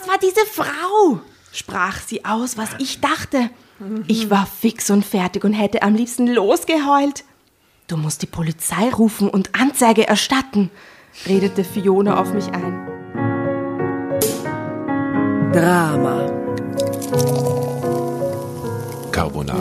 das 0.00 0.08
war 0.08 0.18
diese 0.18 0.46
Frau, 0.46 1.20
sprach 1.52 2.00
sie 2.00 2.24
aus, 2.24 2.56
was 2.56 2.70
ich 2.78 3.00
dachte. 3.00 3.50
Ich 4.06 4.30
war 4.30 4.46
fix 4.46 4.90
und 4.90 5.04
fertig 5.04 5.44
und 5.44 5.52
hätte 5.52 5.82
am 5.82 5.94
liebsten 5.94 6.26
losgeheult. 6.26 7.24
Du 7.86 7.96
musst 7.96 8.22
die 8.22 8.26
Polizei 8.26 8.90
rufen 8.90 9.28
und 9.28 9.54
Anzeige 9.54 10.06
erstatten, 10.06 10.70
redete 11.26 11.64
Fiona 11.64 12.20
auf 12.20 12.32
mich 12.32 12.46
ein. 12.48 12.86
Drama. 15.52 16.30
Carbonara. 19.10 19.58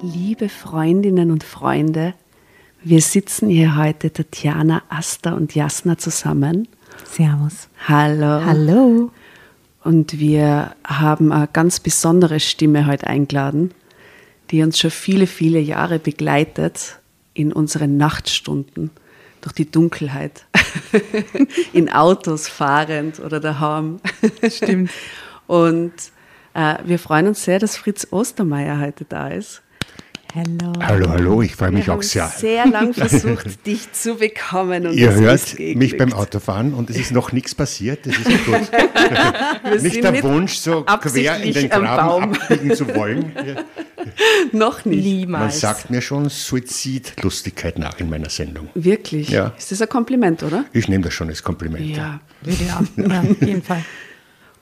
Liebe 0.00 0.48
Freundinnen 0.48 1.30
und 1.30 1.44
Freunde, 1.44 2.14
wir 2.82 3.00
sitzen 3.00 3.48
hier 3.48 3.76
heute 3.76 4.12
Tatjana, 4.12 4.82
Asta 4.88 5.32
und 5.32 5.54
Jasna 5.54 5.98
zusammen. 5.98 6.68
Servus. 7.04 7.68
Hallo. 7.86 8.44
Hallo. 8.44 9.10
Und 9.82 10.18
wir 10.18 10.74
haben 10.86 11.32
eine 11.32 11.48
ganz 11.52 11.80
besondere 11.80 12.40
Stimme 12.40 12.86
heute 12.86 13.06
eingeladen, 13.06 13.72
die 14.50 14.62
uns 14.62 14.78
schon 14.78 14.90
viele, 14.90 15.26
viele 15.26 15.58
Jahre 15.58 15.98
begleitet 15.98 16.98
in 17.34 17.52
unseren 17.52 17.96
Nachtstunden 17.96 18.90
durch 19.40 19.54
die 19.54 19.70
Dunkelheit, 19.70 20.44
in 21.72 21.90
Autos 21.90 22.48
fahrend 22.48 23.20
oder 23.20 23.40
daheim. 23.40 24.00
Stimmt. 24.48 24.90
Und 25.46 25.92
äh, 26.54 26.76
wir 26.84 26.98
freuen 26.98 27.28
uns 27.28 27.44
sehr, 27.44 27.58
dass 27.58 27.76
Fritz 27.76 28.08
Ostermeier 28.10 28.80
heute 28.80 29.04
da 29.04 29.28
ist. 29.28 29.62
Hallo. 30.34 30.72
Hallo, 30.82 31.08
hallo, 31.08 31.42
ich 31.42 31.56
freue 31.56 31.70
mich 31.70 31.86
Wir 31.86 31.94
auch 31.94 31.98
haben 31.98 32.02
sehr. 32.02 32.26
sehr 32.28 32.66
lang 32.66 32.92
versucht, 32.92 33.64
dich 33.66 33.90
zu 33.92 34.16
bekommen. 34.16 34.86
Und 34.86 34.92
Ihr 34.94 35.08
es 35.10 35.16
hört 35.56 35.58
mich 35.76 35.96
beim 35.96 36.12
Autofahren 36.12 36.74
und 36.74 36.90
es 36.90 36.96
ist 36.98 37.12
noch 37.12 37.32
nichts 37.32 37.54
passiert. 37.54 38.04
Das 38.06 38.14
ist 38.18 38.44
gut. 38.44 39.82
Nicht 39.82 40.04
der 40.04 40.22
Wunsch, 40.22 40.54
so 40.56 40.82
quer 40.84 41.40
in 41.40 41.54
den 41.54 41.70
Graben 41.70 42.34
abbiegen 42.34 42.74
zu 42.74 42.94
wollen. 42.94 43.32
Noch 44.52 44.84
nicht. 44.84 45.04
Man 45.04 45.18
Niemals. 45.18 45.60
sagt 45.60 45.90
mir 45.90 46.00
schon 46.00 46.28
Suizidlustigkeit 46.28 47.78
nach 47.78 47.98
in 47.98 48.08
meiner 48.08 48.28
Sendung. 48.30 48.68
Wirklich? 48.74 49.30
Ja. 49.30 49.52
Ist 49.58 49.72
das 49.72 49.82
ein 49.82 49.88
Kompliment, 49.88 50.42
oder? 50.42 50.64
Ich 50.72 50.88
nehme 50.88 51.04
das 51.04 51.14
schon 51.14 51.28
als 51.28 51.42
Kompliment. 51.42 51.84
Ja. 51.84 52.20
Ja, 52.44 52.80
ja, 53.06 53.20
auf 53.20 53.42
jeden 53.42 53.62
Fall. 53.62 53.84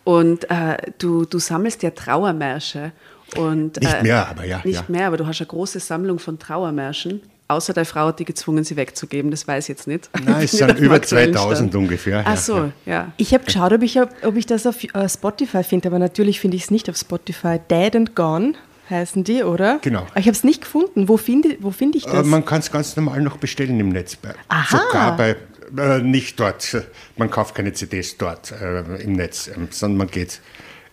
Und 0.05 0.49
äh, 0.51 0.77
du, 0.99 1.25
du 1.25 1.39
sammelst 1.39 1.83
ja 1.83 1.91
Trauermärsche. 1.91 2.93
Und, 3.35 3.81
Nicht 3.81 3.93
äh, 3.93 4.03
mehr, 4.03 4.29
aber 4.29 4.45
ja, 4.45 4.61
Nicht 4.65 4.77
ja. 4.77 4.85
mehr, 4.89 5.09
aber 5.09 5.17
du 5.17 5.27
hast 5.27 5.41
eine 5.41 5.49
große 5.49 5.81
Sammlung 5.81 6.19
von 6.19 6.39
Trauermärschen. 6.39 7.23
Außer 7.49 7.73
deine 7.73 7.85
Frau 7.85 8.07
hat 8.07 8.19
die 8.19 8.25
gezwungen, 8.25 8.65
sie 8.65 8.77
wegzugeben. 8.77 9.31
Das 9.31 9.47
weiß 9.47 9.65
ich 9.65 9.69
jetzt 9.69 9.87
nicht. 9.87 10.11
Nein, 10.25 10.43
es 10.45 10.53
sind 10.59 10.79
über 10.79 10.97
aktuellen 10.97 11.33
2000 11.33 11.71
Stand. 11.71 11.75
ungefähr. 11.77 12.23
Ach 12.25 12.31
ja, 12.31 12.37
so, 12.37 12.57
ja. 12.57 12.73
ja. 12.87 13.13
Ich 13.19 13.33
habe 13.35 13.45
geschaut, 13.45 13.73
ob 13.73 13.83
ich, 13.83 14.01
ob 14.01 14.37
ich 14.37 14.47
das 14.47 14.67
auf 14.67 14.83
äh, 14.83 15.09
Spotify 15.09 15.63
finde, 15.63 15.89
aber 15.89 15.99
natürlich 15.99 16.41
finde 16.41 16.57
ich 16.57 16.65
es 16.65 16.71
nicht 16.71 16.91
auf 16.91 16.97
Spotify. 16.97 17.61
Dead 17.71 17.95
and 17.95 18.17
Gone 18.17 18.55
heißen 18.91 19.23
die, 19.25 19.43
oder? 19.45 19.79
Genau. 19.83 20.01
Aber 20.11 20.19
ich 20.19 20.27
habe 20.27 20.37
es 20.37 20.45
nicht 20.45 20.63
gefunden. 20.63 21.09
Wo 21.09 21.17
finde 21.17 21.57
wo 21.61 21.71
find 21.71 21.95
ich 21.95 22.07
Äh, 22.07 22.13
das? 22.13 22.27
Man 22.27 22.45
kann 22.45 22.61
es 22.61 22.71
ganz 22.71 22.97
normal 22.97 23.21
noch 23.21 23.37
bestellen 23.37 23.79
im 23.79 23.91
Netz. 23.91 24.17
Aha. 24.49 24.79
Sogar 24.79 25.17
bei, 25.17 25.37
äh, 25.77 26.01
nicht 26.01 26.39
dort. 26.41 26.77
Man 27.17 27.31
kauft 27.31 27.55
keine 27.55 27.73
CDs 27.73 28.17
dort 28.17 28.53
äh, 28.53 28.81
im 29.03 29.13
Netz, 29.13 29.49
ähm, 29.55 29.69
sondern 29.71 29.99
man 29.99 30.07
geht 30.09 30.41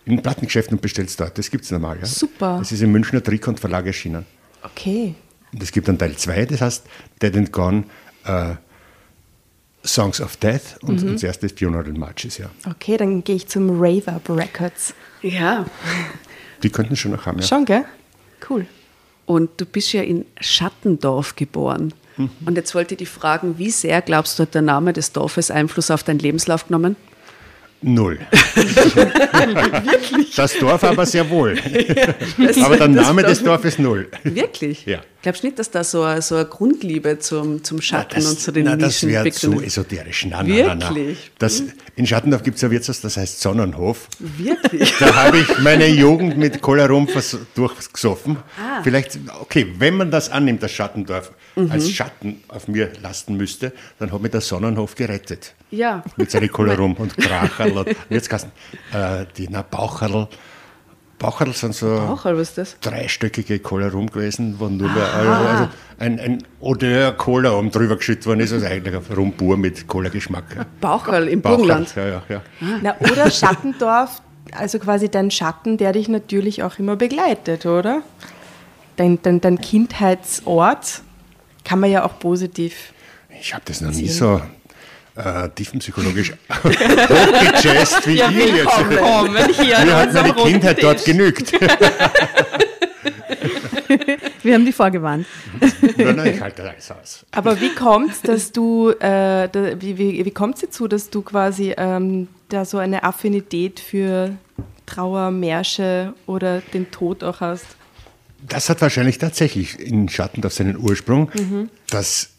in 0.06 0.20
Plattengeschäften 0.22 0.76
und 0.76 0.82
bestellt 0.82 1.08
es 1.08 1.16
dort. 1.16 1.36
Das 1.38 1.50
gibt 1.50 1.64
es 1.64 1.70
normal. 1.70 1.98
Ja? 2.00 2.06
Super. 2.06 2.58
Das 2.58 2.72
ist 2.72 2.82
im 2.82 2.92
Münchner 2.92 3.22
Trikont 3.22 3.58
Verlag 3.60 3.86
erschienen. 3.86 4.24
okay. 4.62 5.14
Und 5.52 5.62
es 5.62 5.70
gibt 5.70 5.86
dann 5.86 5.96
Teil 5.98 6.16
2, 6.16 6.46
das 6.46 6.60
heißt 6.60 6.84
Dead 7.22 7.36
and 7.36 7.52
Gone 7.52 7.84
äh, 8.24 8.54
Songs 9.86 10.20
of 10.20 10.36
Death 10.38 10.78
und, 10.82 11.00
Mhm. 11.02 11.08
und 11.08 11.14
das 11.14 11.22
erste 11.22 11.46
ist 11.46 11.58
Funeral 11.58 11.92
Marches. 11.92 12.38
Ja. 12.38 12.50
Okay, 12.68 12.96
dann 12.96 13.22
gehe 13.22 13.36
ich 13.36 13.46
zum 13.46 13.70
Rave 13.80 14.08
Up 14.08 14.28
Records. 14.30 14.94
Ja. 15.22 15.64
Die 16.62 16.70
könnten 16.70 16.96
schon 16.96 17.12
noch 17.12 17.26
haben. 17.26 17.38
Ja. 17.38 17.44
Schon, 17.46 17.64
gell? 17.66 17.84
Cool. 18.48 18.66
Und 19.26 19.50
du 19.58 19.64
bist 19.66 19.92
ja 19.92 20.02
in 20.02 20.24
Schattendorf 20.40 21.36
geboren. 21.36 21.92
Mhm. 22.16 22.30
Und 22.46 22.56
jetzt 22.56 22.74
wollte 22.74 22.94
ich 22.94 22.98
dich 22.98 23.08
fragen, 23.08 23.56
wie 23.58 23.70
sehr 23.70 24.02
glaubst 24.02 24.38
du, 24.38 24.42
hat 24.42 24.54
der 24.54 24.62
Name 24.62 24.92
des 24.92 25.12
Dorfes 25.12 25.50
Einfluss 25.50 25.90
auf 25.90 26.02
deinen 26.02 26.18
Lebenslauf 26.18 26.66
genommen? 26.66 26.96
Null. 27.86 28.18
das 30.36 30.58
Dorf 30.58 30.82
aber 30.84 31.04
sehr 31.04 31.28
wohl. 31.28 31.58
aber 32.62 32.76
der 32.78 32.88
Name 32.88 33.22
des 33.22 33.42
Dorfes 33.42 33.78
null. 33.78 34.08
Wirklich? 34.22 34.86
Ja. 34.86 35.00
Glaubst 35.20 35.42
du 35.42 35.48
nicht, 35.48 35.58
dass 35.58 35.70
da 35.70 35.84
so 35.84 36.02
eine, 36.02 36.22
so 36.22 36.36
eine 36.36 36.46
Grundliebe 36.46 37.18
zum, 37.18 37.62
zum 37.62 37.82
Schatten 37.82 38.26
und 38.26 38.40
zu 38.40 38.52
den 38.52 38.64
na, 38.64 38.76
das 38.76 39.02
Nischen 39.02 39.08
wäre 39.10 39.30
zu 39.30 39.60
esoterisch. 39.60 40.24
Nein, 40.26 40.46
nein, 40.46 40.66
nein, 40.66 40.78
nein. 40.78 40.94
Wirklich? 40.94 41.30
Das, 41.38 41.62
in 41.96 42.06
Schattendorf 42.06 42.42
gibt 42.42 42.56
es 42.56 42.64
ein 42.64 42.70
Wirtshaus, 42.70 43.02
das 43.02 43.18
heißt 43.18 43.40
Sonnenhof. 43.40 44.08
Wirklich? 44.18 44.94
Da 44.98 45.14
habe 45.14 45.38
ich 45.38 45.58
meine 45.58 45.86
Jugend 45.86 46.38
mit 46.38 46.62
Cola 46.62 46.86
Rum 46.86 47.06
durchgesoffen. 47.54 48.38
Ah. 48.58 48.82
Vielleicht, 48.82 49.18
okay, 49.40 49.66
wenn 49.78 49.96
man 49.96 50.10
das 50.10 50.30
annimmt, 50.30 50.62
dass 50.62 50.72
Schattendorf 50.72 51.32
Mhm. 51.56 51.70
als 51.70 51.90
Schatten 51.90 52.42
auf 52.48 52.68
mir 52.68 52.90
lasten 53.02 53.36
müsste, 53.36 53.72
dann 53.98 54.12
hat 54.12 54.20
mir 54.20 54.28
der 54.28 54.40
Sonnenhof 54.40 54.94
gerettet. 54.94 55.54
Ja. 55.70 56.02
Mit 56.16 56.30
seinen 56.30 56.50
Cola 56.50 56.74
Rum 56.74 56.94
und 56.98 57.16
Kracherl 57.16 57.78
und 57.78 57.96
Wirtskasten. 58.08 58.52
Äh, 58.92 59.26
die 59.36 59.48
na, 59.48 59.62
Baucherl. 59.62 60.28
Baucherl 61.18 61.52
sind 61.52 61.74
so 61.74 61.86
Auch, 61.92 62.24
was 62.24 62.48
ist 62.48 62.58
das? 62.58 62.76
dreistöckige 62.80 63.60
Cola 63.60 63.88
Rum 63.88 64.10
gewesen, 64.10 64.56
wo 64.58 64.68
nur 64.68 64.90
mehr, 64.90 65.14
also, 65.14 65.30
also 65.30 65.68
ein, 65.98 66.18
ein 66.18 66.38
Odeur 66.60 67.12
Cola 67.12 67.52
oben 67.56 67.70
drüber 67.70 67.96
geschüttet 67.96 68.26
worden 68.26 68.40
ist, 68.40 68.52
also 68.52 68.66
eigentlich 68.66 68.94
ein 68.94 69.14
Rum 69.14 69.32
pur 69.32 69.56
mit 69.56 69.86
Cola-Geschmack. 69.86 70.66
Baucherl 70.80 71.28
im 71.28 71.40
Baucherl, 71.40 71.58
Burgenland. 71.58 71.94
Ja, 71.94 72.06
ja, 72.06 72.22
ja. 72.28 72.42
Na, 72.82 72.96
oder 72.98 73.30
Schattendorf, 73.30 74.20
also 74.52 74.80
quasi 74.80 75.08
dein 75.08 75.30
Schatten, 75.30 75.78
der 75.78 75.92
dich 75.92 76.08
natürlich 76.08 76.64
auch 76.64 76.80
immer 76.80 76.96
begleitet, 76.96 77.64
oder? 77.64 78.02
Dein, 78.96 79.20
dein, 79.22 79.40
dein 79.40 79.60
Kindheitsort 79.60 81.03
kann 81.64 81.80
man 81.80 81.90
ja 81.90 82.04
auch 82.04 82.18
positiv. 82.18 82.92
Ich 83.40 83.52
habe 83.52 83.64
das 83.66 83.80
noch 83.80 83.90
nie 83.90 84.08
so 84.08 84.40
äh, 85.16 85.48
tiefenpsychologisch 85.50 86.32
hochgejazzt 86.64 88.06
wie 88.06 88.18
ihr 88.18 88.30
jetzt. 88.30 88.88
Mir 89.58 89.96
hat 89.96 90.12
meine 90.12 90.34
Kindheit 90.34 90.82
dort 90.82 91.04
genügt. 91.04 91.52
Wir 94.42 94.54
haben 94.54 94.64
die 94.66 94.72
vorgewarnt. 94.72 95.26
nein, 95.96 96.16
nein, 96.16 96.34
ich 96.34 96.40
halte 96.40 96.68
alles 96.68 96.90
aus. 96.90 97.24
Aber 97.30 97.60
wie 97.60 97.74
kommt 97.74 98.10
es, 98.12 98.20
dass 98.20 98.52
du, 98.52 98.90
äh, 98.90 99.48
da, 99.48 99.80
wie, 99.80 99.96
wie, 99.96 100.24
wie 100.24 100.30
kommt 100.30 100.56
es 100.56 100.62
dazu, 100.62 100.86
dass 100.86 101.08
du 101.08 101.22
quasi 101.22 101.74
ähm, 101.76 102.28
da 102.50 102.64
so 102.64 102.78
eine 102.78 103.04
Affinität 103.04 103.80
für 103.80 104.36
Trauer, 104.84 105.30
Märsche 105.30 106.12
oder 106.26 106.60
den 106.60 106.90
Tod 106.90 107.24
auch 107.24 107.40
hast? 107.40 107.64
Das 108.46 108.68
hat 108.68 108.80
wahrscheinlich 108.82 109.18
tatsächlich 109.18 109.80
in 109.80 110.08
Schattendorf 110.08 110.52
seinen 110.52 110.76
Ursprung. 110.76 111.30
Das, 111.88 112.30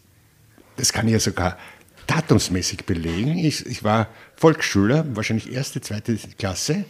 das 0.78 0.94
kann 0.94 1.08
ich 1.08 1.14
ja 1.14 1.20
sogar 1.20 1.58
datumsmäßig 2.08 2.86
belegen. 2.86 3.38
Ich, 3.38 3.66
ich 3.66 3.84
war 3.84 4.08
Volksschüler, 4.36 5.06
wahrscheinlich 5.16 5.52
erste, 5.52 5.82
zweite 5.82 6.18
Klasse 6.38 6.86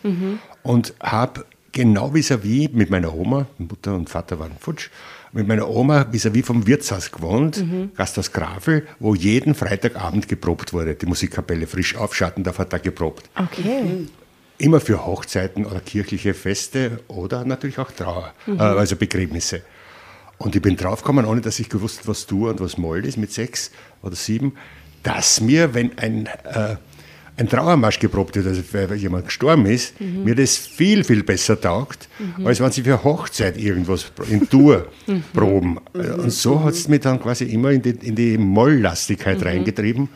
und 0.64 0.94
habe 1.02 1.46
genau 1.72 2.14
vis-à-vis 2.14 2.70
mit 2.74 2.90
meiner 2.90 3.14
Oma, 3.14 3.48
Mutter 3.58 3.96
und 3.96 4.10
Vater 4.10 4.40
waren 4.40 4.52
futsch, 4.60 4.90
mit 5.32 5.48
meiner 5.48 5.70
Oma 5.70 6.08
vis-à-vis 6.12 6.46
vom 6.46 6.68
Wirtshaus 6.68 7.12
gewohnt, 7.12 7.64
Gasthaus 7.96 8.32
Grafel, 8.32 8.88
wo 9.00 9.16
jeden 9.16 9.56
Freitagabend 9.56 10.28
geprobt 10.28 10.74
wurde. 10.74 10.96
Die 10.96 11.06
Musikkapelle 11.06 11.68
frisch 11.68 11.96
auf 11.96 12.16
Schattendorf 12.16 12.60
hat 12.60 12.74
da 12.74 12.78
geprobt. 12.78 13.30
Okay. 13.36 14.08
Immer 14.58 14.80
für 14.80 15.06
Hochzeiten 15.06 15.66
oder 15.66 15.80
kirchliche 15.82 16.34
Feste 16.34 17.00
oder 17.08 17.44
natürlich 17.44 17.78
auch 17.78 17.92
Trauer, 17.92 18.34
äh, 18.48 18.62
also 18.62 18.96
Begräbnisse. 18.96 19.62
Und 20.38 20.56
ich 20.56 20.62
bin 20.62 20.76
draufgekommen, 20.76 21.26
ohne 21.26 21.42
dass 21.42 21.60
ich 21.60 21.70
gewusst 21.70 22.08
was 22.08 22.26
du 22.26 22.50
und 22.50 22.60
was 22.60 22.78
Mold 22.78 23.06
ist 23.06 23.18
mit 23.18 23.32
sechs 23.32 23.72
oder 24.02 24.16
sieben, 24.16 24.54
dass 25.04 25.42
mir, 25.42 25.74
wenn 25.74 25.98
ein, 25.98 26.28
äh, 26.28 26.76
ein 27.38 27.50
Trauermarsch 27.50 28.00
geprobt 28.00 28.36
wird, 28.36 28.48
also 28.48 28.62
weil 28.72 28.94
jemand 28.96 29.26
gestorben 29.26 29.66
ist, 29.66 30.00
mir 30.00 30.36
das 30.36 30.56
viel, 30.56 31.04
viel 31.04 31.24
besser 31.24 31.60
taugt, 31.60 32.08
als 32.46 32.62
wenn 32.62 32.72
sie 32.72 32.84
für 32.84 33.04
Hochzeit 33.04 33.58
irgendwas 33.58 34.12
in 34.30 34.50
Tour 34.50 34.88
proben. 35.34 35.80
Und 35.94 36.32
so 36.32 36.64
hat 36.64 36.74
es 36.74 36.88
mich 36.88 37.02
dann 37.02 37.20
quasi 37.22 37.44
immer 37.46 37.72
in 37.72 37.82
die, 37.82 37.90
in 37.90 38.16
die 38.16 38.38
Molllastigkeit 38.38 39.44
reingetrieben. 39.44 40.08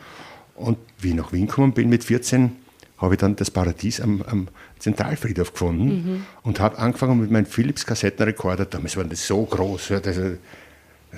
Und 0.54 0.78
wie 0.98 1.10
ich 1.10 1.14
nach 1.14 1.32
Wien 1.32 1.46
gekommen 1.46 1.72
bin 1.72 1.88
mit 1.90 2.04
14, 2.04 2.52
habe 3.00 3.14
ich 3.14 3.20
dann 3.20 3.34
das 3.36 3.50
Paradies 3.50 4.00
am, 4.00 4.22
am 4.22 4.48
Zentralfriedhof 4.78 5.52
gefunden 5.52 6.26
und 6.42 6.60
habe 6.60 6.78
angefangen 6.78 7.18
mit 7.20 7.30
meinem 7.30 7.46
Philips 7.46 7.86
Kassettenrekorder. 7.86 8.66
Damals 8.66 8.96
waren 8.96 9.08
das 9.08 9.26
so 9.26 9.42
groß. 9.44 9.88
Ja, 9.88 10.00
das, 10.00 10.16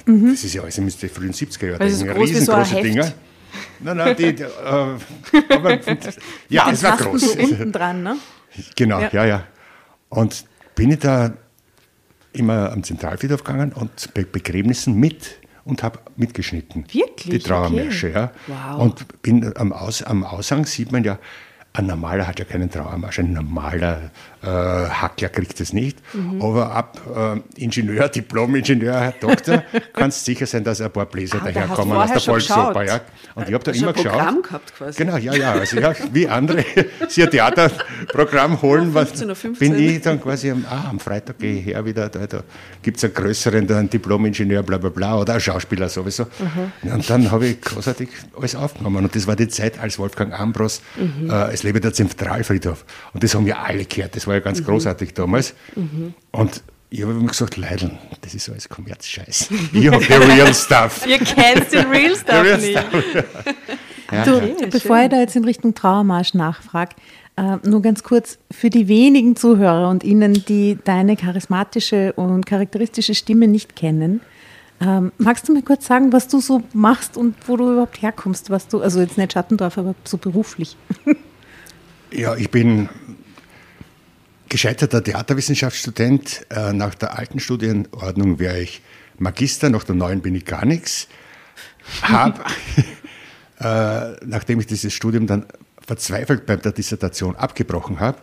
das 0.06 0.44
ist 0.44 0.54
ja 0.54 0.62
alles 0.62 0.78
in 0.78 0.88
den 0.88 1.10
frühen 1.10 1.32
70er 1.32 1.70
Jahren. 1.70 1.90
So 1.90 1.96
so 1.96 2.04
ein 2.04 2.16
riesengroße 2.16 2.74
Heft. 2.76 2.84
Dinger. 2.84 3.12
Nein, 3.80 3.96
nein, 3.96 4.16
die, 4.16 4.24
äh, 4.24 4.46
aber, 5.50 5.78
ja, 6.48 6.70
es 6.70 6.82
war 6.82 6.96
groß. 6.96 7.20
so 7.20 7.38
unten 7.38 7.72
dran, 7.72 8.02
ne? 8.02 8.16
Genau, 8.76 9.00
ja. 9.00 9.10
Ja. 9.12 9.24
ja, 9.24 9.46
Und 10.08 10.46
bin 10.74 10.92
ich 10.92 11.00
da 11.00 11.34
immer 12.32 12.72
am 12.72 12.82
Zentralfriedhof 12.82 13.44
gegangen 13.44 13.72
und 13.72 14.14
bei 14.14 14.24
Begräbnissen 14.24 14.94
mit 14.94 15.38
und 15.64 15.82
habe 15.82 15.98
mitgeschnitten. 16.16 16.84
Wirklich? 16.92 17.28
Die 17.28 17.38
Trauermärsche, 17.38 18.10
ja. 18.10 18.32
Wow. 18.46 18.80
Und 18.80 19.22
bin 19.22 19.52
am, 19.56 19.72
Aus, 19.72 20.02
am 20.02 20.24
Aushang 20.24 20.64
sieht 20.64 20.92
man 20.92 21.04
ja, 21.04 21.18
ein 21.74 21.86
normaler 21.86 22.26
hat 22.26 22.38
ja 22.38 22.44
keinen 22.44 22.70
Trauermarsch, 22.70 23.20
ein 23.20 23.32
normaler 23.32 24.10
äh, 24.42 24.46
Hackler 24.46 25.28
kriegt 25.28 25.60
es 25.60 25.72
nicht. 25.72 25.98
Mhm. 26.14 26.42
Aber 26.42 26.72
ab 26.72 27.00
äh, 27.56 27.62
Ingenieur, 27.62 28.08
Diplom-Ingenieur, 28.14 28.94
Herr 29.00 29.14
Doktor, 29.20 29.62
kannst 29.92 30.24
sicher 30.24 30.46
sein, 30.46 30.64
dass 30.64 30.80
ein 30.80 30.90
paar 30.90 31.06
Bläser 31.06 31.38
Ah, 31.42 31.50
daherkommen 31.50 31.96
aus 31.96 32.10
der 32.12 32.20
Volksoper. 32.20 32.84
Ja. 32.84 33.00
Und 33.34 33.48
ich 33.48 33.54
habe 33.54 33.64
da 33.64 33.72
immer 33.72 33.88
ein 33.88 33.94
Programm 33.94 34.34
geschaut. 34.36 34.42
gehabt 34.44 34.74
quasi? 34.76 35.04
Genau, 35.04 35.16
ja, 35.16 35.34
ja. 35.34 35.52
Also 35.52 35.78
ja, 35.78 35.94
wie 36.12 36.28
andere 36.28 36.64
sich 37.08 37.24
ein 37.24 37.30
Theaterprogramm 37.30 38.60
holen, 38.62 38.94
was 38.94 39.08
15 39.08 39.28
Uhr 39.28 39.36
15. 39.36 39.72
bin 39.72 39.88
ich 39.88 40.00
dann 40.02 40.20
quasi 40.20 40.50
am, 40.50 40.64
ah, 40.68 40.88
am 40.90 40.98
Freitag 41.00 41.38
gehe 41.38 41.58
ich 41.60 41.66
her 41.66 41.84
wieder, 41.84 42.08
da, 42.08 42.26
da 42.26 42.42
gibt 42.82 42.98
es 42.98 43.04
einen 43.04 43.14
größeren, 43.14 43.66
da 43.66 43.78
einen 43.78 43.90
Diplom-Ingenieur, 43.90 44.62
bla 44.62 44.78
bla 44.78 44.90
bla, 44.90 45.18
oder 45.18 45.34
einen 45.34 45.40
Schauspieler 45.40 45.88
sowieso. 45.88 46.26
Ja, 46.82 46.94
und 46.94 47.08
dann 47.08 47.30
habe 47.30 47.46
ich 47.46 47.60
großartig 47.60 48.08
alles 48.36 48.54
aufgenommen. 48.54 49.04
Und 49.04 49.14
das 49.14 49.26
war 49.26 49.36
die 49.36 49.48
Zeit, 49.48 49.78
als 49.78 49.98
Wolfgang 49.98 50.38
Ambros, 50.38 50.82
äh, 51.28 51.52
es 51.52 51.62
lebe 51.62 51.80
der 51.80 51.92
Zentralfriedhof. 51.92 52.84
Und 53.12 53.22
das 53.22 53.34
haben 53.34 53.46
ja 53.46 53.62
alle 53.62 53.84
gehört, 53.84 54.16
das 54.16 54.26
war 54.26 54.31
ja 54.34 54.40
ganz 54.40 54.64
großartig 54.64 55.14
damals. 55.14 55.54
Und 56.30 56.62
ich 56.90 57.02
habe 57.02 57.12
immer 57.12 57.28
gesagt, 57.28 57.56
Leideln, 57.56 57.98
das 58.20 58.34
ist 58.34 58.48
alles 58.50 58.68
Kommerzscheiß. 58.68 59.48
Ich 59.72 59.86
habe 59.88 60.02
the 60.04 60.12
real 60.12 60.54
stuff. 60.54 61.06
Ihr 61.06 61.18
kennt 61.18 61.72
den 61.72 61.86
Real 61.88 62.14
Stuff 62.16 62.42
real 62.42 62.58
nicht. 62.58 62.78
stuff. 62.78 63.04
Ja, 64.10 64.24
Du, 64.24 64.32
ja. 64.40 64.66
bevor 64.70 65.02
ich 65.02 65.08
da 65.08 65.20
jetzt 65.20 65.36
in 65.36 65.44
Richtung 65.44 65.74
Trauermarsch 65.74 66.34
nachfrage, 66.34 66.94
äh, 67.36 67.56
nur 67.66 67.80
ganz 67.80 68.02
kurz 68.02 68.36
für 68.50 68.68
die 68.68 68.88
wenigen 68.88 69.36
Zuhörer 69.36 69.88
und 69.88 70.04
Ihnen, 70.04 70.34
die 70.44 70.76
deine 70.84 71.16
charismatische 71.16 72.12
und 72.12 72.44
charakteristische 72.44 73.14
Stimme 73.14 73.48
nicht 73.48 73.74
kennen, 73.74 74.20
ähm, 74.82 75.12
magst 75.16 75.48
du 75.48 75.54
mir 75.54 75.62
kurz 75.62 75.86
sagen, 75.86 76.12
was 76.12 76.28
du 76.28 76.40
so 76.40 76.62
machst 76.74 77.16
und 77.16 77.36
wo 77.46 77.56
du 77.56 77.72
überhaupt 77.72 78.02
herkommst, 78.02 78.50
was 78.50 78.68
du, 78.68 78.82
also 78.82 79.00
jetzt 79.00 79.16
nicht 79.16 79.32
Schattendorf, 79.32 79.78
aber 79.78 79.94
so 80.04 80.18
beruflich. 80.18 80.76
Ja, 82.14 82.36
ich 82.36 82.50
bin 82.50 82.90
gescheiterter 84.52 85.02
Theaterwissenschaftsstudent. 85.02 86.46
Äh, 86.50 86.74
Nach 86.74 86.94
der 86.94 87.18
alten 87.18 87.40
Studienordnung 87.40 88.38
wäre 88.38 88.60
ich 88.60 88.82
Magister, 89.18 89.70
nach 89.70 89.84
der 89.84 89.94
neuen 89.94 90.20
bin 90.20 90.34
ich 90.34 90.44
gar 90.44 90.66
nichts. 90.66 91.08
Hab, 92.02 92.44
äh, 93.60 94.26
nachdem 94.26 94.60
ich 94.60 94.66
dieses 94.66 94.92
Studium 94.92 95.26
dann 95.26 95.46
verzweifelt 95.80 96.44
bei 96.44 96.56
der 96.56 96.72
Dissertation 96.72 97.34
abgebrochen 97.34 97.98
habe, 97.98 98.18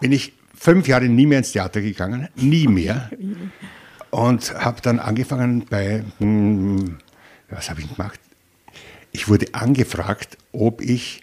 bin 0.00 0.12
ich 0.12 0.34
fünf 0.54 0.86
Jahre 0.86 1.08
nie 1.08 1.24
mehr 1.24 1.38
ins 1.38 1.52
Theater 1.52 1.80
gegangen, 1.80 2.28
nie 2.36 2.68
mehr. 2.68 3.10
Und 4.10 4.54
habe 4.54 4.82
dann 4.82 4.98
angefangen 4.98 5.64
bei, 5.64 6.04
hm, 6.18 6.98
was 7.48 7.70
habe 7.70 7.80
ich 7.80 7.94
gemacht? 7.94 8.20
Ich 9.12 9.28
wurde 9.28 9.54
angefragt, 9.54 10.36
ob 10.52 10.82
ich 10.82 11.22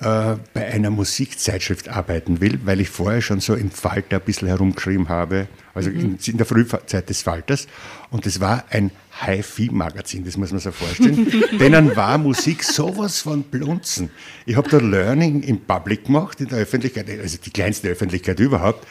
äh, 0.00 0.36
bei 0.54 0.66
einer 0.66 0.90
Musikzeitschrift 0.90 1.88
arbeiten 1.88 2.40
will, 2.40 2.60
weil 2.64 2.80
ich 2.80 2.88
vorher 2.88 3.20
schon 3.20 3.40
so 3.40 3.54
im 3.54 3.72
Falter 3.72 4.16
ein 4.16 4.22
bisschen 4.22 4.46
herumgeschrieben 4.46 5.08
habe, 5.08 5.48
also 5.74 5.90
in, 5.90 6.18
in 6.24 6.36
der 6.36 6.46
Frühzeit 6.46 7.08
des 7.08 7.22
Falters. 7.22 7.66
Und 8.10 8.24
das 8.24 8.38
war 8.38 8.64
ein 8.70 8.92
Hi-Fi-Magazin, 9.20 10.24
das 10.24 10.36
muss 10.36 10.52
man 10.52 10.60
sich 10.60 10.72
vorstellen. 10.72 11.26
Denen 11.58 11.96
war 11.96 12.16
Musik 12.16 12.62
sowas 12.62 13.20
von 13.20 13.42
Blunzen. 13.42 14.10
Ich 14.46 14.54
habe 14.54 14.70
da 14.70 14.78
Learning 14.78 15.42
im 15.42 15.60
Public 15.62 16.04
gemacht, 16.04 16.40
in 16.40 16.46
der 16.46 16.58
Öffentlichkeit, 16.58 17.10
also 17.20 17.38
die 17.44 17.50
kleinste 17.50 17.88
Öffentlichkeit 17.88 18.38
überhaupt, 18.38 18.86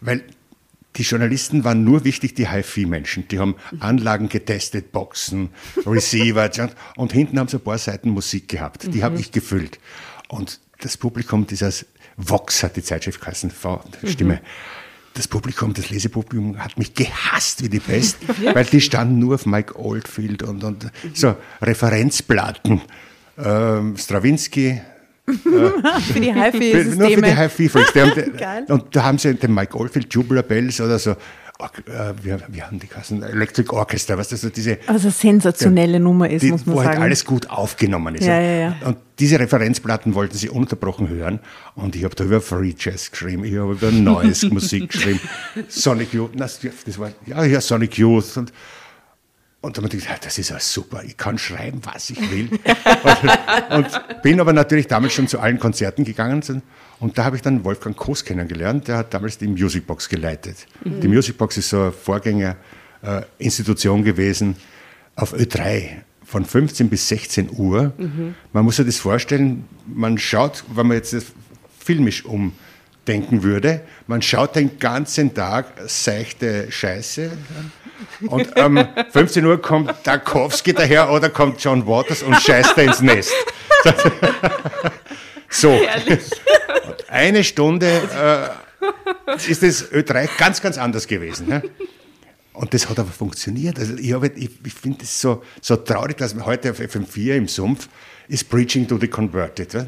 weil 0.00 0.22
die 0.96 1.02
Journalisten 1.02 1.64
waren 1.64 1.82
nur 1.82 2.04
wichtig, 2.04 2.34
die 2.34 2.48
HiFi-Menschen. 2.48 3.26
Die 3.26 3.40
haben 3.40 3.56
Anlagen 3.80 4.28
getestet, 4.28 4.92
Boxen, 4.92 5.48
Receiver 5.86 6.48
und 6.96 7.12
hinten 7.12 7.40
haben 7.40 7.48
sie 7.48 7.56
ein 7.56 7.64
paar 7.64 7.78
Seiten 7.78 8.10
Musik 8.10 8.48
gehabt. 8.48 8.94
Die 8.94 9.02
habe 9.02 9.18
ich 9.18 9.32
gefüllt. 9.32 9.80
Und 10.34 10.58
das 10.80 10.96
Publikum, 10.96 11.46
dieses 11.46 11.86
Vox 12.16 12.64
hat 12.64 12.74
die 12.76 12.82
Zeitschrift 12.82 13.20
geheißen, 13.20 13.52
V, 13.52 13.84
Stimme. 14.04 14.40
Das 15.14 15.28
Publikum, 15.28 15.72
das 15.74 15.90
Lesepublikum 15.90 16.58
hat 16.58 16.76
mich 16.76 16.92
gehasst 16.92 17.62
wie 17.62 17.68
die 17.68 17.78
Pest, 17.78 18.16
weil 18.52 18.64
die 18.64 18.80
standen 18.80 19.20
nur 19.20 19.36
auf 19.36 19.46
Mike 19.46 19.78
Oldfield 19.78 20.42
und, 20.42 20.64
und 20.64 20.90
so 21.14 21.36
Referenzplatten. 21.62 22.82
Ähm, 23.38 23.96
Stravinsky, 23.96 24.80
Für 25.26 26.20
die 26.20 26.32
für, 26.32 26.34
nur 26.34 27.08
für 27.08 27.22
die 27.22 27.34
HiFi-Systeme. 27.34 27.36
Hi-Fi-Freaks. 27.36 28.68
Und 28.70 28.94
da 28.94 29.04
haben 29.04 29.16
sie 29.16 29.34
den 29.34 29.54
Mike 29.54 29.74
Oldfield, 29.74 30.12
Jubiler 30.12 30.42
Bells 30.42 30.82
oder 30.82 30.98
so, 30.98 31.12
äh, 31.12 31.16
wir, 32.22 32.40
wir 32.48 32.66
haben 32.66 32.80
die 32.80 32.88
Kassen, 32.88 33.22
Electric 33.22 33.72
Orchestra, 33.72 34.18
was 34.18 34.28
das 34.28 34.40
so 34.40 34.50
diese, 34.50 34.78
Also 34.86 35.08
sensationelle 35.10 36.00
Nummer 36.00 36.28
ist, 36.28 36.42
die, 36.42 36.50
muss 36.50 36.66
man 36.66 36.74
wo 36.74 36.80
halt 36.80 36.92
sagen. 36.94 37.02
alles 37.02 37.24
gut 37.24 37.48
aufgenommen 37.48 38.16
ist. 38.16 38.26
Ja, 38.26 38.40
ja, 38.40 38.58
ja. 38.58 38.76
Und 38.84 38.96
diese 39.20 39.38
Referenzplatten 39.38 40.14
wollten 40.14 40.36
sie 40.36 40.48
ununterbrochen 40.48 41.08
hören. 41.08 41.38
Und 41.76 41.94
ich 41.94 42.02
habe 42.02 42.14
da 42.16 42.24
über 42.24 42.40
Free 42.40 42.74
Jazz 42.76 43.10
geschrieben, 43.10 43.44
ich 43.44 43.56
habe 43.56 43.72
über 43.72 43.92
neues 43.92 44.42
Musik 44.50 44.90
geschrieben. 44.90 45.20
Sonic 45.68 46.12
Youth, 46.12 46.32
das 46.34 46.58
war, 46.98 47.12
ja, 47.24 47.44
ja, 47.44 47.60
Sonic 47.60 47.98
Youth. 47.98 48.36
Und, 48.36 48.52
und 49.60 49.78
dann 49.78 49.84
habe 49.84 49.96
ich 49.96 50.02
gedacht, 50.02 50.26
das 50.26 50.36
ist 50.36 50.50
ja 50.50 50.58
super, 50.58 51.04
ich 51.04 51.16
kann 51.16 51.38
schreiben, 51.38 51.80
was 51.84 52.10
ich 52.10 52.20
will. 52.32 52.50
und, 53.70 53.76
und 53.76 54.22
bin 54.22 54.40
aber 54.40 54.52
natürlich 54.52 54.88
damals 54.88 55.12
schon 55.12 55.28
zu 55.28 55.38
allen 55.38 55.60
Konzerten 55.60 56.04
gegangen. 56.04 56.42
Und 57.00 57.18
da 57.18 57.24
habe 57.24 57.34
ich 57.36 57.42
dann 57.42 57.64
Wolfgang 57.64 57.96
Koos 57.96 58.24
kennengelernt, 58.24 58.86
der 58.88 58.98
hat 58.98 59.12
damals 59.12 59.38
die 59.38 59.48
Musicbox 59.48 60.08
geleitet. 60.08 60.66
Die 60.84 61.08
Musicbox 61.08 61.56
ist 61.56 61.70
so 61.70 61.80
eine 61.82 61.90
Vorgängerinstitution 61.92 64.04
gewesen 64.04 64.54
auf 65.16 65.34
Ö3 65.34 66.02
von 66.24 66.44
15 66.44 66.88
bis 66.88 67.08
16 67.08 67.50
Uhr. 67.50 67.92
Man 68.52 68.64
muss 68.64 68.76
sich 68.76 68.86
das 68.86 68.98
vorstellen, 68.98 69.68
man 69.86 70.18
schaut, 70.18 70.64
wenn 70.74 70.86
man 70.86 70.96
jetzt 70.96 71.14
filmisch 71.78 72.24
umdenken 72.24 73.42
würde, 73.42 73.80
man 74.06 74.22
schaut 74.22 74.56
den 74.56 74.78
ganzen 74.78 75.34
Tag 75.34 75.66
seichte 75.86 76.70
Scheiße 76.70 77.30
und 78.26 78.58
um 78.58 78.84
15 79.10 79.44
Uhr 79.44 79.60
kommt 79.60 79.92
Tarkovsky 80.02 80.72
daher 80.72 81.10
oder 81.10 81.28
kommt 81.28 81.62
John 81.62 81.86
Waters 81.86 82.22
und 82.22 82.40
scheißt 82.40 82.72
da 82.76 82.82
ins 82.82 83.00
Nest. 83.00 83.32
so. 85.54 85.70
Und 86.86 87.08
eine 87.10 87.44
Stunde 87.44 87.86
äh, 89.26 89.36
ist 89.50 89.62
das 89.62 89.90
Ö3 89.92 90.28
ganz, 90.38 90.60
ganz 90.60 90.78
anders 90.78 91.06
gewesen. 91.06 91.48
Ne? 91.48 91.62
Und 92.52 92.72
das 92.74 92.88
hat 92.88 92.98
aber 92.98 93.10
funktioniert. 93.10 93.78
Also 93.78 93.94
ich, 93.96 94.12
habe- 94.12 94.28
ich, 94.36 94.50
ich 94.64 94.74
finde 94.74 95.02
es 95.02 95.20
so, 95.20 95.42
so 95.60 95.76
traurig, 95.76 96.16
dass 96.18 96.34
man 96.34 96.46
heute 96.46 96.70
auf 96.70 96.80
FM4 96.80 97.34
im 97.36 97.48
Sumpf 97.48 97.88
ist 98.28 98.48
Preaching 98.48 98.86
to 98.86 98.98
the 98.98 99.08
Converted. 99.08 99.72
Ja? 99.74 99.86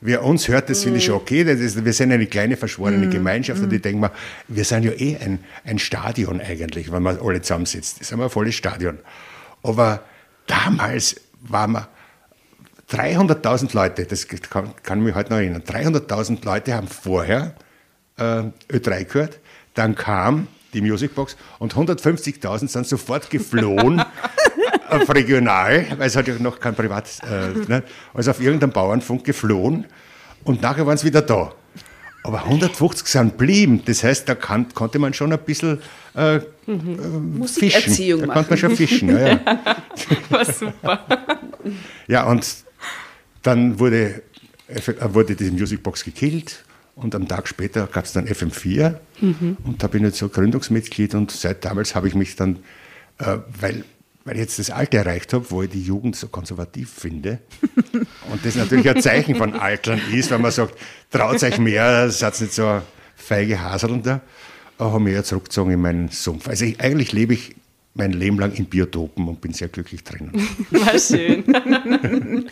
Wer 0.00 0.22
uns 0.22 0.46
hört, 0.48 0.68
das 0.70 0.82
finde 0.82 0.98
ich 0.98 1.04
schon 1.06 1.14
okay. 1.16 1.42
Das 1.44 1.58
ist, 1.58 1.82
wir 1.84 1.92
sind 1.92 2.12
eine 2.12 2.26
kleine 2.26 2.56
verschworene 2.56 3.08
Gemeinschaft 3.08 3.62
und 3.62 3.72
ich 3.72 3.80
denke 3.82 3.98
mal, 4.00 4.10
wir 4.48 4.64
sind 4.64 4.84
ja 4.84 4.92
eh 4.92 5.16
ein, 5.16 5.38
ein 5.64 5.78
Stadion 5.78 6.40
eigentlich, 6.40 6.92
wenn 6.92 7.02
man 7.02 7.18
alle 7.18 7.40
zusammensitzt. 7.40 8.00
Das 8.00 8.10
ist 8.12 8.18
ein 8.18 8.30
volles 8.30 8.54
Stadion. 8.54 8.98
Aber 9.62 10.04
damals 10.46 11.16
waren 11.40 11.72
wir 11.72 11.88
300.000 12.90 13.74
Leute, 13.74 14.04
das 14.04 14.28
kann, 14.28 14.70
kann 14.82 15.00
mich 15.00 15.14
heute 15.14 15.30
noch 15.30 15.38
erinnern, 15.38 15.62
300.000 15.62 16.44
Leute 16.44 16.74
haben 16.74 16.86
vorher 16.88 17.54
äh, 18.16 18.44
Ö3 18.70 19.04
gehört, 19.04 19.40
dann 19.74 19.94
kam 19.94 20.46
die 20.72 20.80
Musicbox 20.80 21.36
und 21.58 21.74
150.000 21.74 22.68
sind 22.68 22.86
sofort 22.86 23.28
geflohen 23.30 24.02
auf 24.88 25.08
regional, 25.12 25.86
weil 25.96 26.06
es 26.06 26.16
hat 26.16 26.28
ja 26.28 26.34
noch 26.38 26.60
kein 26.60 26.74
Privat, 26.74 27.10
äh, 27.28 27.68
ne, 27.68 27.82
also 28.14 28.30
auf 28.30 28.40
irgendeinem 28.40 28.70
Bauernfunk 28.70 29.24
geflohen 29.24 29.86
und 30.44 30.62
nachher 30.62 30.86
waren 30.86 30.96
sie 30.96 31.06
wieder 31.06 31.22
da. 31.22 31.52
Aber 32.22 32.44
150 32.44 33.06
sind 33.06 33.36
blieben, 33.38 33.84
das 33.84 34.02
heißt, 34.02 34.28
da 34.28 34.34
kann, 34.34 34.68
konnte 34.74 34.98
man 34.98 35.14
schon 35.14 35.32
ein 35.32 35.38
bisschen 35.38 35.80
äh, 36.14 36.40
Musikerziehung 36.66 37.80
fischen. 37.80 38.20
Da 38.20 38.26
machen. 38.26 38.34
konnte 38.34 38.50
man 38.50 38.58
schon 38.58 38.76
fischen. 38.76 39.08
Ja, 39.10 39.28
ja. 39.28 39.40
War 40.30 40.44
super. 40.44 41.06
Ja, 42.08 42.24
und 42.24 42.65
dann 43.46 43.78
wurde, 43.78 44.22
äh, 44.68 44.80
wurde 45.14 45.36
die 45.36 45.50
Musicbox 45.50 46.04
gekillt 46.04 46.64
und 46.94 47.14
am 47.14 47.28
Tag 47.28 47.46
später 47.46 47.86
gab 47.86 48.04
es 48.04 48.12
dann 48.12 48.26
FM4 48.26 48.96
und 49.64 49.82
da 49.82 49.86
bin 49.86 50.02
ich 50.02 50.08
jetzt 50.08 50.18
so 50.18 50.28
Gründungsmitglied 50.28 51.14
und 51.14 51.30
seit 51.30 51.64
damals 51.64 51.94
habe 51.94 52.08
ich 52.08 52.14
mich 52.14 52.36
dann, 52.36 52.58
äh, 53.18 53.38
weil, 53.60 53.84
weil 54.24 54.34
ich 54.34 54.40
jetzt 54.40 54.58
das 54.58 54.70
Alter 54.70 54.98
erreicht 54.98 55.32
habe, 55.32 55.50
wo 55.50 55.62
ich 55.62 55.70
die 55.70 55.82
Jugend 55.82 56.16
so 56.16 56.28
konservativ 56.28 56.90
finde 56.90 57.38
und 58.30 58.44
das 58.44 58.56
natürlich 58.56 58.88
ein 58.88 59.00
Zeichen 59.00 59.36
von 59.36 59.54
Altern 59.54 60.00
ist, 60.12 60.30
wenn 60.30 60.40
man 60.40 60.50
sagt, 60.50 60.74
traut 61.10 61.42
euch 61.42 61.58
mehr, 61.58 62.10
seid 62.10 62.40
nicht 62.40 62.54
so 62.54 62.82
feige 63.14 63.60
Haseln 63.60 64.02
da, 64.02 64.16
äh, 64.78 64.84
habe 64.84 65.00
mich 65.00 65.14
ja 65.14 65.22
zurückgezogen 65.22 65.72
in 65.72 65.80
meinen 65.80 66.08
Sumpf. 66.08 66.48
Also 66.48 66.64
ich, 66.64 66.80
eigentlich 66.80 67.12
lebe 67.12 67.34
ich 67.34 67.54
mein 67.96 68.12
Leben 68.12 68.38
lang 68.38 68.52
in 68.54 68.66
Biotopen 68.66 69.26
und 69.28 69.40
bin 69.40 69.52
sehr 69.52 69.68
glücklich 69.68 70.04
drinnen. 70.04 70.32
War 70.70 70.98
schön. 70.98 71.44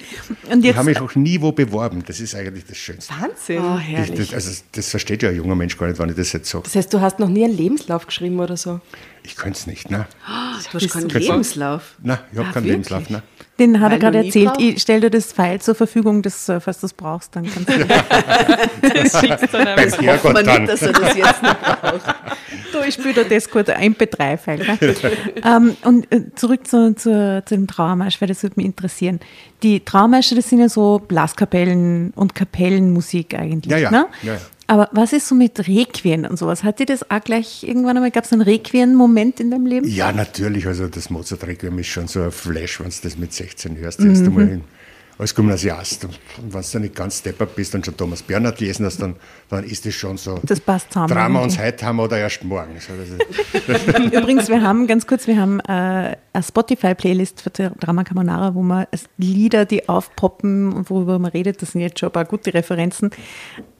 Und 0.50 0.58
Ich 0.60 0.64
jetzt, 0.64 0.76
habe 0.76 0.88
mich 0.88 1.00
auch 1.00 1.14
nie 1.14 1.40
wo 1.40 1.52
beworben. 1.52 2.02
Das 2.06 2.20
ist 2.20 2.34
eigentlich 2.34 2.64
das 2.64 2.76
Schönste. 2.76 3.12
Wahnsinn. 3.20 3.58
Oh, 3.62 3.78
Ich, 3.78 3.88
herrlich. 3.88 4.30
das, 4.30 4.34
also, 4.34 4.62
das 4.72 4.88
versteht 4.90 5.22
ja 5.22 5.30
ein 5.30 5.36
junger 5.36 5.54
Mensch 5.54 5.76
gar 5.76 5.86
nicht, 5.88 5.98
wenn 5.98 6.08
ich 6.10 6.16
das 6.16 6.32
jetzt 6.32 6.48
sage. 6.50 6.64
Das 6.64 6.74
heißt, 6.74 6.92
du 6.92 7.00
hast 7.00 7.18
noch 7.18 7.28
nie 7.28 7.44
einen 7.44 7.56
Lebenslauf 7.56 8.06
geschrieben 8.06 8.40
oder 8.40 8.56
so? 8.56 8.80
Ich 9.26 9.36
könnte 9.36 9.58
es 9.58 9.66
nicht, 9.66 9.90
ne? 9.90 10.06
Du 10.70 10.78
hast 10.78 10.90
keinen. 10.92 11.08
Lebenslauf. 11.08 11.94
Na, 12.02 12.20
ich 12.30 12.38
habe 12.38 12.48
Ah, 12.48 12.52
keinen 12.52 12.64
wirklich? 12.66 12.90
Lebenslauf, 12.90 13.08
ne? 13.10 13.22
Den 13.58 13.80
hat 13.80 13.86
Weil 13.90 13.92
er 13.92 13.98
gerade 14.00 14.18
du 14.20 14.26
erzählt. 14.26 14.50
Ich 14.58 14.82
stell 14.82 15.00
dir 15.00 15.10
das 15.10 15.32
File 15.32 15.60
zur 15.60 15.74
Verfügung, 15.74 16.20
das, 16.22 16.44
falls 16.60 16.80
du 16.80 16.86
es 16.86 16.92
brauchst, 16.92 17.34
dann 17.36 17.44
kannst 17.50 17.68
du. 17.68 17.78
Beim 19.52 19.92
Herrgott 19.92 20.32
Man 20.34 20.44
dann. 20.44 20.62
nicht, 20.62 20.72
dass 20.72 20.82
er 20.82 20.92
das 20.92 21.16
jetzt 21.16 21.42
noch 21.42 21.54
braucht. 21.58 22.14
du, 22.72 22.80
ich 22.86 22.94
spiele 22.94 23.14
dir 23.14 23.24
das 23.24 23.48
kurz 23.48 23.68
ein 23.70 23.94
MP3-File. 23.94 24.66
Ne? 24.66 24.78
ähm, 25.44 25.76
und 25.84 26.12
äh, 26.12 26.34
zurück 26.34 26.66
zu, 26.66 26.94
zu, 26.94 27.42
zu 27.46 27.54
dem 27.54 27.66
Trauermarsch, 27.66 28.20
weil 28.20 28.28
das 28.28 28.42
würde 28.42 28.54
mich 28.56 28.66
interessieren. 28.66 29.20
Die 29.62 29.84
Trauermärsche, 29.84 30.34
das 30.34 30.50
sind 30.50 30.58
ja 30.58 30.68
so 30.68 30.98
Blaskapellen 30.98 32.12
und 32.16 32.34
Kapellenmusik 32.34 33.34
eigentlich. 33.38 33.70
Ja, 33.72 33.78
ja. 33.78 33.90
Ne? 33.90 34.06
Ja, 34.22 34.34
ja. 34.34 34.40
Aber 34.66 34.88
was 34.92 35.12
ist 35.12 35.28
so 35.28 35.34
mit 35.34 35.58
Requien 35.68 36.24
und 36.26 36.38
sowas? 36.38 36.64
Hat 36.64 36.78
dir 36.78 36.86
das 36.86 37.10
auch 37.10 37.20
gleich 37.22 37.64
irgendwann 37.64 37.96
einmal, 37.96 38.10
gab 38.10 38.24
es 38.24 38.32
einen 38.32 38.42
Requien-Moment 38.42 39.40
in 39.40 39.50
deinem 39.50 39.66
Leben? 39.66 39.86
Ja, 39.88 40.12
natürlich. 40.12 40.66
Also 40.66 40.88
das 40.88 41.10
Mozart-Requiem 41.10 41.78
ist 41.78 41.88
schon 41.88 42.08
so 42.08 42.22
ein 42.22 42.30
Flash, 42.30 42.80
wenn 42.80 42.88
du 42.88 42.96
das 43.02 43.18
mit 43.18 43.32
16 43.32 43.76
hörst. 43.76 44.00
Erst 44.00 44.22
Mhm. 44.22 44.26
einmal 44.28 44.48
in, 44.48 44.64
als 45.18 45.34
Gymnasiast. 45.34 46.06
Und, 46.06 46.18
wenn 46.50 46.62
du 46.72 46.78
nicht 46.80 46.94
ganz 46.94 47.22
deppert 47.22 47.54
bist 47.54 47.74
und 47.74 47.84
schon 47.84 47.96
Thomas 47.96 48.22
Bernhard 48.22 48.58
gelesen 48.58 48.86
hast, 48.86 49.00
dann, 49.02 49.16
dann 49.50 49.64
ist 49.64 49.84
das 49.84 49.94
schon 49.94 50.16
so 50.16 50.40
Das 50.42 50.60
passt 50.60 50.92
zusammen. 50.92 51.08
Drama 51.08 51.42
uns 51.42 51.58
heute 51.58 51.84
haben 51.84 52.00
oder 52.00 52.18
erst 52.18 52.42
morgen. 52.42 52.72
Übrigens, 54.12 54.48
wir 54.48 54.62
haben 54.62 54.86
ganz 54.86 55.06
kurz, 55.06 55.26
wir 55.26 55.38
haben 55.38 55.60
äh, 55.60 56.16
eine 56.32 56.42
Spotify-Playlist 56.42 57.42
für 57.42 57.50
Drama 57.50 58.02
Carbonara, 58.02 58.54
wo 58.54 58.62
man 58.62 58.86
Lieder, 59.18 59.66
die 59.66 59.88
aufpoppen 59.88 60.72
und 60.72 60.88
worüber 60.90 61.18
man 61.18 61.30
redet, 61.30 61.60
das 61.60 61.72
sind 61.72 61.82
jetzt 61.82 62.00
schon 62.00 62.08
ein 62.08 62.12
paar 62.12 62.24
gute 62.24 62.54
Referenzen. 62.54 63.10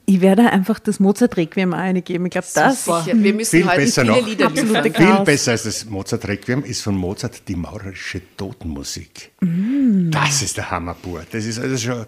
Ich 0.06 0.20
werde 0.20 0.50
einfach 0.50 0.78
das 0.78 1.00
Mozart-Requiem 1.00 1.72
eingeben. 1.72 2.26
Ich 2.26 2.32
glaube, 2.32 2.46
das 2.54 2.84
Sicher, 2.84 3.06
wir 3.14 3.34
müssen 3.34 3.50
Viel 3.50 3.66
heute 3.66 3.76
besser 3.76 4.02
viele 4.02 4.12
noch. 4.20 4.26
Lieder 4.26 4.46
Absolute. 4.46 4.92
Viel 4.92 5.24
besser 5.24 5.52
als 5.52 5.62
das 5.62 5.84
Mozart-Requiem 5.86 6.62
ist 6.64 6.82
von 6.82 6.94
Mozart 6.94 7.48
die 7.48 7.56
maurerische 7.56 8.20
Totenmusik. 8.36 9.32
Mm. 9.40 10.10
Das 10.10 10.42
ist 10.42 10.58
der 10.58 10.70
Hammer 10.70 10.94
pur. 10.94 11.24
Das 11.30 11.46
ist 11.46 11.58
also 11.58 11.76
schon, 11.78 12.06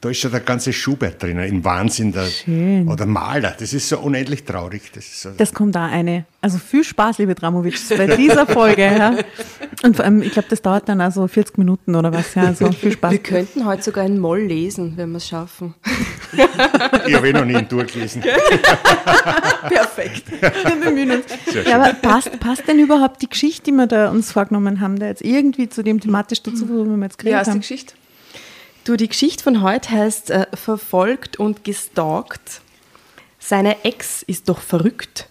da 0.00 0.10
ist 0.10 0.18
schon 0.20 0.30
der 0.30 0.40
ganze 0.40 0.72
Schubert 0.72 1.22
drin, 1.22 1.38
im 1.38 1.64
Wahnsinn. 1.64 2.12
Der, 2.12 2.26
Schön. 2.26 2.86
Oder 2.88 3.06
Mahler, 3.06 3.54
das 3.58 3.72
ist 3.72 3.88
so 3.88 3.98
unendlich 3.98 4.44
traurig. 4.44 4.92
Das 4.94 5.04
ist 5.04 5.22
so, 5.22 5.30
Das 5.36 5.54
kommt 5.54 5.74
da 5.74 5.86
eine. 5.86 6.26
Also 6.42 6.58
viel 6.58 6.84
Spaß, 6.84 7.18
liebe 7.18 7.34
Dramovic, 7.34 7.76
bei 7.96 8.06
dieser 8.16 8.46
Folge. 8.46 8.82
Ja. 8.82 9.16
Und 9.82 9.96
vor 9.96 10.04
allem, 10.04 10.22
ich 10.22 10.32
glaube, 10.32 10.48
das 10.50 10.62
dauert 10.62 10.88
dann 10.88 11.00
also 11.00 11.26
40 11.26 11.58
Minuten 11.58 11.94
oder 11.94 12.12
was. 12.12 12.34
Ja, 12.34 12.44
also 12.44 12.70
viel 12.72 12.92
Spaß. 12.92 13.10
Wir 13.10 13.18
könnten 13.18 13.64
heute 13.64 13.82
sogar 13.82 14.04
in 14.04 14.18
Moll 14.18 14.40
lesen, 14.42 14.92
wenn 14.96 15.10
wir 15.10 15.16
es 15.16 15.28
schaffen. 15.28 15.74
ich 17.06 17.14
habe 17.14 17.28
eh 17.28 17.32
noch 17.32 17.44
nie 17.44 17.54
ihn 17.54 17.68
durchgelesen. 17.68 18.22
Perfekt. 19.68 20.30
Wir 20.40 20.76
bemühen 20.84 21.10
uns. 21.10 21.24
Ja, 21.66 21.76
aber 21.80 21.94
passt, 21.94 22.38
passt 22.40 22.68
denn 22.68 22.78
überhaupt 22.78 23.22
die 23.22 23.28
Geschichte, 23.28 23.64
die 23.70 23.72
wir 23.72 23.86
da 23.86 24.10
uns 24.10 24.32
vorgenommen 24.32 24.80
haben, 24.80 24.98
da 24.98 25.06
jetzt 25.06 25.22
irgendwie 25.22 25.68
zu 25.68 25.82
dem 25.82 26.00
thematisch 26.00 26.42
dazu, 26.42 26.68
worüber 26.68 26.96
wir 26.96 27.04
jetzt 27.04 27.22
Ja, 27.22 27.30
geredet 27.30 27.40
ist 27.40 27.46
die 27.46 27.50
haben? 27.50 27.60
Geschichte. 27.60 27.94
Du, 28.86 28.96
die 28.96 29.08
Geschichte 29.08 29.42
von 29.42 29.62
heute 29.62 29.90
heißt 29.90 30.30
äh, 30.30 30.46
Verfolgt 30.54 31.38
und 31.38 31.64
gestalkt. 31.64 32.60
Seine 33.40 33.84
Ex 33.84 34.22
ist 34.22 34.48
doch 34.48 34.60
verrückt. 34.60 35.28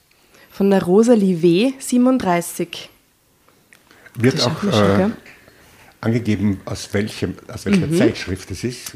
Von 0.51 0.69
der 0.71 0.83
Rosalie 0.83 1.41
W., 1.41 1.71
37. 1.79 2.89
Wird 4.15 4.41
auch 4.45 4.61
äh, 4.65 5.09
angegeben, 6.01 6.59
aus, 6.65 6.89
welchem, 6.93 7.35
aus 7.47 7.65
welcher 7.65 7.87
Mhm. 7.87 7.97
Zeitschrift 7.97 8.51
es 8.51 8.65
ist. 8.65 8.91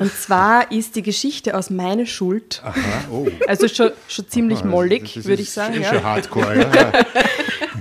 Und 0.00 0.12
zwar 0.12 0.72
ist 0.72 0.96
die 0.96 1.02
Geschichte 1.02 1.56
aus 1.56 1.70
Meine 1.70 2.04
Schuld. 2.04 2.62
Aha, 2.64 2.74
oh. 3.12 3.28
Also 3.46 3.68
schon, 3.68 3.92
schon 4.08 4.28
ziemlich 4.28 4.62
Ah, 4.62 4.66
mollig, 4.66 5.14
das 5.14 5.24
würde 5.24 5.42
ich 5.42 5.52
sagen. 5.52 5.74
Schon 5.74 5.82
Ja. 5.84 6.02
hardcore, 6.02 6.58
ja. 6.58 6.92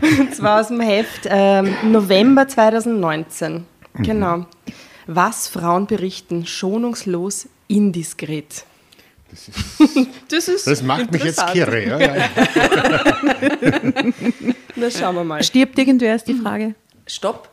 Und 0.19 0.35
zwar 0.35 0.61
aus 0.61 0.67
dem 0.67 0.79
Heft 0.79 1.21
ähm, 1.25 1.75
November 1.91 2.47
2019. 2.47 3.65
Mhm. 3.95 4.03
Genau. 4.03 4.45
Was 5.07 5.47
Frauen 5.47 5.87
berichten, 5.87 6.45
schonungslos 6.45 7.47
indiskret. 7.67 8.65
Das, 9.29 9.47
ist, 9.47 9.57
Das 10.29 10.47
ist 10.47 10.67
das 10.67 10.83
macht 10.83 11.11
mich 11.11 11.23
jetzt 11.23 11.45
kirre. 11.47 11.83
Ja, 11.85 11.99
ja. 11.99 12.29
Na, 14.75 14.89
schauen 14.91 15.15
wir 15.15 15.23
mal. 15.23 15.43
Stirbt 15.43 15.77
irgendwer, 15.77 16.15
ist 16.15 16.27
die 16.27 16.35
Frage. 16.35 16.75
Stopp. 17.07 17.49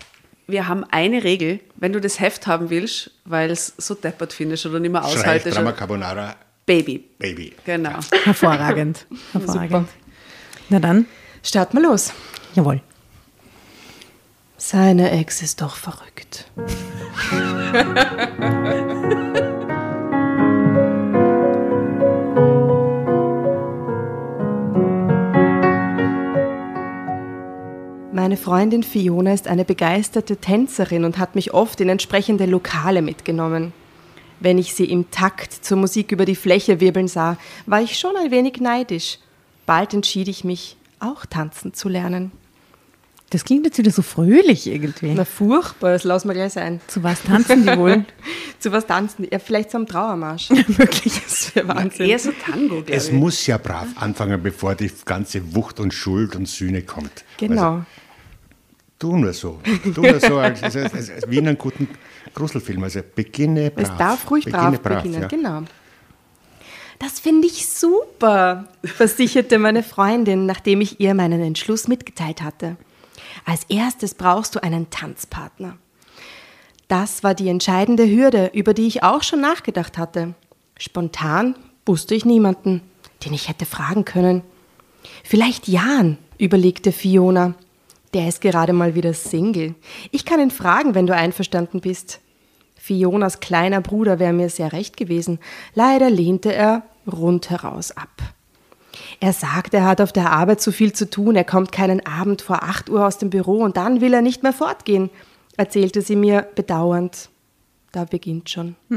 Wir 0.47 0.67
haben 0.67 0.85
eine 0.91 1.23
Regel, 1.23 1.61
wenn 1.77 1.93
du 1.93 2.01
das 2.01 2.19
Heft 2.19 2.47
haben 2.47 2.71
willst, 2.71 3.13
weil 3.25 3.51
es 3.51 3.73
so 3.79 3.95
deppert 3.95 4.33
findest 4.33 4.67
oder 4.67 4.81
nicht 4.81 4.91
mehr 4.91 5.05
aushaltest. 5.05 5.57
Drama 5.57 5.73
Carbonara 5.73 6.35
Baby. 6.67 7.05
Baby. 7.19 7.53
Genau. 7.65 7.99
Hervorragend. 8.25 9.07
Hervorragend. 9.33 9.89
Na 10.69 10.79
dann, 10.81 11.07
Starten 11.43 11.79
wir 11.79 11.89
los. 11.89 12.13
jawohl. 12.55 12.83
Seine 14.63 15.11
Ex 15.11 15.41
ist 15.41 15.63
doch 15.63 15.75
verrückt. 15.75 16.45
Meine 28.13 28.37
Freundin 28.37 28.83
Fiona 28.83 29.33
ist 29.33 29.49
eine 29.49 29.65
begeisterte 29.65 30.37
Tänzerin 30.37 31.07
und 31.07 31.17
hat 31.17 31.37
mich 31.37 31.55
oft 31.55 31.81
in 31.81 31.89
entsprechende 31.89 32.45
Lokale 32.45 33.01
mitgenommen. 33.01 33.73
Wenn 34.41 34.59
ich 34.59 34.75
sie 34.75 34.85
im 34.85 35.11
Takt 35.11 35.55
zur 35.55 35.79
Musik 35.79 36.13
über 36.13 36.27
die 36.27 36.37
Fläche 36.37 36.81
wirbeln 36.81 37.09
sah, 37.09 37.39
war 37.65 37.81
ich 37.81 37.99
schon 37.99 38.15
ein 38.19 38.31
wenig 38.31 38.61
neidisch. 38.61 39.21
Bald 39.65 39.95
entschied 39.95 40.29
ich 40.29 40.45
mich, 40.45 40.77
auch 40.99 41.25
tanzen 41.25 41.73
zu 41.73 41.89
lernen. 41.89 42.31
Das 43.31 43.45
klingt 43.45 43.65
jetzt 43.65 43.79
wieder 43.79 43.93
so 43.93 44.03
fröhlich 44.03 44.67
irgendwie. 44.67 45.13
Na 45.15 45.25
furchtbar, 45.25 45.93
das 45.93 46.03
lassen 46.03 46.27
wir 46.29 46.35
gleich 46.35 46.53
sein. 46.53 46.81
Zu 46.89 47.05
was 47.05 47.23
tanzen 47.23 47.65
die 47.65 47.77
wohl? 47.79 48.05
Zu 48.59 48.73
was 48.73 48.87
tanzen 48.87 49.23
die? 49.23 49.29
Ja, 49.31 49.39
vielleicht 49.39 49.71
zum 49.71 49.87
Trauermarsch. 49.87 50.51
Wirklich. 50.67 51.21
Das 51.23 51.55
wäre 51.55 51.69
Wahnsinn. 51.69 52.07
Eher 52.07 52.19
so 52.19 52.33
Tango, 52.45 52.83
glaube 52.83 52.93
Es 52.93 53.07
ich. 53.07 53.13
muss 53.15 53.47
ja 53.47 53.57
brav 53.59 53.87
anfangen, 53.95 54.43
bevor 54.43 54.75
die 54.75 54.91
ganze 55.05 55.55
Wucht 55.55 55.79
und 55.79 55.95
Schuld 55.95 56.35
und 56.35 56.49
Sühne 56.49 56.83
kommt. 56.83 57.25
Genau. 57.37 57.63
Also, 57.75 57.85
tu 58.99 59.17
nur 59.17 59.33
so. 59.33 59.61
Tu 59.95 60.01
nur 60.03 60.19
so, 60.19 60.39
als, 60.39 60.63
als, 60.65 60.75
als, 60.77 60.95
als 60.95 61.31
wie 61.31 61.39
in 61.39 61.47
einem 61.47 61.57
guten 61.57 61.87
Gruselfilm. 62.35 62.83
Also 62.83 63.01
beginne 63.15 63.71
brav. 63.71 63.85
es 63.91 63.97
darf 63.97 64.29
ruhig 64.29 64.45
beginne 64.45 64.79
brav, 64.79 65.03
beginnen. 65.05 65.23
ja. 65.23 65.29
Genau. 65.29 65.63
Das 66.99 67.21
finde 67.21 67.47
ich 67.47 67.67
super, 67.67 68.67
versicherte 68.85 69.59
meine 69.59 69.83
Freundin, 69.85 70.45
nachdem 70.47 70.81
ich 70.81 71.01
ihr 71.01 71.15
meinen 71.15 71.41
Entschluss 71.41 71.87
mitgeteilt 71.89 72.43
hatte. 72.43 72.77
Als 73.45 73.65
erstes 73.69 74.15
brauchst 74.15 74.55
du 74.55 74.63
einen 74.63 74.91
Tanzpartner. 74.91 75.77
Das 76.89 77.23
war 77.23 77.35
die 77.35 77.49
entscheidende 77.49 78.09
Hürde, 78.09 78.51
über 78.53 78.75
die 78.75 78.87
ich 78.87 79.03
auch 79.03 79.23
schon 79.23 79.41
nachgedacht 79.41 79.97
hatte. 79.97 80.35
Spontan 80.77 81.55
wusste 81.87 82.15
ich 82.15 82.25
niemanden, 82.25 82.83
den 83.25 83.33
ich 83.33 83.49
hätte 83.49 83.67
fragen 83.67 84.05
können. 84.05 84.43
Vielleicht 85.23 85.69
Jan, 85.69 86.19
überlegte 86.39 86.93
Fiona. 86.93 87.55
Der 88.13 88.29
ist 88.29 88.41
gerade 88.41 88.73
mal 88.73 88.95
wieder 88.95 89.15
Single. 89.15 89.75
Ich 90.11 90.25
kann 90.25 90.41
ihn 90.41 90.51
fragen, 90.51 90.95
wenn 90.95 91.07
du 91.07 91.15
einverstanden 91.15 91.81
bist. 91.81 92.21
Fionas 92.77 93.41
kleiner 93.41 93.81
Bruder 93.81 94.19
wäre 94.19 94.33
mir 94.33 94.49
sehr 94.49 94.73
recht 94.73 94.97
gewesen. 94.97 95.39
Leider 95.75 96.11
lehnte 96.11 96.53
er 96.53 96.83
rundheraus 97.07 97.93
ab. 97.93 98.11
Er 99.21 99.33
sagt, 99.33 99.75
er 99.75 99.85
hat 99.85 100.01
auf 100.01 100.13
der 100.13 100.31
Arbeit 100.33 100.61
zu 100.61 100.73
viel 100.73 100.93
zu 100.93 101.09
tun, 101.09 101.37
er 101.37 101.45
kommt 101.45 101.73
keinen 101.73 102.05
Abend 102.07 102.43
vor 102.43 102.63
8 102.63 102.91
Uhr 102.91 103.07
aus 103.07 103.19
dem 103.19 103.31
Büro 103.31 103.59
und 103.63 103.77
dann 103.77 104.01
will 104.01 104.13
er 104.15 104.23
nicht 104.23 104.43
mehr 104.43 104.53
fortgehen, 104.53 105.11
erzählte 105.57 106.03
sie 106.03 106.17
mir 106.17 106.47
bedauernd. 106.55 107.29
Da 107.93 108.05
beginnt 108.05 108.49
schon. 108.49 108.77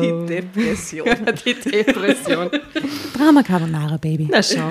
Die 0.00 0.26
Depression. 0.26 1.06
Die 1.44 1.54
Depression. 1.54 2.50
Drama 3.16 3.42
Carbonara, 3.42 3.96
Baby. 3.96 4.28
Na 4.30 4.42
schau. 4.42 4.70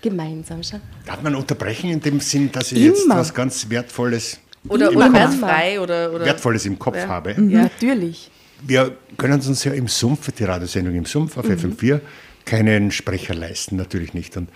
Gemeinsam 0.00 0.62
schon. 0.62 0.80
Darf 1.06 1.22
man 1.22 1.34
unterbrechen 1.34 1.90
in 1.90 2.00
dem 2.00 2.20
Sinn, 2.20 2.50
dass 2.52 2.72
ich 2.72 2.78
jetzt 2.78 3.04
Immer. 3.04 3.16
was 3.18 3.32
ganz 3.34 3.68
Wertvolles, 3.68 4.38
Oder, 4.68 4.90
Im 4.90 4.96
oder 4.96 5.06
Kopf. 5.06 5.14
wertfrei 5.18 5.80
oder, 5.80 6.12
oder 6.12 6.24
Wertvolles 6.24 6.66
im 6.66 6.78
Kopf 6.78 6.96
Ja. 6.96 7.08
habe? 7.08 7.32
Ja. 7.32 7.62
Natürlich. 7.62 8.30
Wir 8.64 8.96
können 9.16 9.34
uns 9.34 9.64
ja 9.64 9.72
im 9.72 9.88
Sumpf, 9.88 10.30
die 10.32 10.44
Radiosendung 10.44 10.94
im 10.94 11.04
Sumpf 11.04 11.36
auf 11.36 11.46
FM4, 11.46 12.00
keinen 12.44 12.90
Sprecher 12.90 13.34
leisten, 13.34 13.76
natürlich 13.76 14.14
nicht. 14.14 14.36
Und 14.36 14.48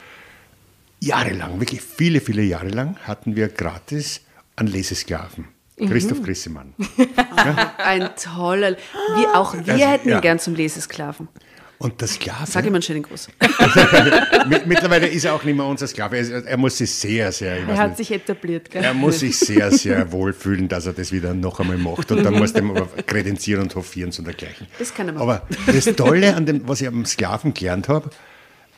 jahrelang, 1.01 1.61
wirklich 1.61 1.83
viele, 1.83 2.21
viele 2.21 2.43
Jahre 2.43 2.69
lang, 2.69 2.97
hatten 3.05 3.37
wir 3.37 3.49
gratis 3.49 4.21
einen 4.57 4.69
Lesesklaven. 4.69 5.49
Christoph 5.77 6.23
Grissemann. 6.23 6.73
Ein 7.77 8.11
toller. 8.17 8.77
Wir, 9.17 9.35
auch 9.35 9.53
wir 9.53 9.75
Also, 9.75 9.87
hätten 9.87 10.09
ihn 10.09 10.13
ja. 10.13 10.21
gern 10.21 10.39
zum 10.39 10.55
Lesesklaven. 10.55 11.29
Und 11.79 12.01
der 12.01 12.09
Sklave, 12.09 12.47
Sag 12.51 12.65
ihm 12.65 12.73
einen 12.75 12.81
schönen 12.83 13.03
Gruß. 13.03 13.29
mi- 14.49 14.61
mittlerweile 14.67 15.07
ist 15.09 15.25
er 15.27 15.35
auch 15.35 15.45
nicht 15.45 15.57
mehr 15.57 15.67
unser 15.67 15.87
Sklave. 15.87 16.17
Er, 16.17 16.45
er 16.47 16.57
muss 16.57 16.79
sich 16.79 16.91
sehr, 16.91 17.31
sehr, 17.33 17.57
Er 17.59 17.77
hat 17.77 17.89
nicht, 17.91 17.97
sich 17.99 18.13
etabliert, 18.13 18.71
gell? 18.71 18.83
er 18.83 18.95
muss 18.95 19.19
sich 19.21 19.39
sehr, 19.39 19.71
sehr 19.71 20.11
wohlfühlen, 20.11 20.69
dass 20.69 20.87
er 20.87 20.95
das 20.95 21.13
wieder 21.13 21.35
noch 21.35 21.61
einmal 21.61 21.77
macht. 21.77 22.11
Und 22.13 22.25
dann 22.25 22.35
muss 22.35 22.53
er 22.53 22.63
ihm 22.63 22.71
aber 22.71 22.87
kredenzieren 23.03 23.63
und 23.65 23.75
hofieren 23.75 24.11
und 24.17 24.27
dergleichen. 24.27 24.67
Das 24.79 24.95
kann 24.95 25.09
er 25.09 25.13
machen. 25.15 25.23
Aber 25.23 25.43
das 25.67 25.85
Tolle 25.97 26.35
an 26.35 26.47
dem, 26.47 26.67
was 26.67 26.81
ich 26.81 26.89
am 26.89 27.05
Sklaven 27.05 27.53
gelernt 27.53 27.89
habe, 27.89 28.09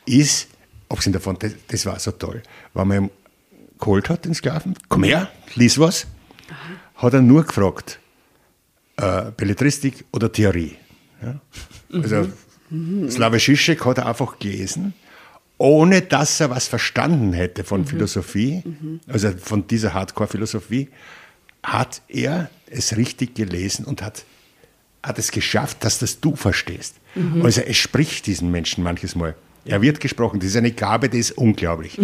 ist, 0.05 0.49
abgesehen 0.89 1.13
davon, 1.13 1.37
das, 1.39 1.53
das 1.69 1.85
war 1.85 1.97
so 1.99 2.11
toll. 2.11 2.41
Wenn 2.73 2.87
man 2.87 3.03
ihn 3.05 3.09
geholt 3.79 4.09
hat, 4.09 4.25
den 4.25 4.33
Sklaven, 4.33 4.75
komm 4.89 5.03
her, 5.05 5.29
lies 5.55 5.79
was, 5.79 6.05
hat 6.95 7.13
er 7.13 7.21
nur 7.21 7.45
gefragt, 7.45 7.97
äh, 8.97 9.31
Belletristik 9.37 10.03
oder 10.11 10.29
Theorie. 10.29 10.75
Ja? 11.23 11.39
Also 11.93 12.27
Slavoj 12.71 13.39
Žižek 13.39 13.85
hat 13.85 13.97
er 13.97 14.05
einfach 14.07 14.39
gelesen, 14.39 14.93
ohne 15.57 16.01
dass 16.01 16.39
er 16.39 16.49
was 16.49 16.67
verstanden 16.67 17.33
hätte 17.33 17.63
von 17.63 17.85
Philosophie, 17.85 18.63
also 19.07 19.31
von 19.37 19.67
dieser 19.67 19.93
Hardcore-Philosophie, 19.93 20.89
hat 21.63 22.01
er 22.07 22.49
es 22.69 22.95
richtig 22.95 23.35
gelesen 23.35 23.85
und 23.85 24.01
hat, 24.01 24.23
hat 25.03 25.19
es 25.19 25.31
geschafft, 25.31 25.83
dass 25.83 25.99
das 25.99 26.19
du 26.19 26.35
verstehst. 26.35 26.95
Also 27.43 27.61
es 27.61 27.77
spricht 27.77 28.27
diesen 28.27 28.51
Menschen 28.51 28.83
manches 28.83 29.15
Mal. 29.15 29.35
Er 29.65 29.81
wird 29.81 29.99
gesprochen, 29.99 30.39
das 30.39 30.49
ist 30.49 30.55
eine 30.55 30.71
Gabe, 30.71 31.09
die 31.09 31.19
ist 31.19 31.31
unglaublich. 31.31 31.97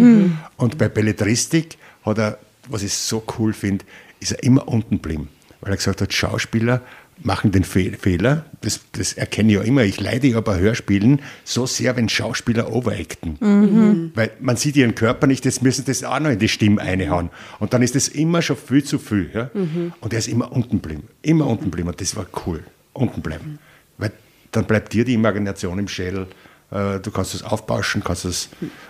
Und 0.56 0.76
bei 0.78 0.88
Belletristik 0.88 1.78
hat 2.04 2.18
er, 2.18 2.38
was 2.68 2.82
ich 2.82 2.92
so 2.92 3.24
cool 3.38 3.52
finde, 3.52 3.84
ist 4.20 4.32
er 4.32 4.42
immer 4.42 4.68
unten 4.68 4.96
geblieben. 4.96 5.28
Weil 5.60 5.72
er 5.72 5.76
gesagt 5.76 6.02
hat, 6.02 6.12
Schauspieler 6.12 6.82
machen 7.22 7.50
den 7.50 7.64
Fe 7.64 7.92
Fehler, 7.98 8.44
das, 8.60 8.80
das 8.92 9.14
erkenne 9.14 9.52
ich 9.52 9.58
ja 9.58 9.64
immer, 9.64 9.84
ich 9.84 10.00
leide 10.00 10.26
ja 10.26 10.40
bei 10.40 10.58
Hörspielen 10.58 11.20
so 11.44 11.66
sehr, 11.66 11.96
wenn 11.96 12.08
Schauspieler 12.08 12.72
overacten. 12.72 13.38
Weil 14.14 14.30
man 14.40 14.56
sieht 14.56 14.76
ihren 14.76 14.94
Körper 14.94 15.26
nicht, 15.26 15.44
jetzt 15.44 15.62
müssen 15.62 15.84
sie 15.84 15.90
das 15.90 16.04
auch 16.04 16.20
noch 16.20 16.30
in 16.30 16.38
die 16.38 16.48
Stimme 16.48 16.80
einhauen. 16.80 17.30
Und 17.58 17.72
dann 17.72 17.82
ist 17.82 17.94
das 17.94 18.08
immer 18.08 18.42
schon 18.42 18.56
viel 18.56 18.84
zu 18.84 18.98
viel. 18.98 19.30
Ja? 19.32 19.50
Und 20.00 20.12
er 20.12 20.18
ist 20.18 20.28
immer 20.28 20.52
unten 20.52 20.82
geblieben, 20.82 21.04
immer 21.22 21.46
unten 21.46 21.64
geblieben. 21.64 21.88
Und 21.88 22.00
das 22.00 22.16
war 22.16 22.26
cool, 22.46 22.62
unten 22.92 23.22
bleiben. 23.22 23.58
Weil 23.98 24.12
dann 24.52 24.64
bleibt 24.66 24.92
dir 24.92 25.04
die 25.04 25.14
Imagination 25.14 25.78
im 25.78 25.88
Schädel. 25.88 26.26
Äh, 26.70 27.00
Du 27.00 27.10
kannst 27.10 27.34
es 27.34 27.42
aufbauschen, 27.42 28.02
kannst 28.04 28.24
es 28.24 28.48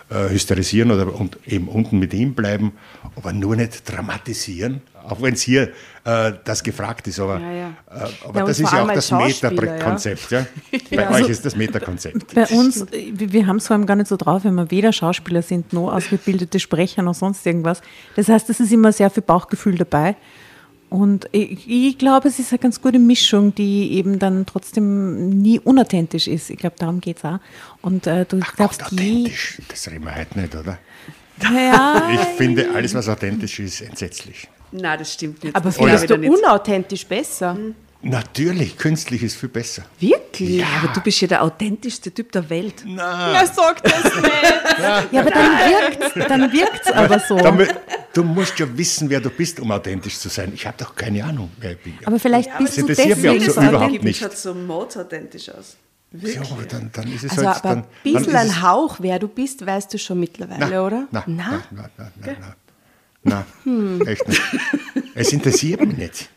äh, 0.09 0.29
hysterisieren 0.29 0.91
oder 0.91 1.13
und 1.13 1.37
eben 1.45 1.67
unten 1.67 1.99
mit 1.99 2.13
ihm 2.13 2.33
bleiben, 2.33 2.73
aber 3.15 3.33
nur 3.33 3.55
nicht 3.55 3.89
dramatisieren, 3.89 4.81
auch 5.09 5.21
wenn 5.21 5.33
es 5.33 5.41
hier 5.41 5.71
äh, 6.03 6.33
das 6.43 6.63
gefragt 6.63 7.07
ist. 7.07 7.19
Aber, 7.19 7.39
Ja, 7.39 7.51
ja. 7.51 7.67
Äh, 7.89 8.09
aber 8.27 8.39
Ja, 8.41 8.45
das 8.45 8.59
ist 8.59 8.71
ja 8.71 8.83
auch 8.83 8.91
das 8.91 9.11
Meta-Konzept. 9.11 10.31
Ja? 10.31 10.45
Bei 10.91 10.95
Ja. 11.03 11.11
euch 11.11 11.29
ist 11.29 11.45
das 11.45 11.55
Meta-Konzept. 11.55 12.33
Bei 12.35 12.45
uns, 12.47 12.85
wir 12.91 13.47
haben 13.47 13.57
es 13.57 13.67
vor 13.67 13.75
allem 13.75 13.85
gar 13.85 13.95
nicht 13.95 14.07
so 14.07 14.17
drauf, 14.17 14.43
wenn 14.43 14.55
wir 14.55 14.69
weder 14.71 14.91
Schauspieler 14.93 15.41
sind, 15.41 15.73
noch 15.73 15.91
ausgebildete 15.93 16.59
Sprecher, 16.59 17.01
noch 17.03 17.15
sonst 17.15 17.45
irgendwas. 17.45 17.81
Das 18.15 18.27
heißt, 18.27 18.49
es 18.49 18.59
ist 18.59 18.71
immer 18.71 18.91
sehr 18.91 19.09
viel 19.09 19.23
Bauchgefühl 19.23 19.75
dabei. 19.77 20.15
Und 20.89 21.27
ich, 21.33 21.69
ich 21.69 21.97
glaube, 21.97 22.29
es 22.29 22.39
ist 22.39 22.53
eine 22.53 22.59
ganz 22.59 22.81
gute 22.81 22.97
Mischung, 22.99 23.53
die 23.53 23.91
eben 23.93 24.19
dann 24.19 24.45
trotzdem 24.45 25.29
nie 25.29 25.59
unauthentisch 25.59 26.27
ist. 26.27 26.49
Ich 26.49 26.57
glaube, 26.57 26.77
darum 26.79 27.01
geht 27.01 27.17
es 27.17 27.25
auch. 27.25 27.39
Und 27.81 28.07
äh, 28.07 28.25
du 28.25 28.39
Ach 28.41 28.55
darfst 28.55 28.81
Gott, 28.83 28.91
je. 28.93 29.11
authentisch, 29.11 29.61
das 29.67 29.89
reden 29.91 30.05
wir 30.05 30.15
heute 30.15 30.39
nicht, 30.39 30.55
oder? 30.55 30.77
Ja, 31.43 32.09
Ich 32.13 32.19
finde, 32.37 32.67
alles, 32.73 32.93
was 32.95 33.09
authentisch 33.09 33.59
ist, 33.59 33.81
entsetzlich. 33.81 34.47
Nein, 34.71 34.99
das 34.99 35.13
stimmt 35.13 35.43
nicht. 35.43 35.55
Aber 35.55 35.71
findest 35.71 36.09
du 36.09 36.15
unauthentisch 36.15 37.05
besser? 37.05 37.57
Natürlich, 38.03 38.77
künstlich 38.77 39.23
ist 39.23 39.35
viel 39.37 39.49
besser. 39.49 39.83
Wirklich? 39.99 40.57
Ja, 40.57 40.67
aber 40.83 40.93
du 40.93 41.01
bist 41.01 41.19
ja 41.19 41.27
der 41.27 41.41
authentischste 41.43 42.11
Typ 42.13 42.31
der 42.31 42.47
Welt. 42.49 42.83
Ja, 42.85 43.43
sag 43.51 43.83
das 43.83 44.03
nicht. 44.03 45.11
ja 45.11 45.21
aber 45.21 45.31
dann 45.31 45.51
wirkt 45.57 46.29
dann 46.29 46.53
wirkt's 46.53 46.91
aber 46.91 47.19
so. 47.19 47.37
Damit, 47.37 47.73
du 48.13 48.23
musst 48.23 48.59
ja 48.59 48.67
wissen, 48.77 49.09
wer 49.09 49.19
du 49.19 49.31
bist, 49.31 49.59
um 49.59 49.71
authentisch 49.71 50.19
zu 50.19 50.29
sein. 50.29 50.51
Ich 50.53 50.67
habe 50.67 50.77
doch 50.77 50.95
keine 50.95 51.23
Ahnung, 51.23 51.49
wer 51.59 51.71
ich 51.71 51.79
bin. 51.79 51.95
Aber 52.05 52.19
vielleicht 52.19 52.51
das 52.51 52.57
bist 52.59 52.77
du 52.77 52.81
interessiert 52.81 53.17
mich 53.17 53.29
auch 53.29 53.33
deswegen 53.33 53.51
so 53.53 53.61
überhaupt 53.61 53.75
authentisch. 53.85 54.03
nicht. 54.03 54.19
schaut 54.21 54.37
so 54.37 54.53
mordauthentisch 54.53 55.49
aus. 55.49 55.75
Ja, 56.21 56.41
aber 56.41 56.63
dann, 56.63 56.89
dann 56.93 57.11
ist 57.11 57.23
es 57.25 57.31
Also, 57.31 57.47
halt. 57.47 57.57
aber 57.65 57.69
dann, 57.69 57.79
ein 57.83 57.87
bisschen 58.03 58.35
ein 58.35 58.61
Hauch, 58.61 58.97
wer 58.99 59.17
du 59.19 59.27
bist, 59.27 59.65
weißt 59.65 59.91
du 59.93 59.97
schon 59.97 60.19
mittlerweile, 60.19 60.83
oder? 60.83 61.07
Nein, 61.11 61.23
Na? 61.25 61.49
nein, 61.49 61.61
nein, 61.71 61.89
nein, 61.97 62.11
nein, 62.39 62.53
nein. 63.23 63.43
Nein, 63.65 64.01
echt 64.07 64.27
nicht. 64.27 64.41
Es 65.15 65.33
interessiert 65.33 65.85
mich 65.85 65.97
nicht. 65.97 66.29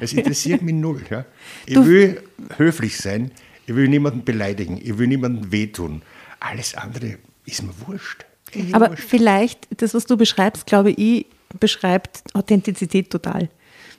Es 0.00 0.12
interessiert 0.12 0.62
mich 0.62 0.74
null. 0.74 1.02
Ja. 1.10 1.24
Ich 1.66 1.76
will 1.76 2.22
höflich 2.56 2.96
sein, 2.96 3.30
ich 3.66 3.74
will 3.74 3.88
niemanden 3.88 4.24
beleidigen, 4.24 4.78
ich 4.82 4.96
will 4.98 5.06
niemandem 5.06 5.52
wehtun. 5.52 6.02
Alles 6.38 6.74
andere 6.74 7.18
ist 7.44 7.62
mir 7.62 7.72
wurscht. 7.86 8.24
Echt 8.52 8.74
Aber 8.74 8.90
wurscht. 8.90 9.04
vielleicht, 9.08 9.68
das, 9.82 9.94
was 9.94 10.06
du 10.06 10.16
beschreibst, 10.16 10.66
glaube 10.66 10.90
ich, 10.92 11.26
beschreibt 11.58 12.22
Authentizität 12.32 13.10
total. 13.10 13.48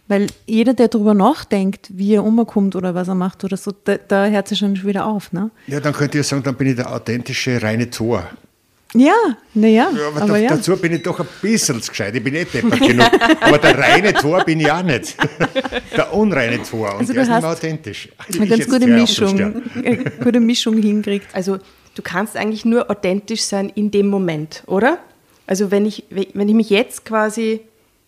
Weil 0.08 0.28
jeder, 0.46 0.74
der 0.74 0.88
darüber 0.88 1.13
nachdenkt, 1.13 1.89
wie 1.93 2.15
er 2.15 2.24
umkommt 2.24 2.76
oder 2.76 2.96
was 2.96 3.08
er 3.08 3.15
macht 3.15 3.43
oder 3.43 3.56
so, 3.56 3.72
da, 3.72 3.98
da 3.98 4.28
hört 4.28 4.52
es 4.52 4.58
schon 4.58 4.84
wieder 4.84 5.06
auf. 5.06 5.32
Ne? 5.32 5.52
Ja, 5.67 5.80
dann 5.80 5.93
könnt 5.93 6.15
ihr 6.15 6.24
sagen, 6.24 6.43
dann 6.43 6.56
bin 6.56 6.67
ich 6.67 6.76
der 6.76 6.91
authentische 6.91 7.62
reine 7.62 7.89
Tor. 7.89 8.30
Ja, 8.93 9.13
naja, 9.54 9.89
Ja, 9.95 10.08
aber, 10.10 10.21
aber 10.23 10.27
da, 10.34 10.38
ja. 10.38 10.49
dazu 10.49 10.75
bin 10.75 10.93
ich 10.93 11.01
doch 11.04 11.19
ein 11.19 11.27
bisschen 11.41 11.82
zu 11.82 11.89
gescheit. 11.91 12.13
Ich 12.15 12.23
bin 12.23 12.34
nicht 12.34 12.54
deppert 12.54 12.80
genug. 12.80 13.10
Aber 13.39 13.58
der 13.58 13.77
reine 13.77 14.13
Tor 14.13 14.43
bin 14.43 14.60
ich 14.60 14.69
auch 14.71 14.84
nicht. 14.84 15.15
Der 15.95 16.13
unreine 16.13 16.62
Tor. 16.63 16.93
Und 16.95 16.99
Also 16.99 17.13
der 17.13 17.15
du 17.15 17.21
ist 17.21 17.30
nicht 17.30 17.41
mehr 17.41 17.49
hast 17.49 17.58
authentisch. 17.58 18.10
eine 18.36 18.47
ganz 18.47 18.67
gute 18.67 18.88
Mischung, 18.88 19.63
eine 19.75 19.97
gute 20.23 20.39
Mischung 20.41 20.77
hinkriegt. 20.82 21.27
Also 21.34 21.58
du 21.95 22.01
kannst 22.01 22.36
eigentlich 22.36 22.65
nur 22.65 22.89
authentisch 22.91 23.43
sein 23.43 23.69
in 23.69 23.91
dem 23.91 24.08
Moment, 24.08 24.63
oder? 24.67 24.97
Also 25.47 25.71
wenn 25.71 25.86
ich, 25.86 26.04
wenn 26.10 26.49
ich 26.49 26.56
mich 26.56 26.69
jetzt 26.69 27.06
quasi 27.06 27.62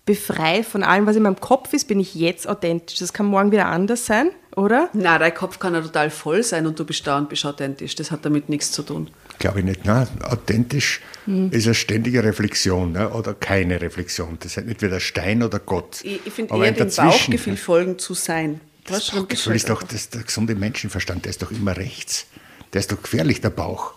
befreie 0.06 0.64
von 0.66 0.84
allem, 0.84 1.06
was 1.06 1.16
in 1.16 1.24
meinem 1.24 1.40
Kopf 1.40 1.72
ist, 1.74 1.88
bin 1.88 2.00
ich 2.00 2.14
jetzt 2.14 2.48
authentisch. 2.48 3.00
Das 3.00 3.14
kann 3.14 3.26
morgen 3.28 3.52
wieder 3.54 3.68
anders 3.68 4.06
sein, 4.06 4.32
oder? 4.56 4.90
Nein, 4.92 5.20
dein 5.20 5.34
Kopf 5.34 5.60
kann 5.60 5.74
ja 5.74 5.82
total 5.82 6.10
voll 6.10 6.44
sein 6.44 6.68
und 6.68 6.78
du 6.78 6.84
bist 6.84 7.08
da 7.08 7.18
und 7.18 7.30
bist 7.30 7.46
authentisch. 7.46 7.96
Das 7.96 8.12
hat 8.12 8.26
damit 8.26 8.50
nichts 8.50 8.72
zu 8.74 8.84
tun. 8.84 9.10
Glaube 9.40 9.60
ich 9.60 9.66
nicht. 9.66 9.86
Nein, 9.86 10.08
authentisch 10.24 11.02
Hm. 11.26 11.52
ist 11.52 11.66
eine 11.66 11.74
ständige 11.74 12.24
Reflexion 12.24 12.92
ne? 12.92 13.10
oder 13.10 13.34
keine 13.34 13.80
Reflexion. 13.82 14.38
Das 14.42 14.58
ist 14.58 14.68
entweder 14.68 15.00
Stein 15.00 15.42
oder 15.42 15.60
Gott. 15.60 16.02
Ich, 16.04 16.20
ich 16.26 16.34
finde 16.34 16.56
eher 16.56 16.72
dem 16.74 16.90
Bauchgefühl 16.94 17.56
folgen 17.58 17.98
zu 17.98 18.14
sein. 18.14 18.60
Das 18.86 19.12
Bauchgefühl 19.12 19.56
ist 19.56 19.70
doch 19.70 19.84
das, 19.84 20.10
der 20.10 20.24
gesunde 20.24 20.56
Menschenverstand, 20.56 21.24
der 21.24 21.30
ist 21.30 21.42
doch 21.42 21.52
immer 21.52 21.78
rechts. 21.78 22.26
Der 22.74 22.82
ist 22.82 22.92
doch 22.92 23.02
gefährlich, 23.02 23.40
der 23.40 23.52
Bauch. 23.52 23.94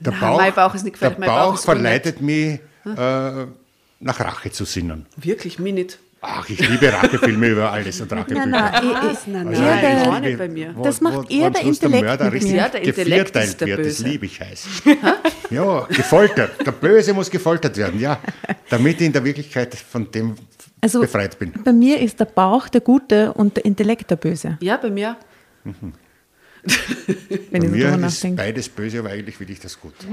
Der 0.00 0.12
Nein, 0.12 0.36
mein 0.36 0.54
Bauch 0.54 0.74
ist 0.74 0.82
nicht 0.82 0.94
gefährlich, 0.94 1.18
Der 1.18 1.26
mein 1.28 1.34
Bauch 1.34 1.54
Bauch 1.54 1.62
verleitet 1.62 2.20
mich, 2.20 2.60
äh, 2.84 3.46
nach 4.00 4.20
Rache 4.20 4.50
zu 4.50 4.66
sinnen. 4.66 5.06
Wirklich, 5.16 5.58
mir 5.58 5.72
nicht. 5.72 5.98
Ach, 6.26 6.48
ich 6.48 6.68
liebe 6.68 6.92
Rachefilme 6.92 7.48
über 7.48 7.70
alles 7.70 8.00
und 8.00 8.10
Rachebücher. 8.12 8.50
Was? 8.50 9.26
Nein, 9.26 9.48
Also 9.48 9.62
Ja, 9.62 9.74
ich 9.74 9.80
der- 9.80 9.94
gar 10.04 10.12
bin- 10.20 10.22
nicht 10.30 10.38
bei 10.38 10.48
mir. 10.48 10.72
wo- 10.74 10.82
Das 10.82 11.00
macht 11.00 11.30
eher 11.30 11.50
der 11.50 11.62
Intellekt 11.62 12.02
Mörder 12.04 12.30
mit 12.30 12.42
mir. 12.42 12.54
Ja, 12.56 12.68
der 12.68 12.82
Intellekt 12.82 12.94
gevierteilt 13.34 13.46
ist 13.48 13.60
der 13.60 13.68
wird, 13.68 13.86
das 13.86 13.98
liebe 14.00 14.26
ich 14.26 14.40
heiß. 14.40 14.66
ja, 15.50 15.80
gefoltert. 15.88 16.66
Der 16.66 16.72
Böse 16.72 17.12
muss 17.12 17.30
gefoltert 17.30 17.76
werden, 17.76 18.00
ja. 18.00 18.18
Damit 18.70 19.00
ich 19.00 19.06
in 19.06 19.12
der 19.12 19.22
Wirklichkeit 19.24 19.74
von 19.74 20.10
dem 20.10 20.34
Also 20.80 21.00
befreit 21.00 21.38
bin. 21.38 21.52
bei 21.62 21.72
mir 21.72 22.00
ist 22.00 22.18
der 22.20 22.24
Bauch 22.26 22.68
der 22.68 22.80
Gute 22.80 23.32
und 23.34 23.56
der 23.56 23.64
Intellekt 23.64 24.10
der 24.10 24.16
Böse, 24.16 24.56
Ja, 24.60 24.76
bei 24.78 24.90
mir. 24.90 25.16
wenn 27.50 27.50
Bei 27.50 27.58
ich 27.58 27.64
so 27.64 27.68
mir 27.70 27.90
drüber 27.90 28.06
ist 28.06 28.14
nachdenke. 28.14 28.42
beides 28.42 28.68
böse, 28.68 28.98
aber 29.00 29.10
eigentlich 29.10 29.38
will 29.40 29.50
ich 29.50 29.60
das 29.60 29.78
gut. 29.80 29.94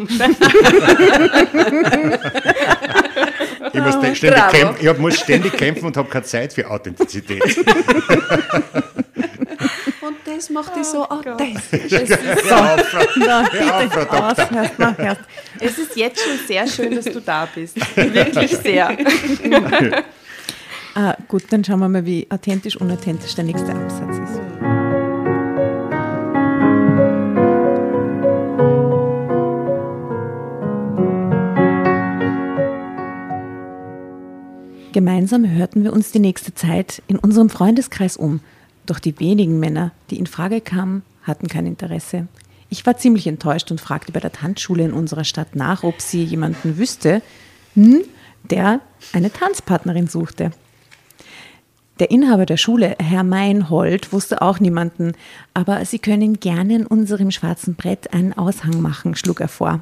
ich, 3.73 3.81
muss 3.81 4.17
ständig 4.17 4.47
kämpfen, 4.49 4.87
ich 4.87 4.97
muss 4.97 5.19
ständig 5.19 5.53
kämpfen 5.53 5.85
und 5.85 5.97
habe 5.97 6.09
keine 6.09 6.25
Zeit 6.25 6.53
für 6.53 6.69
Authentizität. 6.69 7.41
Und 10.01 10.17
das 10.25 10.49
macht 10.49 10.75
dich 10.75 10.85
so 10.85 11.07
authentisch. 11.07 11.61
Bitte, 11.89 12.17
hörst, 14.09 14.51
mach 14.79 14.99
erst. 14.99 15.21
Es 15.59 15.77
ist 15.77 15.95
jetzt 15.95 16.21
schon 16.21 16.39
sehr 16.47 16.67
schön, 16.67 16.95
dass 16.95 17.05
du 17.05 17.21
da 17.21 17.47
bist. 17.53 17.77
Wirklich 17.95 18.57
sehr. 18.57 18.97
Ah, 20.95 21.15
gut, 21.27 21.43
dann 21.51 21.63
schauen 21.63 21.79
wir 21.79 21.87
mal, 21.87 22.05
wie 22.05 22.27
authentisch, 22.29 22.75
unauthentisch 22.75 23.35
der 23.35 23.45
nächste 23.45 23.73
Absatz 23.73 24.17
ist. 24.17 24.50
Gemeinsam 34.93 35.49
hörten 35.49 35.85
wir 35.85 35.93
uns 35.93 36.11
die 36.11 36.19
nächste 36.19 36.53
Zeit 36.53 37.01
in 37.07 37.17
unserem 37.17 37.49
Freundeskreis 37.49 38.17
um. 38.17 38.41
Doch 38.85 38.99
die 38.99 39.17
wenigen 39.21 39.57
Männer, 39.57 39.91
die 40.09 40.19
in 40.19 40.27
Frage 40.27 40.59
kamen, 40.59 41.03
hatten 41.23 41.47
kein 41.47 41.65
Interesse. 41.65 42.27
Ich 42.69 42.85
war 42.85 42.97
ziemlich 42.97 43.25
enttäuscht 43.27 43.71
und 43.71 43.79
fragte 43.79 44.11
bei 44.11 44.19
der 44.19 44.33
Tanzschule 44.33 44.83
in 44.83 44.91
unserer 44.91 45.23
Stadt 45.23 45.55
nach, 45.55 45.83
ob 45.83 46.01
sie 46.01 46.23
jemanden 46.23 46.77
wüsste, 46.77 47.21
hm, 47.75 48.01
der 48.49 48.81
eine 49.13 49.31
Tanzpartnerin 49.31 50.07
suchte. 50.07 50.51
Der 51.99 52.11
Inhaber 52.11 52.45
der 52.45 52.57
Schule, 52.57 52.95
Herr 52.99 53.23
Meinhold, 53.23 54.11
wusste 54.11 54.41
auch 54.41 54.59
niemanden, 54.59 55.13
aber 55.53 55.85
Sie 55.85 55.99
können 55.99 56.39
gerne 56.39 56.75
in 56.75 56.85
unserem 56.85 57.31
schwarzen 57.31 57.75
Brett 57.75 58.13
einen 58.13 58.33
Aushang 58.33 58.81
machen, 58.81 59.15
schlug 59.15 59.39
er 59.39 59.47
vor. 59.47 59.81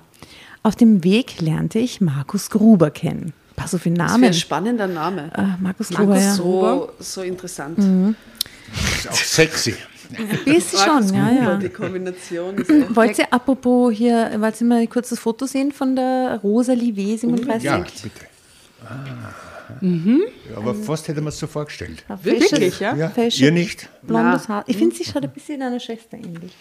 Auf 0.61 0.75
dem 0.75 1.03
Weg 1.03 1.41
lernte 1.41 1.79
ich 1.79 2.01
Markus 2.01 2.49
Gruber 2.49 2.91
kennen. 2.91 3.33
Pass 3.59 3.75
auf 3.75 3.83
den 3.83 3.95
Das 3.95 4.07
ist 4.07 4.11
Namen. 4.13 4.23
ein 4.25 4.33
spannender 4.33 4.87
Name. 4.87 5.29
Ah, 5.33 5.57
Markus 5.59 5.89
Gruber, 5.89 6.05
Markus, 6.15 6.23
ja. 6.23 6.33
so, 6.35 6.91
so 6.99 7.21
interessant. 7.21 7.77
Das 7.77 8.95
ist 8.99 9.09
auch 9.09 9.13
sexy. 9.15 9.75
Ein 10.17 10.27
bisschen 10.43 10.79
schon, 10.79 11.13
ja, 11.13 11.29
ja. 11.31 11.55
Die 11.57 11.69
Kombination 11.69 12.57
ist 12.57 12.67
echt 12.69 12.95
Wollt 12.95 13.19
ihr 13.19 13.31
apropos 13.31 13.93
hier, 13.93 14.31
wollt 14.39 14.59
ihr 14.59 14.65
mal 14.65 14.87
kurz 14.87 15.09
das 15.09 15.19
Foto 15.19 15.45
sehen 15.45 15.71
von 15.71 15.95
der 15.95 16.39
Rosalie 16.41 16.91
W37? 16.93 17.59
Ja, 17.61 17.77
bitte. 17.77 18.09
Ah. 18.83 19.33
Ja, 19.81 20.57
aber 20.57 20.73
fast 20.73 21.07
hätte 21.07 21.21
man 21.21 21.29
es 21.29 21.37
so 21.37 21.45
vorgestellt. 21.45 22.03
Wirklich, 22.23 22.79
ja? 22.79 22.95
Ja, 22.95 23.09
Fashion. 23.09 23.45
ihr 23.45 23.51
nicht? 23.51 23.87
Blondes 24.01 24.47
Haar. 24.49 24.63
Ich 24.65 24.77
finde, 24.77 24.95
sie 24.95 25.03
schaut 25.05 25.23
ein 25.23 25.29
bisschen 25.29 25.59
deiner 25.59 25.79
Schwester 25.79 26.17
ähnlich. 26.17 26.55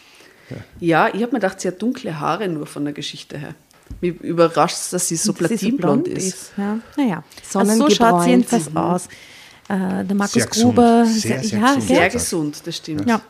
Ja, 0.78 1.08
ich 1.08 1.22
habe 1.22 1.32
mir 1.32 1.40
gedacht, 1.40 1.60
sie 1.60 1.68
hat 1.68 1.80
dunkle 1.80 2.20
Haare 2.20 2.48
nur 2.48 2.66
von 2.66 2.84
der 2.84 2.92
Geschichte 2.92 3.38
her. 3.38 3.54
Mich 4.00 4.20
überrascht 4.20 4.76
es, 4.76 4.90
dass 4.90 5.08
sie 5.08 5.16
so 5.16 5.32
Dass 5.32 5.48
sie 5.48 5.72
platinblond 5.72 6.08
ist. 6.08 6.52
Ja. 6.56 6.78
Naja, 6.96 7.24
also 7.36 7.42
so 7.42 7.58
Sonnengebräunt. 7.58 7.92
schaut 7.96 8.22
sie 8.24 8.30
jedenfalls 8.30 8.76
aus. 8.76 9.06
Äh, 9.68 10.04
der 10.04 10.14
Markus 10.14 10.32
Sehr. 10.42 10.46
Gruber, 10.46 11.04
Sehr, 11.06 11.42
sehr 11.42 11.58
ja, 11.58 11.74
gesund. 11.74 11.88
Sehr 11.88 12.08
gesund, 12.08 12.62
das 12.66 12.76
stimmt. 12.76 13.08
ja. 13.08 13.20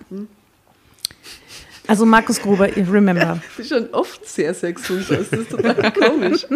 Also 1.88 2.04
Markus 2.04 2.38
Gruber, 2.38 2.68
ich 2.68 2.86
remember. 2.86 3.40
Sie 3.56 3.64
schauen 3.64 3.88
oft 3.92 4.28
sehr, 4.28 4.52
sehr 4.52 4.74
gesund 4.74 5.10
aus. 5.10 5.30
Das 5.30 5.40
ist 5.40 5.50
total 5.50 5.90
komisch. 5.92 6.46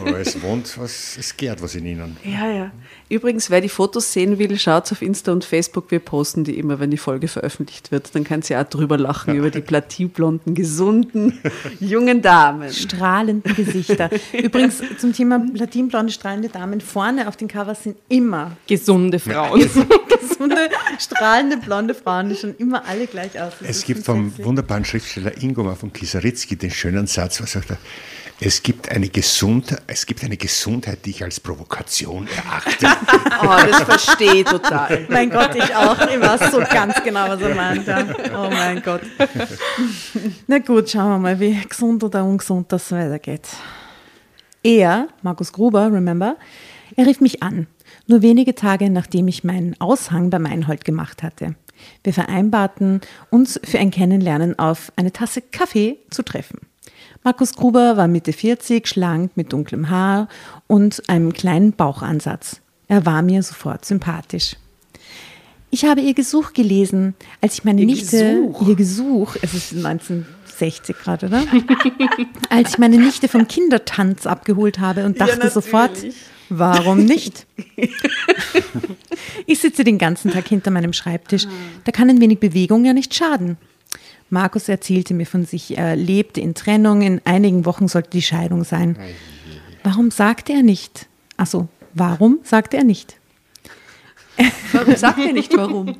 Aber 0.00 0.20
es 0.20 0.40
wohnt 0.40 0.78
was, 0.78 1.16
es 1.18 1.36
gärt 1.36 1.60
was 1.60 1.74
in 1.74 1.84
ihnen. 1.86 2.16
Ja, 2.22 2.48
ja. 2.48 2.70
Übrigens, 3.14 3.48
wer 3.48 3.60
die 3.60 3.68
Fotos 3.68 4.12
sehen 4.12 4.40
will, 4.40 4.58
schaut 4.58 4.90
auf 4.90 5.00
Insta 5.00 5.30
und 5.30 5.44
Facebook. 5.44 5.92
Wir 5.92 6.00
posten 6.00 6.42
die 6.42 6.58
immer, 6.58 6.80
wenn 6.80 6.90
die 6.90 6.96
Folge 6.96 7.28
veröffentlicht 7.28 7.92
wird. 7.92 8.12
Dann 8.12 8.24
kann 8.24 8.42
sie 8.42 8.56
auch 8.56 8.64
drüber 8.64 8.98
lachen 8.98 9.36
über 9.36 9.50
die 9.50 9.60
platinblonden, 9.60 10.56
gesunden, 10.56 11.40
jungen 11.78 12.22
Damen. 12.22 12.72
Strahlenden 12.72 13.54
Gesichter. 13.54 14.10
Übrigens 14.32 14.82
zum 14.98 15.12
Thema 15.12 15.46
platinblonde, 15.54 16.12
strahlende 16.12 16.48
Damen. 16.48 16.80
Vorne 16.80 17.28
auf 17.28 17.36
den 17.36 17.46
Covers 17.46 17.84
sind 17.84 17.96
immer 18.08 18.56
Gesunde 18.66 19.20
Frauen. 19.20 19.60
gesunde, 19.60 20.68
strahlende, 20.98 21.58
blonde 21.58 21.94
Frauen, 21.94 22.30
die 22.30 22.34
schon 22.34 22.56
immer 22.56 22.84
alle 22.84 23.06
gleich 23.06 23.40
aussehen. 23.40 23.68
Es 23.68 23.84
gibt 23.84 24.04
vom 24.04 24.36
wunderbaren 24.38 24.84
Schriftsteller 24.84 25.40
Ingomar 25.40 25.76
von 25.76 25.92
Kisaritzky 25.92 26.56
den 26.56 26.72
schönen 26.72 27.06
Satz, 27.06 27.40
was 27.40 27.52
sagt 27.52 27.70
er? 27.70 27.78
Es 28.40 28.62
gibt, 28.62 28.90
eine 28.90 29.08
Gesund, 29.08 29.76
es 29.86 30.04
gibt 30.06 30.24
eine 30.24 30.36
Gesundheit, 30.36 31.04
die 31.04 31.10
ich 31.10 31.22
als 31.22 31.40
Provokation 31.40 32.28
erachte. 32.28 32.86
Oh, 33.42 33.56
das 33.70 33.82
verstehe 33.82 34.34
ich 34.36 34.44
total. 34.44 35.06
Mein 35.08 35.28
Gott, 35.28 35.54
ich 35.54 35.74
auch. 35.74 35.98
Ich 36.08 36.20
weiß 36.20 36.50
so 36.50 36.60
ganz 36.60 37.02
genau, 37.02 37.28
was 37.28 37.40
er 37.42 37.54
meint. 37.54 37.86
Ja. 37.86 38.06
Oh 38.34 38.48
mein 38.48 38.80
Gott. 38.82 39.02
Na 40.46 40.58
gut, 40.60 40.88
schauen 40.88 41.10
wir 41.10 41.18
mal, 41.18 41.40
wie 41.40 41.60
gesund 41.68 42.02
oder 42.04 42.24
ungesund 42.24 42.72
das 42.72 42.90
weitergeht. 42.92 43.48
Er, 44.62 45.08
Markus 45.20 45.52
Gruber, 45.52 45.92
remember, 45.92 46.36
er 46.96 47.06
rief 47.06 47.20
mich 47.20 47.42
an, 47.42 47.66
nur 48.06 48.22
wenige 48.22 48.54
Tage 48.54 48.88
nachdem 48.88 49.28
ich 49.28 49.44
meinen 49.44 49.78
Aushang 49.78 50.30
bei 50.30 50.38
Meinhold 50.38 50.84
gemacht 50.84 51.22
hatte. 51.22 51.54
Wir 52.02 52.14
vereinbarten, 52.14 53.02
uns 53.30 53.60
für 53.62 53.78
ein 53.78 53.90
Kennenlernen 53.90 54.58
auf 54.58 54.90
eine 54.96 55.12
Tasse 55.12 55.42
Kaffee 55.42 55.98
zu 56.10 56.22
treffen. 56.22 56.60
Markus 57.26 57.54
Gruber 57.54 57.96
war 57.96 58.06
Mitte 58.06 58.34
40, 58.34 58.86
schlank, 58.86 59.30
mit 59.34 59.54
dunklem 59.54 59.88
Haar 59.88 60.28
und 60.66 61.08
einem 61.08 61.32
kleinen 61.32 61.72
Bauchansatz. 61.72 62.60
Er 62.86 63.06
war 63.06 63.22
mir 63.22 63.42
sofort 63.42 63.86
sympathisch. 63.86 64.56
Ich 65.70 65.86
habe 65.86 66.02
ihr 66.02 66.12
Gesuch 66.12 66.52
gelesen, 66.52 67.14
als 67.40 67.54
ich 67.54 67.64
meine 67.64 67.80
Ihr 67.80 67.86
Nichte. 67.86 68.42
Gesuch? 68.42 68.68
Ihr 68.68 68.74
Gesuch, 68.76 69.36
es 69.40 69.54
ist 69.54 69.72
1960 69.72 70.96
gerade, 70.98 71.26
oder? 71.28 71.44
als 72.50 72.72
ich 72.72 72.78
meine 72.78 72.98
Nichte 72.98 73.26
vom 73.28 73.48
Kindertanz 73.48 74.26
abgeholt 74.26 74.78
habe 74.78 75.06
und 75.06 75.18
dachte 75.18 75.48
sofort, 75.48 75.92
warum 76.50 77.06
nicht? 77.06 77.46
ich 79.46 79.60
sitze 79.60 79.82
den 79.82 79.96
ganzen 79.96 80.30
Tag 80.30 80.46
hinter 80.46 80.70
meinem 80.70 80.92
Schreibtisch. 80.92 81.46
Da 81.84 81.90
kann 81.90 82.10
ein 82.10 82.20
wenig 82.20 82.38
Bewegung 82.38 82.84
ja 82.84 82.92
nicht 82.92 83.14
schaden. 83.14 83.56
Markus 84.30 84.68
erzählte 84.68 85.14
mir 85.14 85.26
von 85.26 85.44
sich, 85.44 85.76
er 85.76 85.96
lebte 85.96 86.40
in 86.40 86.54
Trennung, 86.54 87.02
in 87.02 87.20
einigen 87.24 87.64
Wochen 87.66 87.88
sollte 87.88 88.10
die 88.10 88.22
Scheidung 88.22 88.64
sein. 88.64 88.96
Warum 89.82 90.10
sagte 90.10 90.52
er 90.52 90.62
nicht? 90.62 91.06
Also, 91.36 91.68
warum 91.92 92.38
sagte 92.42 92.76
er 92.76 92.84
nicht? 92.84 93.16
Warum 94.72 94.96
sagt 94.96 95.18
ihr 95.18 95.32
nicht 95.32 95.56
warum? 95.56 95.96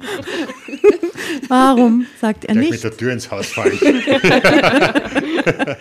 Warum 1.49 2.07
sagt 2.21 2.45
er 2.45 2.55
Gleich 2.55 2.71
nicht? 2.71 2.73
mit 2.73 2.85
der 2.85 2.97
Tür 2.97 3.13
ins 3.13 3.31
Haus 3.31 3.47
fallen. 3.49 3.79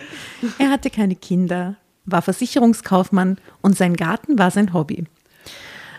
Er 0.58 0.70
hatte 0.70 0.90
keine 0.90 1.16
Kinder, 1.16 1.76
war 2.04 2.22
Versicherungskaufmann 2.22 3.38
und 3.62 3.76
sein 3.76 3.96
Garten 3.96 4.38
war 4.38 4.50
sein 4.50 4.72
Hobby. 4.72 5.04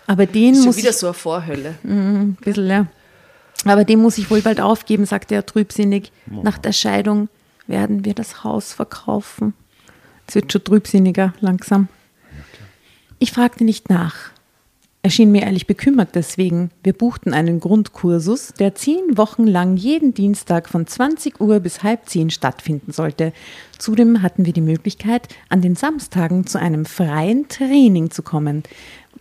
Aber 0.06 0.24
den 0.26 0.54
Schon 0.54 0.66
muss 0.66 0.76
wieder 0.76 0.90
ich, 0.90 0.96
so 0.96 1.08
eine 1.08 1.14
Vorhölle. 1.14 1.74
ein 1.84 2.36
bisschen, 2.40 2.68
ja. 2.68 2.86
Aber 3.64 3.84
den 3.84 4.00
muss 4.00 4.18
ich 4.18 4.30
wohl 4.30 4.42
bald 4.42 4.60
aufgeben, 4.60 5.06
sagte 5.06 5.34
er 5.34 5.46
trübsinnig. 5.46 6.12
Nach 6.26 6.58
der 6.58 6.72
Scheidung 6.72 7.28
werden 7.66 8.04
wir 8.04 8.14
das 8.14 8.44
Haus 8.44 8.72
verkaufen. 8.72 9.54
Es 10.26 10.34
wird 10.34 10.52
schon 10.52 10.64
trübsinniger, 10.64 11.34
langsam. 11.40 11.88
Ich 13.18 13.32
fragte 13.32 13.64
nicht 13.64 13.88
nach. 13.88 14.30
Er 15.06 15.10
schien 15.10 15.30
mir 15.30 15.42
ehrlich 15.42 15.68
bekümmert 15.68 16.16
deswegen. 16.16 16.72
Wir 16.82 16.92
buchten 16.92 17.32
einen 17.32 17.60
Grundkursus, 17.60 18.54
der 18.58 18.74
zehn 18.74 19.16
Wochen 19.16 19.46
lang 19.46 19.76
jeden 19.76 20.14
Dienstag 20.14 20.68
von 20.68 20.84
20 20.84 21.40
Uhr 21.40 21.60
bis 21.60 21.84
halb 21.84 22.08
zehn 22.08 22.28
stattfinden 22.28 22.90
sollte. 22.90 23.32
Zudem 23.78 24.20
hatten 24.20 24.46
wir 24.46 24.52
die 24.52 24.60
Möglichkeit, 24.60 25.28
an 25.48 25.60
den 25.60 25.76
Samstagen 25.76 26.48
zu 26.48 26.58
einem 26.58 26.84
freien 26.84 27.46
Training 27.46 28.10
zu 28.10 28.24
kommen. 28.24 28.64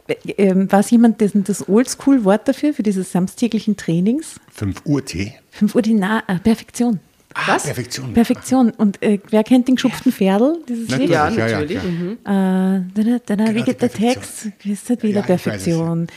Äh, 0.07 0.13
ähm, 0.37 0.71
War 0.71 0.79
es 0.81 0.91
jemand 0.91 1.19
dessen 1.21 1.43
das 1.43 1.67
Oldschool-Wort 1.67 2.47
dafür, 2.47 2.73
für 2.73 2.83
diese 2.83 3.03
samstäglichen 3.03 3.75
Trainings? 3.77 4.39
5 4.53 4.81
Uhr 4.85 5.03
Tee. 5.03 5.33
5 5.51 5.75
Uhr 5.75 5.81
die 5.81 5.93
Na 5.93 6.23
äh, 6.27 6.37
Perfektion. 6.39 6.99
Ah, 7.37 7.57
Perfektion. 7.57 8.13
Perfektion. 8.13 8.69
Und 8.71 9.01
äh, 9.03 9.19
wer 9.29 9.43
kennt 9.43 9.67
den 9.67 9.75
geschupften 9.75 10.13
Pferdl, 10.13 10.57
dieses 10.69 10.87
Lied? 10.97 11.09
Natürlich, 11.09 11.11
Ja, 11.11 11.29
ja, 11.29 11.47
ja, 11.47 11.59
natürlich. 11.59 11.79
klar. 12.23 12.75
Äh, 12.77 12.81
da, 12.93 13.03
da, 13.03 13.19
da, 13.25 13.35
da, 13.35 13.43
wie 13.49 13.53
Genau, 13.53 13.65
geht 13.65 13.81
der. 13.81 13.91
Text? 13.91 14.47
Ist 14.63 14.89
das 14.89 15.03
wieder 15.03 15.19
Ja, 15.19 15.35
ich 15.35 15.45
weiß 15.45 15.45
es, 15.57 15.63
Perfektion? 15.65 16.07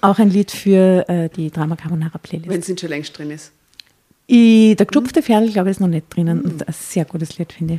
Auch 0.00 0.18
ein 0.18 0.30
Lied 0.30 0.50
für 0.50 1.06
äh, 1.08 1.28
die 1.28 1.50
Drama 1.50 1.76
Carbonara 1.76 2.16
Playlist. 2.16 2.48
Wenn 2.48 2.60
es 2.60 2.68
nicht 2.68 2.80
schon 2.80 2.88
längst 2.88 3.18
drin 3.18 3.30
ist. 3.30 3.52
I, 4.30 4.76
der 4.76 4.86
geschupfte 4.86 5.22
Pferdl, 5.22 5.50
glaube 5.50 5.70
ich, 5.70 5.76
ist 5.76 5.80
noch 5.80 5.88
nicht 5.88 6.14
drinnen. 6.14 6.42
Und 6.42 6.68
ein 6.68 6.74
sehr 6.74 7.04
gutes 7.06 7.38
Lied, 7.38 7.52
finde 7.52 7.74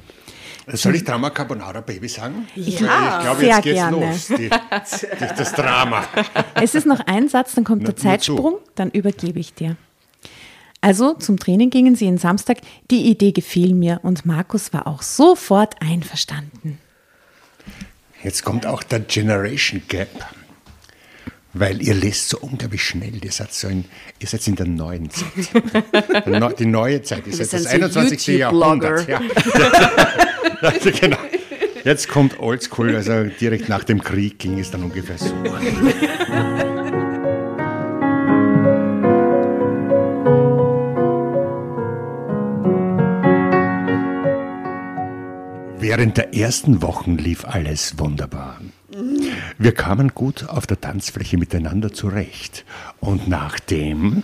ich. 0.68 0.80
Soll 0.80 0.96
ich 0.96 1.04
Drama 1.04 1.30
Carbonara 1.30 1.82
Baby 1.82 2.08
sagen? 2.08 2.48
Ja, 2.56 2.64
ich 2.68 2.78
glaube, 2.78 3.40
sehr 3.40 3.50
jetzt 3.50 3.62
geht's 3.64 3.76
gerne. 3.76 3.98
los. 3.98 4.28
Die, 4.28 4.36
die, 4.38 4.50
das 5.38 5.54
Drama. 5.54 6.04
Es 6.56 6.76
ist 6.76 6.86
noch 6.86 7.00
ein 7.02 7.28
Satz, 7.30 7.56
dann 7.56 7.64
kommt 7.64 7.84
Na, 7.84 7.88
der 7.88 7.96
Zeitsprung, 7.96 8.58
dann 8.76 8.92
übergebe 8.92 9.40
ich 9.40 9.54
dir. 9.54 9.78
Also 10.82 11.14
zum 11.14 11.38
Training 11.38 11.70
gingen 11.70 11.96
sie 11.96 12.06
jeden 12.06 12.18
Samstag. 12.18 12.60
Die 12.90 13.10
Idee 13.10 13.32
gefiel 13.32 13.74
mir 13.74 14.00
und 14.04 14.26
Markus 14.26 14.72
war 14.74 14.88
auch 14.88 15.02
sofort 15.02 15.76
einverstanden. 15.82 16.78
Jetzt 18.24 18.44
kommt 18.44 18.66
auch 18.66 18.84
der 18.84 19.00
Generation 19.02 19.82
Gap. 19.88 20.10
Weil 21.60 21.82
ihr 21.82 21.94
lest 21.94 22.30
so 22.30 22.38
unglaublich 22.40 22.82
schnell. 22.82 23.14
Ihr 23.22 23.34
seid, 23.34 23.54
so 23.54 23.68
in, 23.68 23.84
ihr 24.20 24.28
seid 24.28 24.48
in 24.48 24.56
der 24.56 24.66
neuen 24.66 25.10
Zeit. 25.10 25.28
Die 26.58 26.66
neue 26.66 27.02
Zeit. 27.02 27.28
Ihr 27.28 27.34
seid 27.34 27.52
das 27.52 27.64
so 27.64 27.70
21. 27.70 28.28
YouTube-Blogger. 28.28 29.06
Jahrhundert. 29.06 29.10
Ja. 29.10 29.22
also 30.62 30.90
genau. 31.02 31.18
Jetzt 31.84 32.08
kommt 32.08 32.40
Oldschool, 32.40 32.96
also 32.96 33.26
direkt 33.26 33.68
nach 33.68 33.84
dem 33.84 34.02
Krieg 34.02 34.40
ging 34.40 34.58
es 34.58 34.72
dann 34.72 34.84
ungefähr 34.84 35.18
so. 35.18 35.34
Während 45.78 46.16
der 46.16 46.34
ersten 46.34 46.82
Wochen 46.82 47.18
lief 47.18 47.44
alles 47.44 48.00
wunderbar. 48.00 48.59
Wir 49.62 49.74
kamen 49.74 50.14
gut 50.16 50.48
auf 50.48 50.68
der 50.68 50.80
Tanzfläche 50.80 51.38
miteinander 51.38 51.92
zurecht. 51.92 52.64
Und 53.02 53.28
nach 53.28 53.60
dem 53.60 54.24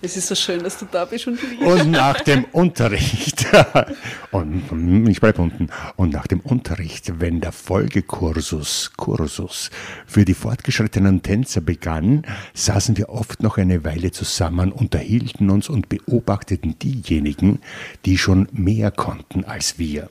Es 0.00 0.16
ist 0.16 0.28
so 0.28 0.36
schön, 0.36 0.62
dass 0.62 0.78
du 0.78 0.86
da 0.88 1.04
bist 1.04 1.26
und 1.26 1.42
liebst. 1.42 1.66
und 1.66 1.90
nach 1.90 2.20
dem 2.20 2.44
Unterricht, 2.52 3.44
und 4.30 5.08
ich 5.08 5.20
bleibe 5.20 5.42
unten, 5.42 5.68
und 5.96 6.12
nach 6.12 6.28
dem 6.28 6.38
Unterricht, 6.38 7.18
wenn 7.18 7.40
der 7.40 7.50
Folgekursus, 7.50 8.92
Kursus 8.96 9.70
für 10.06 10.24
die 10.24 10.34
fortgeschrittenen 10.34 11.22
Tänzer 11.22 11.60
begann, 11.60 12.22
saßen 12.54 12.96
wir 12.96 13.08
oft 13.08 13.42
noch 13.42 13.58
eine 13.58 13.82
Weile 13.82 14.12
zusammen, 14.12 14.70
unterhielten 14.70 15.50
uns 15.50 15.68
und 15.68 15.88
beobachteten 15.88 16.78
diejenigen, 16.78 17.58
die 18.04 18.16
schon 18.16 18.46
mehr 18.52 18.92
konnten 18.92 19.44
als 19.44 19.76
wir. 19.80 20.08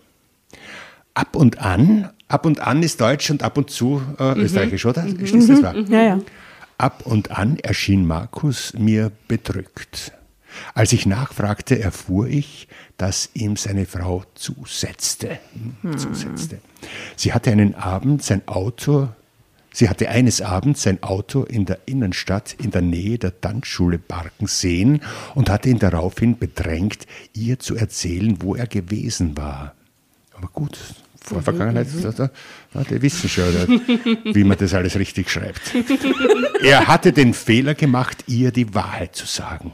Ab 1.17 1.35
und 1.35 1.57
an, 1.57 2.11
ab 2.27 2.45
und 2.45 2.59
an 2.59 2.83
ist 2.83 3.01
Deutsch 3.01 3.31
und 3.31 3.41
ab 3.41 3.57
und 3.57 3.71
zu 3.71 4.03
äh, 4.19 4.33
Österreichisch, 4.37 4.85
oder? 4.85 5.03
Ist 5.03 5.49
das 5.49 5.63
wahr? 5.63 5.75
Ja, 5.75 6.03
ja. 6.03 6.19
Ab 6.77 7.07
und 7.07 7.31
an 7.31 7.57
erschien 7.57 8.05
Markus 8.05 8.75
mir 8.77 9.11
bedrückt. 9.27 10.11
Als 10.75 10.93
ich 10.93 11.07
nachfragte, 11.07 11.79
erfuhr 11.79 12.27
ich, 12.27 12.67
dass 12.97 13.31
ihm 13.33 13.55
seine 13.55 13.87
Frau 13.87 14.25
zusetzte. 14.35 15.39
Hm, 15.81 15.97
zusetzte. 15.97 16.59
Sie 17.15 17.33
hatte 17.33 17.51
einen 17.51 17.73
Abend 17.73 18.21
sein 18.21 18.47
Auto 18.47 19.09
Sie 19.73 19.89
hatte 19.89 20.09
eines 20.09 20.41
Abends 20.41 20.81
sein 20.83 21.03
Auto 21.03 21.43
in 21.43 21.65
der 21.65 21.79
Innenstadt 21.85 22.55
in 22.59 22.71
der 22.71 22.81
Nähe 22.81 23.19
der 23.19 23.41
Tanzschule 23.41 23.99
parken 23.99 24.47
sehen 24.47 25.01
und 25.35 25.51
hatte 25.51 25.69
ihn 25.69 25.77
daraufhin 25.77 26.39
bedrängt, 26.39 27.05
ihr 27.33 27.59
zu 27.59 27.75
erzählen, 27.75 28.41
wo 28.41 28.55
er 28.55 28.65
gewesen 28.65 29.37
war. 29.37 29.75
Aber 30.37 30.47
gut, 30.47 30.77
vor 31.27 31.41
Vergangenheit, 31.41 31.87
die 31.91 33.01
wissen 33.01 33.29
schon, 33.29 33.81
wie 34.33 34.43
man 34.43 34.57
das 34.57 34.73
alles 34.73 34.97
richtig 34.97 35.29
schreibt. 35.29 35.61
Er 36.63 36.87
hatte 36.87 37.13
den 37.13 37.33
Fehler 37.33 37.75
gemacht, 37.75 38.23
ihr 38.27 38.51
die 38.51 38.73
Wahrheit 38.73 39.15
zu 39.15 39.25
sagen. 39.25 39.73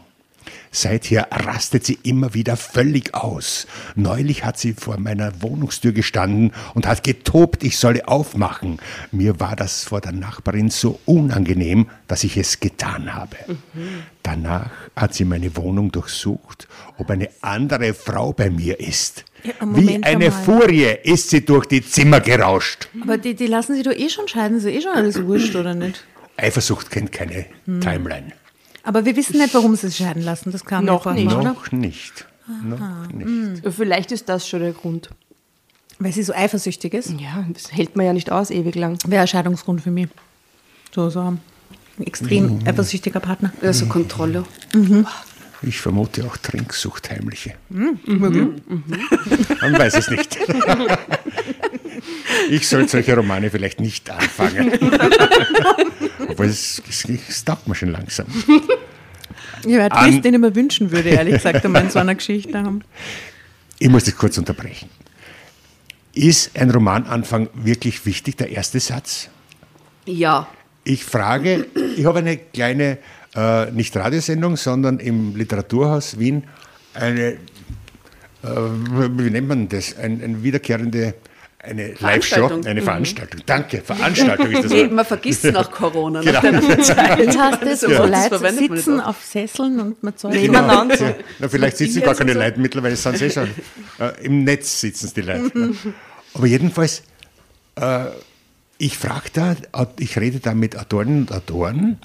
Seither 0.76 1.28
rastet 1.32 1.86
sie 1.86 2.00
immer 2.02 2.34
wieder 2.34 2.58
völlig 2.58 3.14
aus. 3.14 3.68
Neulich 3.96 4.44
hat 4.44 4.58
sie 4.58 4.74
vor 4.74 5.00
meiner 5.00 5.42
Wohnungstür 5.44 5.92
gestanden 5.92 6.52
und 6.74 6.88
hat 6.88 7.04
getobt, 7.04 7.64
ich 7.64 7.78
solle 7.78 8.08
aufmachen. 8.08 8.80
Mir 9.12 9.40
war 9.40 9.56
das 9.56 9.84
vor 9.84 10.02
der 10.02 10.14
Nachbarin 10.14 10.72
so 10.72 11.00
unangenehm, 11.06 11.90
dass 12.08 12.24
ich 12.24 12.38
es 12.38 12.60
getan 12.60 13.14
habe. 13.14 13.38
Danach 14.24 14.72
hat 14.96 15.14
sie 15.14 15.26
meine 15.26 15.56
Wohnung 15.56 15.92
durchsucht, 15.92 16.68
ob 16.98 17.12
eine 17.12 17.30
andere 17.42 17.94
Frau 17.94 18.34
bei 18.34 18.50
mir 18.50 18.80
ist. 18.80 19.26
Ja, 19.44 19.54
Wie 19.62 19.96
eine 20.04 20.06
einmal. 20.28 20.32
Furie 20.32 20.96
ist 21.04 21.30
sie 21.30 21.44
durch 21.44 21.66
die 21.66 21.86
Zimmer 21.86 22.20
gerauscht. 22.22 22.88
Aber 23.02 23.18
die, 23.18 23.34
die 23.34 23.48
lassen 23.48 23.76
sich 23.76 23.84
doch 23.84 23.92
eh 23.92 24.10
schon 24.10 24.28
scheiden, 24.28 24.58
ist 24.58 24.64
ja 24.64 24.70
eh 24.70 24.82
schon 24.82 24.94
alles 24.94 25.22
wurscht, 25.26 25.56
oder 25.56 25.74
nicht? 25.76 26.04
Eifersucht 26.38 26.90
kennt 26.90 27.12
keine 27.12 27.46
Timeline. 27.82 28.32
Aber 28.84 29.06
wir 29.06 29.16
wissen 29.16 29.38
nicht, 29.38 29.54
warum 29.54 29.76
sie 29.76 29.88
sich 29.88 29.98
scheiden 29.98 30.24
lassen. 30.24 30.52
Das 30.52 30.66
kam 30.66 30.86
Noch 30.86 31.06
ja 31.06 31.14
nicht. 31.14 31.28
oder? 31.34 31.44
Noch 31.44 31.72
nicht. 31.72 32.26
Noch 32.64 33.08
nicht. 33.12 33.64
Vielleicht 33.76 34.12
ist 34.12 34.28
das 34.30 34.48
schon 34.48 34.60
der 34.62 34.74
Grund. 34.74 35.10
Weil 36.00 36.12
sie 36.12 36.24
so 36.24 36.34
eifersüchtig 36.34 36.94
ist. 36.94 37.12
Ja, 37.20 37.46
das 37.54 37.72
hält 37.72 37.96
man 37.96 38.06
ja 38.06 38.14
nicht 38.14 38.32
aus 38.32 38.50
ewig 38.50 38.76
lang. 38.76 38.98
Wäre 39.08 39.22
ein 39.22 39.28
Scheidungsgrund 39.28 39.82
für 39.82 39.92
mich. 39.92 40.08
So, 40.94 41.10
so 41.10 41.20
ein 41.22 41.40
extrem 42.06 42.60
eifersüchtiger 42.66 43.20
Partner. 43.20 43.54
Also 43.62 43.86
Kontrolle. 43.86 44.44
Ich 45.66 45.80
vermute 45.80 46.26
auch 46.26 46.36
Trinksucht 46.38 47.10
heimliche. 47.10 47.54
Man 47.70 48.62
weiß 49.78 49.96
es 49.96 50.10
nicht. 50.10 50.38
Ich 52.50 52.68
sollte 52.68 52.90
solche 52.90 53.16
Romane 53.16 53.50
vielleicht 53.50 53.80
nicht 53.80 54.10
anfangen. 54.10 54.72
Obwohl 56.28 56.48
es, 56.48 56.82
es, 56.90 57.06
es 57.30 57.46
taugt 57.46 57.68
mir 57.68 57.76
schon 57.76 57.90
langsam. 57.92 58.26
Ja, 59.66 59.88
An- 59.88 60.10
Twist, 60.12 60.26
den 60.26 60.34
ich 60.34 60.40
mir 60.40 60.54
wünschen 60.56 60.92
würde, 60.92 61.10
ehrlich 61.10 61.36
gesagt, 61.36 61.64
einmal 61.64 61.84
in 61.84 61.90
so 61.90 62.00
einer 62.00 62.16
Geschichte 62.16 62.58
haben. 62.58 62.82
Ich 63.80 63.88
muss 63.90 64.04
das 64.06 64.16
kurz 64.16 64.38
unterbrechen. 64.38 64.90
Ist 66.14 66.58
ein 66.60 66.72
Romananfang 66.72 67.50
wirklich 67.54 68.06
wichtig, 68.06 68.36
der 68.38 68.50
erste 68.50 68.80
Satz? 68.80 69.30
Ja. 70.06 70.48
Ich 70.84 71.06
frage, 71.06 71.68
ich 71.96 72.06
habe 72.06 72.20
eine 72.20 72.38
kleine, 72.38 72.98
äh, 73.36 73.72
nicht 73.72 73.96
Radiosendung, 73.96 74.58
sondern 74.58 75.00
im 75.00 75.36
Literaturhaus 75.36 76.20
Wien 76.20 76.44
eine, 76.94 77.32
äh, 77.32 77.38
wie 78.44 79.30
nennt 79.30 79.48
man 79.48 79.70
das, 79.70 79.98
ein, 79.98 80.22
eine 80.24 80.44
wiederkehrende, 80.44 81.16
eine 81.60 81.94
Live-Show, 81.94 82.62
eine 82.66 82.82
Veranstaltung. 82.82 83.42
Danke, 83.46 83.82
Veranstaltung 83.82 84.52
ist 84.52 84.64
das 84.66 84.72
Nee, 84.72 84.88
man 84.88 85.06
vergisst 85.06 85.46
nach 85.46 85.72
Corona, 85.72 86.22
Genau. 86.22 86.42
nach. 86.42 87.18
Jetzt 87.18 87.38
hast 87.40 87.62
du 87.62 87.76
so 87.78 87.88
Das 87.88 88.32
Leute 88.32 88.54
sitzen 88.54 89.00
auf 89.00 89.24
Sesseln 89.24 89.80
und 89.80 90.04
man 90.04 90.16
zahlt 90.18 90.34
Genau. 90.36 90.60
immer 90.60 90.96
Ja. 91.00 91.16
Na, 91.40 91.48
vielleicht 91.48 91.78
sitzen 91.78 92.02
gar 92.02 92.16
keine 92.16 92.34
Leute 92.34 92.60
mittlerweile, 92.60 92.96
sind 92.98 93.18
sie 93.18 93.30
schon. 93.30 93.50
Äh, 94.00 94.26
Im 94.26 94.44
Netz 94.44 94.82
sitzen 94.82 95.12
die 95.16 95.22
Leute. 95.22 95.52
Ja. 95.56 95.70
Aber 96.34 96.48
jedenfalls, 96.48 97.04
äh, 97.76 98.06
ich 98.78 98.98
frage 98.98 99.30
da, 99.32 99.56
ich 100.00 100.18
rede 100.20 100.40
da 100.42 100.54
mit 100.54 100.78
Autoren 100.78 101.20
und 101.22 101.32
Autoren 101.32 101.98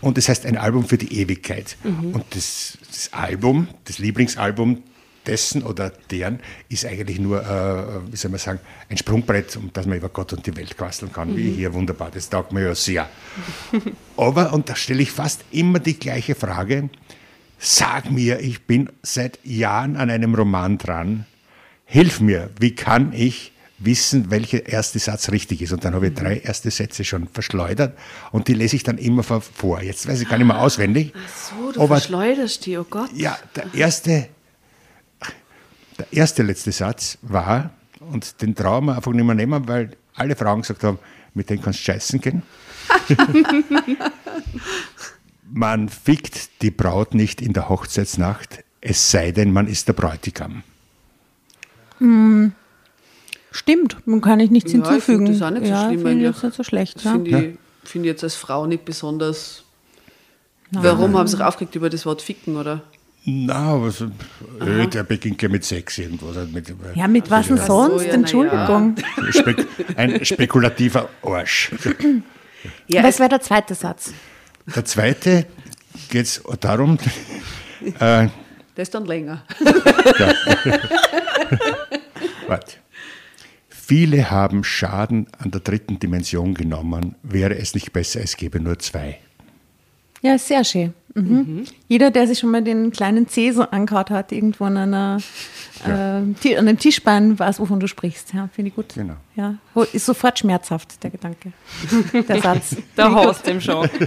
und 0.00 0.18
das 0.18 0.28
heißt 0.28 0.46
ein 0.46 0.56
Album 0.56 0.84
für 0.84 0.98
die 0.98 1.20
Ewigkeit. 1.20 1.76
Und 2.12 2.24
das, 2.30 2.78
das 2.86 3.12
Album, 3.12 3.68
das 3.84 3.98
Lieblingsalbum 3.98 4.82
dessen 5.26 5.62
oder 5.64 5.90
deren 6.10 6.40
ist 6.68 6.86
eigentlich 6.86 7.18
nur, 7.18 7.42
äh, 7.42 8.12
wie 8.12 8.16
soll 8.16 8.30
man 8.30 8.38
sagen, 8.38 8.60
ein 8.88 8.96
Sprungbrett, 8.96 9.56
um 9.56 9.70
das 9.72 9.86
man 9.86 9.98
über 9.98 10.08
Gott 10.08 10.32
und 10.32 10.46
die 10.46 10.56
Welt 10.56 10.76
quasteln 10.76 11.12
kann, 11.12 11.36
wie 11.36 11.50
hier 11.50 11.74
wunderbar, 11.74 12.10
das 12.12 12.28
taugt 12.30 12.52
mir 12.52 12.62
ja 12.64 12.74
sehr. 12.74 13.08
Aber, 14.16 14.52
und 14.52 14.68
da 14.68 14.76
stelle 14.76 15.02
ich 15.02 15.10
fast 15.10 15.44
immer 15.50 15.80
die 15.80 15.98
gleiche 15.98 16.36
Frage, 16.36 16.90
Sag 17.58 18.10
mir, 18.10 18.40
ich 18.40 18.66
bin 18.66 18.90
seit 19.02 19.38
Jahren 19.44 19.96
an 19.96 20.10
einem 20.10 20.34
Roman 20.34 20.76
dran. 20.78 21.24
Hilf 21.86 22.20
mir, 22.20 22.50
wie 22.60 22.74
kann 22.74 23.12
ich 23.12 23.52
wissen, 23.78 24.30
welcher 24.30 24.66
erste 24.66 24.98
Satz 24.98 25.30
richtig 25.30 25.62
ist? 25.62 25.72
Und 25.72 25.84
dann 25.84 25.94
habe 25.94 26.08
ich 26.08 26.14
drei 26.14 26.38
erste 26.38 26.70
Sätze 26.70 27.04
schon 27.04 27.28
verschleudert 27.28 27.96
und 28.32 28.48
die 28.48 28.54
lese 28.54 28.76
ich 28.76 28.82
dann 28.82 28.98
immer 28.98 29.22
vor-. 29.22 29.82
Jetzt 29.82 30.08
weiß 30.08 30.20
ich 30.20 30.28
gar 30.28 30.38
nicht 30.38 30.46
mehr 30.46 30.60
auswendig. 30.60 31.12
So, 31.34 31.72
du 31.72 31.80
Aber 31.80 31.96
verschleuderst 31.96 32.64
die, 32.66 32.78
oh 32.78 32.86
Gott. 32.88 33.10
ja, 33.14 33.36
der 33.54 33.74
erste, 33.74 34.28
der 35.98 36.06
erste 36.10 36.42
letzte 36.42 36.72
Satz 36.72 37.18
war, 37.22 37.70
und 38.00 38.40
den 38.42 38.54
trauen 38.54 38.86
wir 38.86 38.96
einfach 38.96 39.12
nicht 39.12 39.24
mehr 39.24 39.34
nehmen, 39.34 39.66
weil 39.68 39.96
alle 40.14 40.36
Frauen 40.36 40.62
gesagt 40.62 40.84
haben, 40.84 40.98
mit 41.34 41.50
denen 41.50 41.62
kannst 41.62 41.80
du 41.80 41.84
scheißen 41.84 42.20
gehen. 42.20 42.42
man 45.52 45.88
fickt 45.88 46.62
die 46.62 46.70
Braut 46.70 47.14
nicht 47.14 47.42
in 47.42 47.52
der 47.52 47.68
Hochzeitsnacht, 47.68 48.64
es 48.80 49.10
sei 49.10 49.32
denn, 49.32 49.52
man 49.52 49.66
ist 49.66 49.88
der 49.88 49.94
Bräutigam. 49.94 50.62
Stimmt, 53.56 53.96
man 54.06 54.20
kann 54.20 54.38
ich 54.40 54.50
nichts 54.50 54.70
Ja, 54.72 54.80
ich 54.80 54.84
hinzufügen. 54.86 55.26
find 55.28 55.40
das 55.40 55.46
auch 55.46 55.50
nicht 55.50 55.64
so 55.66 55.72
ja, 55.72 55.86
schlimm 55.86 55.90
finde 56.00 56.10
ich 56.10 56.16
eigentlich. 56.26 56.34
jetzt 56.34 56.42
nicht 56.44 56.54
so 56.56 56.62
schlecht. 56.62 57.02
Ja. 57.04 57.12
Finde 57.12 57.30
ich, 57.30 57.58
find 57.88 58.04
ich 58.04 58.10
jetzt 58.10 58.22
als 58.24 58.34
Frau 58.34 58.66
nicht 58.66 58.84
besonders. 58.84 59.62
Warum 60.72 61.16
haben 61.16 61.26
sie 61.26 61.36
sich 61.36 61.44
aufgeregt 61.44 61.74
über 61.74 61.88
das 61.88 62.04
Wort 62.04 62.20
ficken, 62.22 62.56
oder? 62.56 62.82
Na, 63.24 63.54
aber 63.74 63.90
so, 63.90 64.04
äh, 64.60 64.86
der 64.86 65.02
beginnt 65.04 65.40
ja 65.42 65.48
mit 65.48 65.64
Sex 65.64 65.98
irgendwas. 65.98 66.36
halt 66.36 66.52
Mit, 66.52 66.72
ja, 66.94 67.08
mit 67.08 67.30
was 67.30 67.48
denn 67.48 67.56
so, 67.56 67.64
sonst? 67.88 68.04
ja, 68.06 68.12
Entschuldigung. 68.12 68.94
Spek 69.30 69.66
ein 69.96 70.24
spekulativer 70.24 71.08
Arsch. 71.22 71.72
Ja, 72.88 73.02
Was 73.02 73.18
wäre 73.18 73.28
der 73.30 73.40
zweite 73.40 73.74
Satz? 73.74 74.12
Der 74.74 74.84
zweite 74.84 75.46
geht 76.10 76.26
es 76.26 76.42
darum, 76.60 76.98
äh, 78.00 78.28
das 78.74 78.88
ist 78.88 78.94
dann 78.94 79.06
länger. 79.06 79.42
Warte. 82.48 82.72
Viele 83.88 84.30
haben 84.32 84.64
Schaden 84.64 85.28
an 85.38 85.52
der 85.52 85.60
dritten 85.60 86.00
Dimension 86.00 86.54
genommen. 86.54 87.14
Wäre 87.22 87.56
es 87.56 87.74
nicht 87.74 87.92
besser, 87.92 88.20
es 88.20 88.36
gäbe 88.36 88.58
nur 88.58 88.78
zwei? 88.80 89.18
Ja, 90.22 90.36
sehr 90.38 90.64
schön. 90.64 90.92
Mhm. 91.14 91.64
Jeder, 91.86 92.10
der 92.10 92.26
sich 92.26 92.40
schon 92.40 92.50
mal 92.50 92.62
den 92.64 92.90
kleinen 92.90 93.28
C 93.28 93.52
so 93.52 93.62
angehaut 93.62 94.10
hat, 94.10 94.32
irgendwo 94.32 94.64
an, 94.64 94.76
einer, 94.76 95.18
äh, 95.84 96.20
Ti- 96.40 96.56
an 96.56 96.66
einem 96.66 96.78
Tischbein, 96.78 97.38
weiß, 97.38 97.60
wovon 97.60 97.78
du 97.78 97.86
sprichst. 97.86 98.34
Ja, 98.34 98.48
finde 98.52 98.70
ich 98.70 98.74
gut. 98.74 98.92
Genau. 98.94 99.14
Ja, 99.36 99.54
ist 99.92 100.04
sofort 100.04 100.38
schmerzhaft, 100.40 101.02
der 101.04 101.10
Gedanke. 101.10 101.52
Der 102.28 102.40
Satz. 102.42 102.76
Da 102.96 103.12
haust 103.12 103.46
dem 103.46 103.60
schon. 103.60 103.88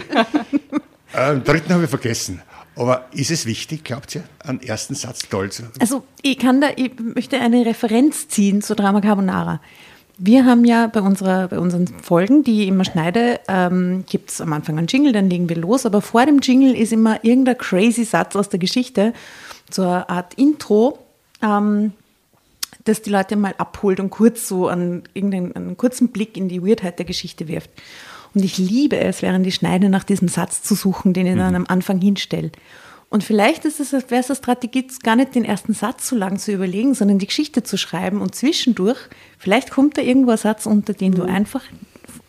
Äh, 1.11 1.31
den 1.33 1.43
dritten 1.43 1.73
habe 1.73 1.85
ich 1.85 1.89
vergessen. 1.89 2.39
Aber 2.79 3.07
ist 3.11 3.29
es 3.29 3.45
wichtig, 3.45 3.83
glaubt 3.83 4.15
ihr, 4.15 4.23
einen 4.41 4.61
ersten 4.61 4.95
Satz 4.95 5.27
toll 5.27 5.51
zu 5.51 5.63
Also 5.79 6.05
ich 6.21 6.39
kann 6.39 6.61
da, 6.61 6.69
ich 6.77 6.93
möchte 6.97 7.37
eine 7.37 7.65
Referenz 7.65 8.29
ziehen 8.29 8.61
zu 8.61 8.73
Drama 8.73 9.01
Carbonara. 9.01 9.59
Wir 10.17 10.45
haben 10.45 10.63
ja 10.63 10.87
bei, 10.87 11.01
unserer, 11.01 11.49
bei 11.49 11.59
unseren 11.59 11.87
Folgen, 11.87 12.45
die 12.45 12.63
ich 12.63 12.69
immer 12.69 12.85
schneide, 12.85 13.41
ähm, 13.49 14.05
gibt 14.07 14.31
es 14.31 14.39
am 14.39 14.53
Anfang 14.53 14.77
einen 14.77 14.87
Jingle, 14.87 15.11
dann 15.11 15.29
legen 15.29 15.49
wir 15.49 15.57
los. 15.57 15.85
Aber 15.85 16.01
vor 16.01 16.25
dem 16.25 16.39
Jingle 16.39 16.73
ist 16.73 16.93
immer 16.93 17.21
irgendein 17.21 17.57
crazy 17.57 18.05
Satz 18.05 18.37
aus 18.37 18.47
der 18.47 18.59
Geschichte, 18.59 19.11
so 19.69 19.81
eine 19.81 20.07
Art 20.07 20.35
Intro, 20.35 20.99
ähm, 21.41 21.91
das 22.85 23.01
die 23.01 23.09
Leute 23.09 23.35
mal 23.35 23.55
abholt 23.57 23.99
und 23.99 24.09
kurz 24.09 24.47
so 24.47 24.69
einen, 24.69 25.03
irgendeinen 25.13 25.53
einen 25.53 25.75
kurzen 25.75 26.09
Blick 26.09 26.37
in 26.37 26.47
die 26.47 26.65
Weirdheit 26.65 26.97
der 26.97 27.05
Geschichte 27.05 27.49
wirft. 27.49 27.71
Und 28.33 28.43
ich 28.43 28.57
liebe 28.57 28.97
es, 28.97 29.21
während 29.21 29.45
ich 29.47 29.55
schneide, 29.55 29.89
nach 29.89 30.03
diesem 30.03 30.27
Satz 30.27 30.61
zu 30.61 30.75
suchen, 30.75 31.13
den 31.13 31.25
ich 31.25 31.35
dann 31.35 31.55
am 31.55 31.65
Anfang 31.67 31.99
hinstelle. 31.99 32.51
Und 33.09 33.23
vielleicht 33.23 33.65
ist 33.65 33.79
es, 33.79 33.91
wäre 33.91 34.21
es 34.21 34.29
eine 34.29 34.35
Strategie, 34.35 34.85
gar 35.01 35.15
nicht 35.15 35.33
den 35.33 35.43
ersten 35.43 35.73
Satz 35.73 36.07
so 36.07 36.15
lang 36.15 36.37
zu 36.37 36.51
überlegen, 36.51 36.93
sondern 36.93 37.17
die 37.17 37.25
Geschichte 37.25 37.63
zu 37.63 37.75
schreiben 37.75 38.21
und 38.21 38.35
zwischendurch, 38.35 38.99
vielleicht 39.39 39.71
kommt 39.71 39.97
da 39.97 40.03
irgendwo 40.03 40.31
ein 40.31 40.37
Satz 40.37 40.67
unter, 40.67 40.93
den 40.93 41.13
du 41.13 41.23
einfach 41.23 41.63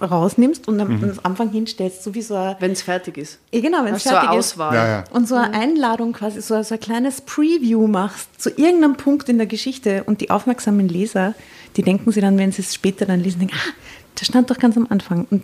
rausnimmst 0.01 0.69
und 0.69 0.81
am, 0.81 1.03
am 1.03 1.21
Anfang 1.23 1.51
hinstellst, 1.51 2.03
so 2.03 2.15
wie 2.15 2.23
so 2.23 2.35
ein, 2.35 2.57
Wenn 2.59 2.73
es 2.73 2.81
fertig 2.81 3.19
ist. 3.19 3.39
ja, 3.53 3.61
genau, 3.61 3.85
wenn 3.85 3.95
es 3.95 4.05
Hast 4.05 4.07
du 4.07 4.11
eine 4.11 4.21
fertig 4.21 4.39
ist. 4.39 4.53
Auswahl. 4.53 4.75
Ja, 4.75 4.89
ja. 4.89 5.05
Und 5.11 5.29
so 5.29 5.35
eine 5.35 5.53
Einladung 5.53 6.13
quasi, 6.15 6.41
so, 6.41 6.63
so 6.63 6.75
ein 6.75 6.81
kleines 6.81 7.21
Preview 7.21 7.87
machst 7.87 8.41
zu 8.41 8.49
irgendeinem 8.51 8.97
Punkt 8.97 9.29
in 9.29 9.37
der 9.37 9.47
Geschichte 9.47 10.05
und 10.05 10.23
die 10.23 10.31
aufmerksamen 10.31 10.89
Leser, 10.89 11.35
die 11.77 11.83
denken 11.83 12.11
sie 12.13 12.23
dann, 12.23 12.39
wenn 12.39 12.53
sie 12.53 12.63
es 12.63 12.75
später 12.75 13.05
dann 13.05 13.21
lesen, 13.21 13.41
denken, 13.41 13.57
ah, 13.57 13.73
das 14.15 14.29
stand 14.29 14.51
doch 14.51 14.59
ganz 14.59 14.77
am 14.79 14.87
Anfang. 14.89 15.27
Und 15.31 15.43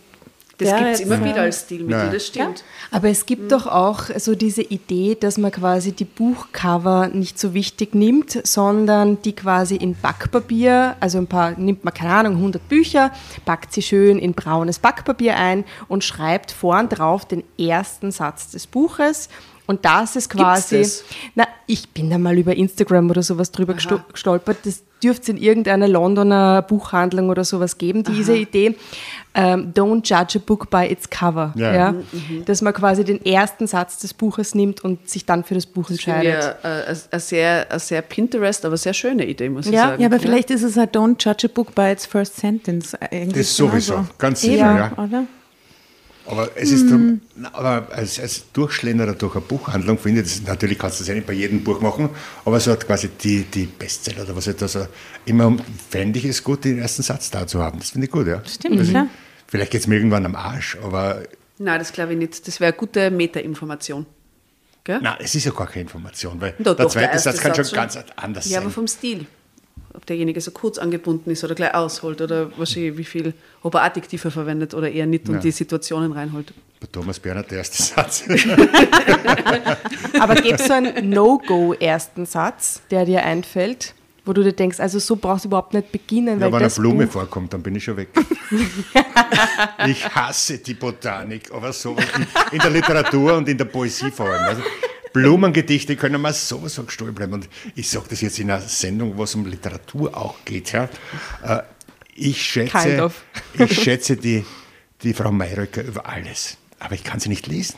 Das 0.58 0.70
Ja, 0.70 0.78
gibt 0.78 0.90
es 0.92 1.00
immer 1.00 1.16
ja. 1.18 1.24
wieder 1.24 1.42
als 1.42 1.60
Stilmittel, 1.60 2.06
Ja. 2.06 2.10
das 2.12 2.26
stimmt. 2.26 2.64
Aber 2.90 3.08
es 3.10 3.26
gibt 3.26 3.52
doch 3.52 3.66
auch 3.66 4.04
so 4.16 4.34
diese 4.34 4.62
Idee, 4.62 5.14
dass 5.18 5.36
man 5.36 5.50
quasi 5.50 5.92
die 5.92 6.06
Buchcover 6.06 7.08
nicht 7.08 7.38
so 7.38 7.52
wichtig 7.52 7.94
nimmt, 7.94 8.40
sondern 8.46 9.20
die 9.22 9.34
quasi 9.34 9.76
in 9.76 9.94
Backpapier, 9.96 10.96
also 11.00 11.18
ein 11.18 11.26
paar, 11.26 11.50
nimmt 11.58 11.84
man 11.84 11.92
keine 11.92 12.12
Ahnung, 12.14 12.36
100 12.36 12.68
Bücher, 12.68 13.10
packt 13.44 13.72
sie 13.74 13.82
schön 13.82 14.18
in 14.18 14.32
braunes 14.32 14.78
Backpapier 14.78 15.36
ein 15.36 15.64
und 15.88 16.04
schreibt 16.04 16.52
vorn 16.52 16.88
drauf 16.88 17.26
den 17.26 17.44
ersten 17.58 18.10
Satz 18.10 18.50
des 18.50 18.66
Buches. 18.66 19.28
Und 19.66 19.84
das 19.84 20.14
ist 20.14 20.30
quasi, 20.30 20.78
das? 20.78 21.02
na, 21.34 21.44
ich 21.66 21.88
bin 21.90 22.08
da 22.08 22.18
mal 22.18 22.38
über 22.38 22.54
Instagram 22.56 23.10
oder 23.10 23.22
sowas 23.24 23.50
drüber 23.50 23.74
gesto- 23.74 24.00
gestolpert. 24.12 24.58
Das 24.64 24.82
dürfte 25.06 25.22
es 25.22 25.28
in 25.28 25.36
irgendeiner 25.36 25.88
Londoner 25.88 26.62
Buchhandlung 26.62 27.28
oder 27.30 27.44
sowas 27.44 27.78
geben, 27.78 28.04
diese 28.04 28.36
Idee. 28.36 28.76
Ähm, 29.34 29.72
don't 29.74 30.02
judge 30.08 30.38
a 30.38 30.42
book 30.44 30.70
by 30.70 30.86
its 30.90 31.10
cover. 31.10 31.52
Ja. 31.56 31.74
Ja. 31.74 31.94
Dass 32.46 32.62
man 32.62 32.72
quasi 32.72 33.04
den 33.04 33.24
ersten 33.24 33.66
Satz 33.66 33.98
des 33.98 34.14
Buches 34.14 34.54
nimmt 34.54 34.82
und 34.82 35.08
sich 35.10 35.26
dann 35.26 35.44
für 35.44 35.54
das 35.54 35.66
Buch 35.66 35.84
Das 35.84 35.92
entscheidet. 35.92 36.56
eine, 36.62 36.96
sehr, 37.20 37.66
sehr 37.78 38.00
Pinterest, 38.02 38.64
aber 38.64 38.76
sehr 38.78 38.94
schöne 38.94 39.26
Idee, 39.26 39.50
muss 39.50 39.66
ich 39.66 39.72
Ja, 39.72 39.88
sagen. 39.88 40.00
Ja, 40.02 40.08
aber 40.08 40.18
vielleicht 40.20 40.50
ist 40.50 40.62
es 40.62 40.76
halt 40.76 40.96
Don't 40.96 41.22
judge 41.22 41.48
a 41.48 41.50
book 41.54 41.74
by 41.74 41.90
its 41.92 42.06
first 42.06 42.36
sentence. 42.36 42.96
Irgendwie 43.10 43.40
Das 43.40 43.54
sowieso, 43.56 44.06
ganz 44.18 44.40
sicher, 44.40 44.70
Eben, 44.70 44.76
ja. 44.78 44.92
Oder? 44.96 45.24
Aber 46.28 46.50
es 46.56 46.70
ist 46.72 46.90
drum, 46.90 47.20
na, 47.36 47.54
aber 47.54 47.88
als, 47.92 48.18
als 48.18 48.44
Durchschlenderer 48.52 49.14
durch 49.14 49.34
eine 49.36 49.44
Buchhandlung 49.44 49.98
finde 49.98 50.22
ich, 50.22 50.26
das, 50.28 50.42
natürlich 50.42 50.78
kannst 50.78 50.98
du 50.98 51.02
das 51.02 51.08
ja 51.08 51.14
nicht 51.14 51.26
bei 51.26 51.32
jedem 51.34 51.62
Buch 51.62 51.80
machen, 51.80 52.08
aber 52.44 52.58
so 52.60 52.72
hat 52.72 52.86
quasi 52.86 53.08
die, 53.08 53.42
die 53.44 53.66
Bestseller 53.66 54.24
oder 54.24 54.34
was 54.36 54.46
halt 54.46 54.60
da 54.60 54.66
so, 54.68 54.86
immer 55.24 55.56
fände 55.88 56.18
ich 56.18 56.24
es 56.24 56.42
gut, 56.42 56.64
den 56.64 56.78
ersten 56.78 57.02
Satz 57.02 57.30
da 57.30 57.46
zu 57.46 57.62
haben. 57.62 57.78
Das 57.78 57.90
finde 57.90 58.06
ich 58.06 58.12
gut, 58.12 58.26
ja. 58.26 58.42
Stimmt, 58.44 58.78
Also, 58.80 58.90
klar. 58.90 59.06
Vielleicht 59.48 59.70
geht 59.70 59.80
es 59.82 59.86
mir 59.86 59.96
irgendwann 59.96 60.26
am 60.26 60.34
Arsch, 60.34 60.76
aber 60.82 61.22
Nein, 61.58 61.78
das 61.78 61.92
glaube 61.92 62.12
ich 62.12 62.18
nicht. 62.18 62.46
Das 62.46 62.60
wäre 62.60 62.72
eine 62.72 62.76
gute 62.78 63.10
Meta-Information. 63.10 64.04
Gell? 64.84 65.00
nein, 65.00 65.16
es 65.20 65.34
ist 65.34 65.44
ja 65.44 65.50
gar 65.52 65.66
keine 65.66 65.82
Information, 65.82 66.40
weil 66.40 66.54
Doch, 66.58 66.76
der 66.76 66.84
doch, 66.86 66.92
zweite 66.92 67.12
erste 67.12 67.30
Satz 67.32 67.40
kann 67.40 67.54
schon 67.54 67.64
schon. 67.64 67.74
ganz 67.74 67.98
anders 68.16 68.48
Ja, 68.48 68.58
aber 68.58 68.66
sein. 68.66 68.74
vom 68.74 68.86
Stil. 68.88 69.26
Ob 69.94 70.04
derjenige 70.06 70.40
so 70.40 70.50
kurz 70.50 70.78
angebunden 70.78 71.30
ist 71.30 71.42
oder 71.42 71.54
gleich 71.54 71.74
ausholt 71.74 72.20
oder 72.20 72.50
wahrscheinlich 72.58 72.96
wie 72.98 73.04
viel, 73.04 73.34
ob 73.62 73.74
er 73.74 73.82
Adjektive 73.84 74.30
verwendet 74.30 74.74
oder 74.74 74.90
eher 74.90 75.06
nicht 75.06 75.28
und 75.28 75.36
Ja. 75.36 75.40
die 75.40 75.50
Situationen 75.50 76.12
reinholt. 76.12 76.52
Bei 76.80 76.86
Thomas 76.92 77.18
Bernhard 77.18 77.50
der 77.50 77.58
erste 77.58 77.82
Satz. 77.82 78.24
Aber 80.20 80.34
gibt 80.36 80.60
es 80.60 80.66
so 80.66 80.74
einen 80.74 81.08
No-Go-ersten 81.10 82.26
Satz, 82.26 82.82
der 82.90 83.06
dir 83.06 83.22
einfällt, 83.24 83.94
wo 84.26 84.32
du 84.34 84.42
dir 84.42 84.52
denkst, 84.52 84.80
also 84.80 84.98
so 84.98 85.16
brauchst 85.16 85.44
du 85.44 85.48
überhaupt 85.48 85.72
nicht 85.72 85.90
beginnen, 85.92 86.40
Ja, 86.40 86.46
weil 86.46 86.52
wenn 86.52 86.66
eine 86.66 86.70
Blume 86.74 87.06
Buch, 87.06 87.12
vorkommt, 87.14 87.52
dann 87.54 87.62
bin 87.62 87.74
ich 87.76 87.84
schon 87.84 87.96
weg. 87.96 88.08
ich 89.86 90.04
hasse 90.14 90.58
die 90.58 90.74
Botanik, 90.74 91.50
aber 91.52 91.72
so 91.72 91.92
in, 91.96 92.26
in 92.52 92.58
der 92.58 92.70
Literatur 92.70 93.34
und 93.36 93.48
in 93.48 93.56
der 93.56 93.66
Poesie 93.66 94.10
vor 94.10 94.26
allem. 94.28 94.44
Also 94.44 94.62
Blumengedichte 95.22 95.96
können 95.96 96.20
mir 96.20 96.32
sowieso 96.32 96.84
gestohlen 96.84 97.14
bleiben. 97.14 97.32
Und 97.34 97.48
ich 97.74 97.88
sage 97.88 98.06
das 98.10 98.20
jetzt 98.20 98.38
in 98.38 98.50
einer 98.50 98.60
Sendung, 98.60 99.16
wo 99.16 99.24
es 99.24 99.34
um 99.34 99.46
Literatur 99.46 100.16
auch 100.16 100.36
geht. 100.44 100.72
Ja. 100.72 100.88
Äh, 101.42 101.62
Ich 102.14 102.52
Kind 102.52 102.70
schätze, 102.70 103.04
of. 103.04 103.22
ich 103.58 103.82
schätze 103.82 104.16
die, 104.16 104.44
die 105.02 105.12
Frau 105.14 105.32
Mayröcker 105.32 105.82
über 105.82 106.06
alles. 106.06 106.56
Aber 106.78 106.94
ich 106.94 107.04
kann 107.04 107.20
sie 107.20 107.30
nicht 107.30 107.46
lesen. 107.46 107.76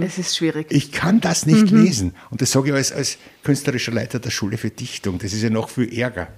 Es 0.00 0.18
ist 0.18 0.36
schwierig. 0.36 0.66
Ich 0.70 0.90
kann 0.90 1.20
das 1.20 1.46
nicht 1.46 1.70
lesen. 1.70 2.14
Und 2.30 2.42
das 2.42 2.50
sage 2.50 2.70
ich 2.70 2.74
als, 2.74 2.90
als 2.92 3.16
künstlerischer 3.44 3.92
Leiter 3.92 4.18
der 4.18 4.30
Schule 4.30 4.58
für 4.58 4.70
Dichtung. 4.70 5.18
Das 5.18 5.32
ist 5.32 5.42
ja 5.42 5.50
noch 5.50 5.70
viel 5.70 5.96
Ärger. 5.96 6.28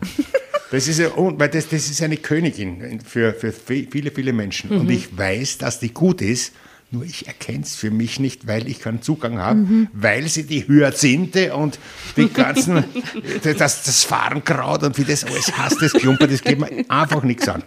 Das 0.70 0.88
ist 0.88 0.98
ja, 0.98 1.10
weil 1.16 1.48
das, 1.48 1.68
das 1.68 1.88
ist 1.90 2.02
eine 2.02 2.18
Königin 2.18 3.00
für, 3.00 3.32
für 3.32 3.48
vi- 3.52 3.88
viele, 3.90 4.10
viele 4.10 4.32
Menschen. 4.34 4.70
Und 4.70 4.90
ich 4.90 5.16
weiß, 5.16 5.58
dass 5.58 5.80
die 5.80 5.92
gut 5.94 6.20
ist, 6.20 6.52
nur 6.92 7.04
ich 7.04 7.26
erkenne 7.26 7.62
es 7.62 7.74
für 7.74 7.90
mich 7.90 8.20
nicht, 8.20 8.46
weil 8.46 8.68
ich 8.68 8.80
keinen 8.80 9.00
Zugang 9.02 9.38
habe, 9.38 9.88
weil 9.92 10.28
sie 10.28 10.44
die 10.44 10.66
Hyazinthe 10.68 11.54
und 11.54 11.78
die 12.16 12.28
ganzen, 12.28 12.84
das, 13.42 13.82
das 13.82 14.04
Farnkraut 14.04 14.82
und 14.82 14.98
wie 14.98 15.04
das 15.04 15.24
alles 15.24 15.56
hasst, 15.56 15.80
das 15.80 15.92
Klumper, 15.92 16.26
das 16.26 16.42
geht 16.42 16.58
mir 16.58 16.84
einfach 16.90 17.22
nichts 17.22 17.48
an. 17.48 17.62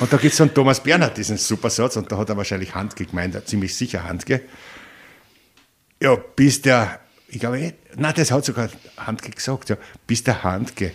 Und 0.00 0.12
da 0.12 0.16
gibt 0.16 0.32
es 0.34 0.40
einen 0.40 0.54
Thomas 0.54 0.82
Bernhard, 0.82 1.16
diesen 1.16 1.36
super 1.36 1.70
Satz, 1.70 1.96
und 1.96 2.10
da 2.10 2.18
hat 2.18 2.28
er 2.28 2.36
wahrscheinlich 2.36 2.74
Handke 2.74 3.04
gemeint, 3.04 3.36
ziemlich 3.46 3.74
sicher 3.74 4.04
Handke. 4.04 4.42
Ja, 6.00 6.14
bis 6.14 6.62
der, 6.62 7.00
ich 7.28 7.40
glaube, 7.40 7.58
eh- 7.60 7.74
nein, 7.96 8.14
das 8.16 8.30
hat 8.30 8.44
sogar 8.44 8.68
Handke 8.96 9.30
gesagt, 9.30 9.68
ja, 9.70 9.76
bis 10.06 10.24
der 10.24 10.42
Handke 10.42 10.92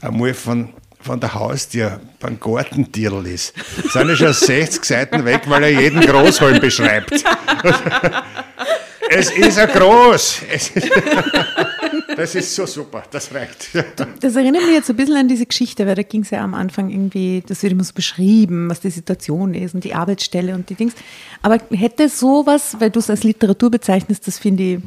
einmal 0.00 0.34
von, 0.34 0.72
von 1.04 1.20
der 1.20 1.34
Haustür 1.34 2.00
beim 2.18 2.40
Gartentierl 2.40 3.26
ist, 3.26 3.54
sind 3.92 4.08
ja 4.08 4.16
schon 4.16 4.32
60 4.32 4.84
Seiten 4.84 5.24
weg, 5.24 5.42
weil 5.46 5.64
er 5.64 5.80
jeden 5.80 6.00
Großholm 6.00 6.60
beschreibt. 6.60 7.12
es 9.10 9.30
ist 9.30 9.58
ein 9.58 9.68
Groß. 9.68 10.42
Ist, 10.52 10.72
das 12.16 12.34
ist 12.34 12.54
so 12.54 12.66
super, 12.66 13.02
das 13.10 13.32
reicht. 13.34 13.68
Das 14.20 14.36
erinnert 14.36 14.62
mich 14.64 14.74
jetzt 14.74 14.90
ein 14.90 14.96
bisschen 14.96 15.16
an 15.16 15.28
diese 15.28 15.46
Geschichte, 15.46 15.86
weil 15.86 15.94
da 15.94 16.02
ging 16.02 16.22
es 16.22 16.30
ja 16.30 16.42
am 16.42 16.54
Anfang 16.54 16.90
irgendwie, 16.90 17.42
das 17.46 17.62
wird 17.62 17.72
immer 17.72 17.84
so 17.84 17.92
beschrieben, 17.92 18.70
was 18.70 18.80
die 18.80 18.90
Situation 18.90 19.54
ist 19.54 19.74
und 19.74 19.84
die 19.84 19.94
Arbeitsstelle 19.94 20.54
und 20.54 20.70
die 20.70 20.74
Dings. 20.74 20.94
Aber 21.42 21.58
hätte 21.70 22.08
sowas, 22.08 22.76
weil 22.78 22.90
du 22.90 23.00
es 23.00 23.10
als 23.10 23.24
Literatur 23.24 23.70
bezeichnest, 23.70 24.26
das 24.26 24.38
finde 24.38 24.62
ich 24.62 24.78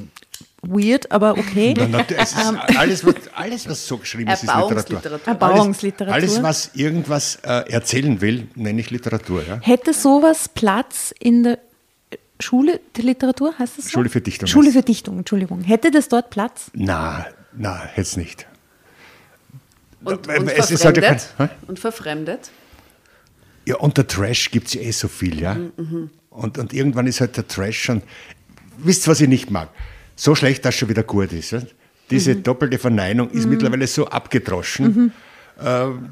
weird, 0.61 1.11
aber 1.11 1.37
okay. 1.37 1.73
Na, 1.77 1.87
na, 1.87 2.05
es 2.17 2.31
ist 2.33 2.37
alles, 2.77 3.05
was, 3.05 3.15
alles, 3.35 3.69
was 3.69 3.87
so 3.87 3.97
geschrieben 3.97 4.29
ist, 4.31 4.43
ist 4.43 4.53
Literatur. 4.53 5.19
Erbauungsliteratur. 5.25 6.13
Alles, 6.13 6.31
alles, 6.37 6.43
was 6.43 6.71
irgendwas 6.75 7.35
äh, 7.43 7.69
erzählen 7.71 8.19
will, 8.21 8.47
nenne 8.55 8.79
ich 8.81 8.89
Literatur. 8.89 9.43
Ja? 9.47 9.59
Hätte 9.61 9.93
sowas 9.93 10.49
Platz 10.49 11.13
in 11.19 11.43
der 11.43 11.59
Schule 12.39 12.79
der 12.95 13.03
Literatur, 13.05 13.53
heißt 13.57 13.77
das 13.77 13.85
so? 13.85 13.91
Schule 13.91 14.09
für 14.09 14.21
Dichtung 14.21 14.47
Schule 14.47 14.71
für 14.71 14.81
Dichtung, 14.83 15.17
Entschuldigung. 15.19 15.61
Hätte 15.61 15.89
das 15.91 16.07
dort 16.09 16.29
Platz? 16.29 16.69
Na, 16.73 17.25
na, 17.55 17.89
jetzt 17.95 18.17
nicht. 18.17 18.45
Und, 20.03 20.27
und 20.27 20.47
es 20.49 20.71
ist 20.71 20.85
halt 20.85 20.97
ja 20.97 21.03
verfremdet. 21.03 21.33
kein- 21.37 21.47
hä? 21.49 21.53
und 21.67 21.79
verfremdet. 21.79 22.51
Ja, 23.65 23.75
unter 23.77 24.07
Trash 24.07 24.51
gibt 24.51 24.67
es 24.67 24.73
ja 24.75 24.81
eh 24.81 24.91
so 24.91 25.07
viel, 25.07 25.41
ja. 25.41 25.55
Mhm, 25.55 26.09
Und, 26.29 26.57
und 26.57 26.73
irgendwann 26.73 27.07
ist 27.07 27.19
halt 27.19 27.35
der 27.35 27.47
Trash 27.47 27.81
schon. 27.83 28.01
Wisst 28.77 29.07
ihr, 29.07 29.11
was 29.11 29.19
ich 29.21 29.27
nicht 29.27 29.49
mag? 29.51 29.69
So 30.17 30.35
schlecht, 30.35 30.65
dass 30.65 30.75
schon 30.75 30.89
wieder 30.89 31.03
gut 31.03 31.31
ist. 31.31 31.51
Ja? 31.51 31.61
Diese 32.09 32.35
Mhm. 32.35 32.43
doppelte 32.43 32.77
Verneinung 32.79 33.29
ist 33.29 33.45
mittlerweile 33.47 33.87
so 33.87 34.07
abgedroschen. 34.07 35.13
Ähm, 35.63 36.09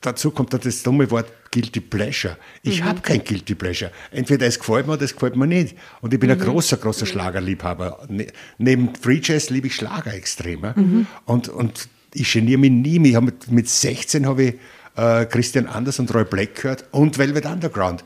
dazu 0.00 0.30
kommt 0.30 0.52
dann 0.52 0.60
das 0.60 0.82
dumme 0.82 1.10
Wort 1.10 1.26
Guilty 1.50 1.80
Pleasure. 1.80 2.36
Ich 2.62 2.80
Mhm. 2.80 2.84
habe 2.84 3.00
kein 3.00 3.24
Guilty 3.24 3.54
Pleasure. 3.54 3.90
Entweder 4.10 4.46
es 4.46 4.58
gefällt 4.58 4.86
mir 4.86 4.92
oder 4.94 5.02
es 5.02 5.14
gefällt 5.14 5.36
mir 5.36 5.46
nicht. 5.46 5.76
Und 6.00 6.12
ich 6.12 6.20
bin 6.20 6.30
Mhm. 6.30 6.40
ein 6.40 6.46
großer, 6.46 6.76
großer 6.76 7.06
Schlagerliebhaber. 7.06 8.06
Ne, 8.08 8.26
neben 8.58 8.94
Free 8.94 9.20
Jazz 9.22 9.50
liebe 9.50 9.68
ich 9.68 9.74
Schlager 9.76 10.12
extrem. 10.14 10.60
Mhm. 10.60 11.06
Und, 11.24 11.48
und 11.48 11.88
ich 12.12 12.30
geniere 12.32 12.58
mich 12.58 12.70
nie. 12.70 13.08
Ich 13.10 13.20
mit, 13.20 13.50
mit 13.50 13.68
16 13.68 14.26
habe 14.26 14.42
ich 14.44 14.54
äh, 14.96 15.24
Christian 15.26 15.66
Anders 15.66 15.98
und 15.98 16.14
Roy 16.14 16.24
Black 16.24 16.56
gehört 16.56 16.84
und 16.92 17.18
Velvet 17.18 17.46
Underground 17.46 18.04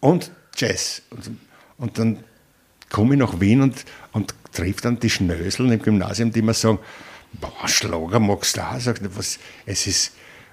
und 0.00 0.30
Jazz. 0.56 1.00
Und, 1.10 1.30
und 1.78 1.98
dann 1.98 2.18
komme 2.90 3.14
ich 3.14 3.20
nach 3.20 3.40
Wien 3.40 3.62
und, 3.62 3.84
und 4.12 4.34
treffe 4.52 4.82
dann 4.82 5.00
die 5.00 5.10
Schnöseln 5.10 5.72
im 5.72 5.80
Gymnasium, 5.80 6.32
die 6.32 6.42
mir 6.42 6.54
sagen, 6.54 6.78
boah, 7.40 7.66
Schlager 7.66 8.20
magst 8.20 8.56
du 8.56 8.60
auch? 8.60 8.78
Sag, 8.78 9.00
ich, 9.00 9.08
was, 9.16 9.38
es 9.66 9.86
ist 9.86 10.12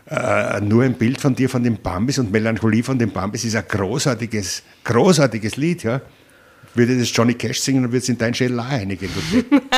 äh, 0.10 0.62
nur 0.62 0.84
ein 0.84 0.94
Bild 0.94 1.20
von 1.20 1.36
dir, 1.36 1.50
von 1.50 1.64
den 1.64 1.78
Bambis 1.82 2.20
und 2.20 2.32
Melancholie 2.32 2.84
von 2.84 2.98
den 2.98 3.12
Bambis 3.12 3.44
ist 3.44 3.56
ein 3.56 3.66
großartiges, 3.68 4.64
großartiges 4.84 5.58
Lied. 5.58 5.84
Ja? 5.84 6.02
Würde 6.76 6.98
das 6.98 7.12
Johnny 7.14 7.34
Cash 7.34 7.60
singen, 7.60 7.82
dann 7.82 7.92
würde 7.92 8.04
es 8.04 8.10
in 8.10 8.18
dein 8.18 8.34
Schädel 8.34 8.60
auch 8.60 8.70
reinigen. 8.70 9.10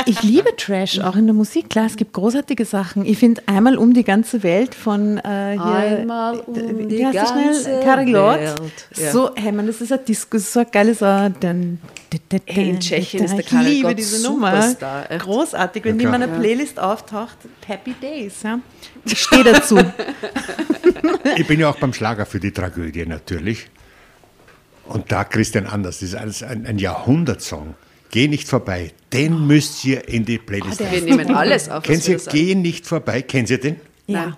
Ich 0.06 0.22
liebe 0.22 0.54
Trash, 0.56 0.98
auch 0.98 1.14
in 1.14 1.26
der 1.26 1.34
Musik. 1.34 1.70
Klar, 1.70 1.86
es 1.86 1.96
gibt 1.96 2.12
großartige 2.12 2.64
Sachen. 2.64 3.04
Ich 3.04 3.18
finde 3.18 3.42
einmal 3.46 3.76
um 3.76 3.92
die 3.92 4.02
ganze 4.02 4.42
Welt 4.42 4.74
von 4.74 5.18
äh, 5.18 5.52
hier. 5.52 5.62
Einmal 5.62 6.40
um 6.40 6.88
die 6.88 6.98
ganze 6.98 8.10
Lord. 8.10 8.40
Welt. 8.40 8.72
Ja. 8.96 9.12
So, 9.12 9.30
hey 9.36 9.52
man, 9.52 9.66
das 9.66 9.80
ist 9.80 9.92
ein 9.92 10.04
Disco, 10.06 10.36
das 10.36 10.44
ist 10.44 10.52
so 10.52 10.60
ein 10.60 10.66
geiles. 10.70 11.02
Äh, 11.02 11.30
dann, 11.38 11.78
Hey, 11.80 11.99
in 12.46 12.80
Tschechien 12.80 13.24
ist 13.24 13.32
der 13.32 13.40
Ich 13.40 13.46
Karel 13.46 13.66
liebe 13.68 13.88
Gott 13.88 13.98
diese 13.98 14.22
Nummer. 14.22 14.62
Superstar, 14.62 15.10
echt. 15.10 15.22
Großartig. 15.22 15.84
Wenn 15.84 15.98
die 15.98 16.04
Ja, 16.04 16.10
in 16.10 16.16
klar. 16.16 16.28
meiner 16.28 16.40
Playlist 16.40 16.78
auftaucht, 16.80 17.36
Happy 17.66 17.94
Days. 18.00 18.42
Ja. 18.42 18.58
Ich 19.04 19.18
stehe 19.22 19.44
dazu. 19.44 19.78
Ich 21.36 21.46
bin 21.46 21.60
ja 21.60 21.68
auch 21.70 21.76
beim 21.76 21.92
Schlager 21.92 22.26
für 22.26 22.40
die 22.40 22.50
Tragödie 22.50 23.06
natürlich. 23.06 23.68
Und 24.86 25.10
da 25.12 25.24
Christian 25.24 25.66
Anders, 25.66 26.00
das 26.00 26.10
ist 26.10 26.14
alles 26.16 26.42
ein, 26.42 26.66
ein 26.66 26.78
Jahrhundertsong. 26.78 27.74
Geh 28.10 28.26
nicht 28.26 28.48
vorbei, 28.48 28.92
den 29.12 29.46
müsst 29.46 29.84
ihr 29.84 30.08
in 30.08 30.24
die 30.24 30.38
Playlist 30.38 30.80
Wir 30.80 31.00
nehmen 31.02 31.34
alles 31.34 31.68
auf. 31.68 31.84
da 31.84 31.94
sagen. 31.94 32.20
Geh 32.32 32.54
nicht 32.54 32.86
vorbei? 32.86 33.22
Kennt 33.22 33.50
ihr 33.50 33.60
den? 33.60 33.76
ja. 34.08 34.36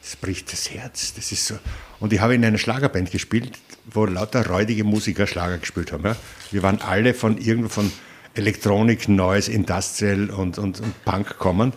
Das 0.00 0.16
bricht 0.16 0.50
das 0.52 0.70
Herz. 0.70 1.12
Das 1.14 1.30
ist 1.30 1.46
so. 1.46 1.54
Und 2.00 2.12
ich 2.12 2.20
habe 2.20 2.34
in 2.34 2.44
einer 2.44 2.58
Schlagerband 2.58 3.10
gespielt, 3.10 3.52
wo 3.84 4.06
lauter 4.06 4.46
räudige 4.46 4.84
Musiker 4.84 5.26
Schlager 5.26 5.58
gespielt 5.58 5.92
haben. 5.92 6.04
Ja. 6.04 6.16
Wir 6.50 6.62
waren 6.62 6.80
alle 6.80 7.14
von 7.14 7.38
irgendwo 7.38 7.68
von 7.68 7.92
Elektronik, 8.34 9.08
Noise, 9.08 9.52
Industrial 9.52 10.30
und, 10.30 10.58
und, 10.58 10.80
und 10.80 11.04
Punk 11.04 11.38
kommen, 11.38 11.72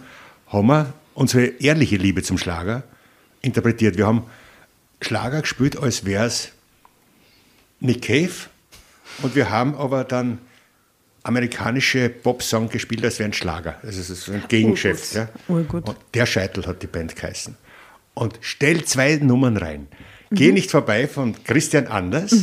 haben 0.47 0.67
wir 0.67 0.93
unsere 1.13 1.45
ehrliche 1.45 1.97
Liebe 1.97 2.23
zum 2.23 2.37
Schlager 2.37 2.83
interpretiert. 3.41 3.97
Wir 3.97 4.07
haben 4.07 4.23
Schlager 5.01 5.41
gespielt, 5.41 5.77
als 5.77 6.05
wäre 6.05 6.25
es 6.25 6.51
Nick 7.79 8.03
Cave 8.03 8.31
und 9.21 9.35
wir 9.35 9.49
haben 9.49 9.75
aber 9.75 10.03
dann 10.03 10.39
amerikanische 11.23 12.09
Pop-Song 12.09 12.69
gespielt, 12.69 13.03
als 13.03 13.19
wäre 13.19 13.29
ein 13.29 13.33
Schlager. 13.33 13.79
Also 13.81 13.99
es 13.99 14.09
ist 14.09 14.29
ein 14.29 14.43
Gegengeschäft. 14.47 15.15
Ja. 15.15 15.29
Urgut. 15.47 15.89
Und 15.89 15.97
der 16.13 16.25
Scheitel 16.25 16.65
hat 16.67 16.83
die 16.83 16.87
Band 16.87 17.15
geheißen. 17.15 17.57
Und 18.13 18.37
stell 18.41 18.85
zwei 18.85 19.15
Nummern 19.15 19.57
rein. 19.57 19.87
Geh 20.31 20.51
nicht 20.51 20.71
vorbei 20.71 21.07
von 21.07 21.35
Christian 21.43 21.87
Anders 21.87 22.33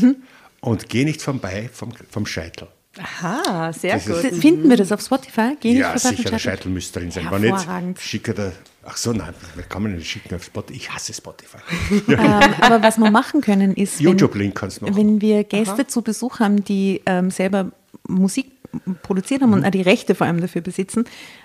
und 0.61 0.89
geh 0.89 1.05
nicht 1.05 1.23
vorbei 1.23 1.69
vom, 1.73 1.91
vom 2.11 2.27
Scheitel. 2.27 2.69
Aha, 2.99 3.73
sehr 3.73 3.95
Das 3.95 4.07
ist- 4.07 4.31
gut. 4.31 4.41
Finden 4.41 4.69
wir 4.69 4.77
das 4.77 4.93
auf 4.93 5.01
Spotify? 5.01 5.57
Geh 5.59 5.73
ja, 5.79 5.93
nicht 5.95 6.03
vorbei 6.03 6.17
sicher, 6.17 6.23
der 6.31 6.31
vom 6.33 6.39
Scheitel 6.39 6.69
müsste 6.71 7.01
drin 7.01 7.11
sein. 7.11 7.27
Wenn 7.31 7.43
Hervorragend. 7.45 7.89
nicht, 7.97 8.03
schicke 8.07 8.35
da. 8.35 8.53
Ach 8.85 8.97
so, 8.97 9.13
nein, 9.13 9.33
wir 9.55 9.65
kann 9.65 9.83
man 9.83 9.95
nicht 9.95 10.11
schicken 10.11 10.35
auf 10.35 10.45
Spotify. 10.45 10.77
Ich 10.77 10.91
hasse 10.93 11.13
Spotify. 11.15 11.59
Ähm, 12.09 12.19
aber 12.61 12.83
was 12.83 12.99
wir 12.99 13.11
machen 13.11 13.41
können, 13.41 13.75
ist, 13.75 13.99
wenn, 14.01 14.09
YouTube-Link 14.09 14.55
kannst 14.55 14.81
du 14.81 14.85
machen. 14.87 14.97
wenn 14.97 15.21
wir 15.21 15.45
Gäste 15.45 15.87
zu 15.87 16.03
Besuch 16.03 16.41
haben, 16.41 16.65
die 16.65 17.01
ähm, 17.07 17.31
selber 17.31 17.71
Musik 18.09 18.51
produziert 19.03 19.41
haben 19.43 19.51
Mhm. 19.51 19.55
und 19.59 19.65
auch 19.67 19.71
die 19.71 19.83
Rechte 19.83 20.15
vor 20.15 20.27
allem 20.27 20.41
dafür 20.41 20.61
besitzen, 20.63 21.05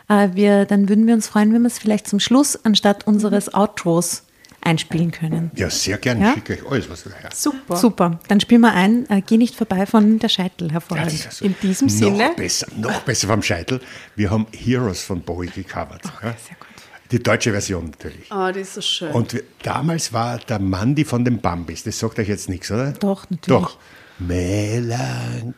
äh, 0.09 0.29
wir, 0.33 0.65
dann 0.65 0.89
würden 0.89 1.07
wir 1.07 1.13
uns 1.13 1.27
freuen, 1.27 1.53
wenn 1.53 1.61
wir 1.61 1.67
es 1.67 1.77
vielleicht 1.79 2.07
zum 2.07 2.19
Schluss 2.19 2.57
anstatt 2.65 3.05
unseres 3.07 3.53
Outros 3.53 4.23
einspielen 4.67 5.11
können. 5.11 5.51
Ja, 5.55 5.69
sehr 5.69 5.97
gerne. 5.97 6.21
Ja? 6.21 6.29
Ich 6.29 6.35
schicke 6.35 6.65
euch 6.65 6.71
alles, 6.71 6.89
was 6.89 7.03
du 7.03 7.09
her. 7.09 7.29
Super. 7.33 7.75
Super, 7.77 8.19
dann 8.27 8.39
spielen 8.39 8.61
wir 8.61 8.73
ein, 8.73 9.09
äh, 9.09 9.21
geh 9.25 9.37
nicht 9.37 9.55
vorbei 9.55 9.85
von 9.85 10.19
der 10.19 10.29
Scheitel 10.29 10.67
Ja, 10.67 10.73
hervorragend. 10.73 11.13
das 11.13 11.25
ist 11.25 11.37
so. 11.39 11.45
In 11.45 11.55
diesem 11.61 11.87
noch 11.87 11.93
Sinne. 11.95 12.31
besser, 12.35 12.67
noch 12.75 13.01
besser 13.01 13.27
vom 13.27 13.41
Scheitel. 13.41 13.79
Wir 14.15 14.29
haben 14.29 14.45
Heroes 14.53 15.01
von 15.03 15.21
Bowie 15.21 15.47
gecovert. 15.47 16.01
ja? 16.05 16.11
sehr 16.21 16.55
gut. 16.59 16.67
Die 17.11 17.23
deutsche 17.23 17.51
Version 17.51 17.85
natürlich. 17.91 18.29
Oh, 18.31 18.47
das 18.49 18.57
ist 18.57 18.73
so 18.73 18.81
schön. 18.81 19.11
Und 19.13 19.33
wir, 19.33 19.43
damals 19.63 20.11
war 20.11 20.39
der 20.39 20.59
Mandy 20.59 21.05
von 21.05 21.23
den 21.23 21.39
Bambis. 21.39 21.83
Das 21.83 21.97
sagt 21.97 22.19
euch 22.19 22.27
jetzt 22.27 22.49
nichts, 22.49 22.69
oder? 22.69 22.91
Doch, 22.91 23.29
natürlich. 23.29 23.61
Doch. 23.61 23.77
Melancholie 24.19 25.53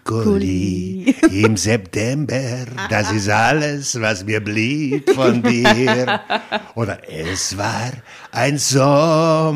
im 1.31 1.55
September, 1.55 2.65
das 2.89 3.09
ist 3.13 3.29
alles, 3.29 4.01
was 4.01 4.25
mir 4.25 4.43
blieb 4.43 5.09
von 5.11 5.41
dir. 5.41 6.19
Oder 6.75 6.99
es 7.09 7.57
war 7.57 7.91
ein 8.31 8.57
Sommertraum, 8.57 9.55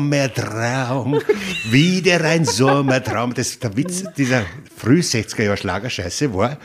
wieder 1.70 2.24
ein 2.24 2.46
Sommertraum. 2.46 3.34
Das, 3.34 3.58
der 3.58 3.76
Witz 3.76 4.04
dieser 4.16 4.44
früh 4.74 5.00
60er 5.00 5.42
Jahre 5.42 5.58
Schlagerscheiße 5.58 6.32
war, 6.32 6.56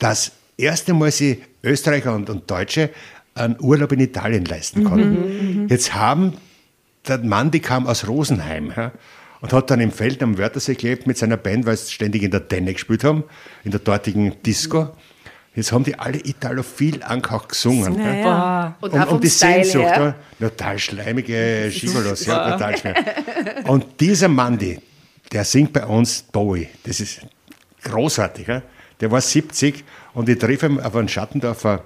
dass 0.00 0.32
erste 0.56 0.94
Mal 0.94 1.12
sie 1.12 1.42
Österreicher 1.62 2.12
und, 2.14 2.28
und 2.28 2.50
Deutsche 2.50 2.90
einen 3.36 3.56
Urlaub 3.60 3.92
in 3.92 4.00
Italien 4.00 4.44
leisten 4.44 4.82
konnten. 4.82 5.68
Jetzt 5.68 5.94
haben 5.94 6.38
der 7.06 7.18
Mann, 7.18 7.52
die 7.52 7.60
kam 7.60 7.86
aus 7.86 8.08
Rosenheim 8.08 8.72
und 9.44 9.52
hat 9.52 9.70
dann 9.70 9.78
im 9.80 9.92
Feld 9.92 10.22
am 10.22 10.38
Wörthersee 10.38 10.74
gelebt 10.74 11.06
mit 11.06 11.18
seiner 11.18 11.36
Band, 11.36 11.66
weil 11.66 11.76
sie 11.76 11.92
ständig 11.92 12.22
in 12.22 12.30
der 12.30 12.48
Tenne 12.48 12.72
gespielt 12.72 13.04
haben, 13.04 13.24
in 13.62 13.72
der 13.72 13.80
dortigen 13.80 14.32
Disco. 14.42 14.88
Jetzt 15.54 15.70
haben 15.70 15.84
die 15.84 15.98
alle 15.98 16.16
Italophil 16.16 17.02
angehaucht 17.02 17.50
gesungen. 17.50 17.98
ja. 17.98 18.04
Naja. 18.04 18.76
und 18.80 18.94
um 18.94 19.02
vom 19.02 19.20
die 19.20 19.28
Style 19.28 19.64
Sehnsucht, 19.64 19.84
her. 19.84 20.14
ja. 20.40 20.48
total 20.48 20.78
schleimige 20.78 21.70
Gigolos, 21.78 22.24
ja, 22.24 22.52
total 22.52 22.78
schwer. 22.78 22.94
Und 23.66 24.00
dieser 24.00 24.28
Mandy, 24.28 24.80
der 25.30 25.44
singt 25.44 25.74
bei 25.74 25.84
uns 25.84 26.22
Bowie, 26.22 26.70
das 26.84 27.00
ist 27.00 27.20
großartig. 27.82 28.48
Ja? 28.48 28.62
Der 28.98 29.10
war 29.10 29.20
70 29.20 29.84
und 30.14 30.26
ich 30.26 30.38
treffe 30.38 30.68
ihn 30.68 30.80
auf 30.80 30.96
einem 30.96 31.08
Schattendorfer 31.08 31.84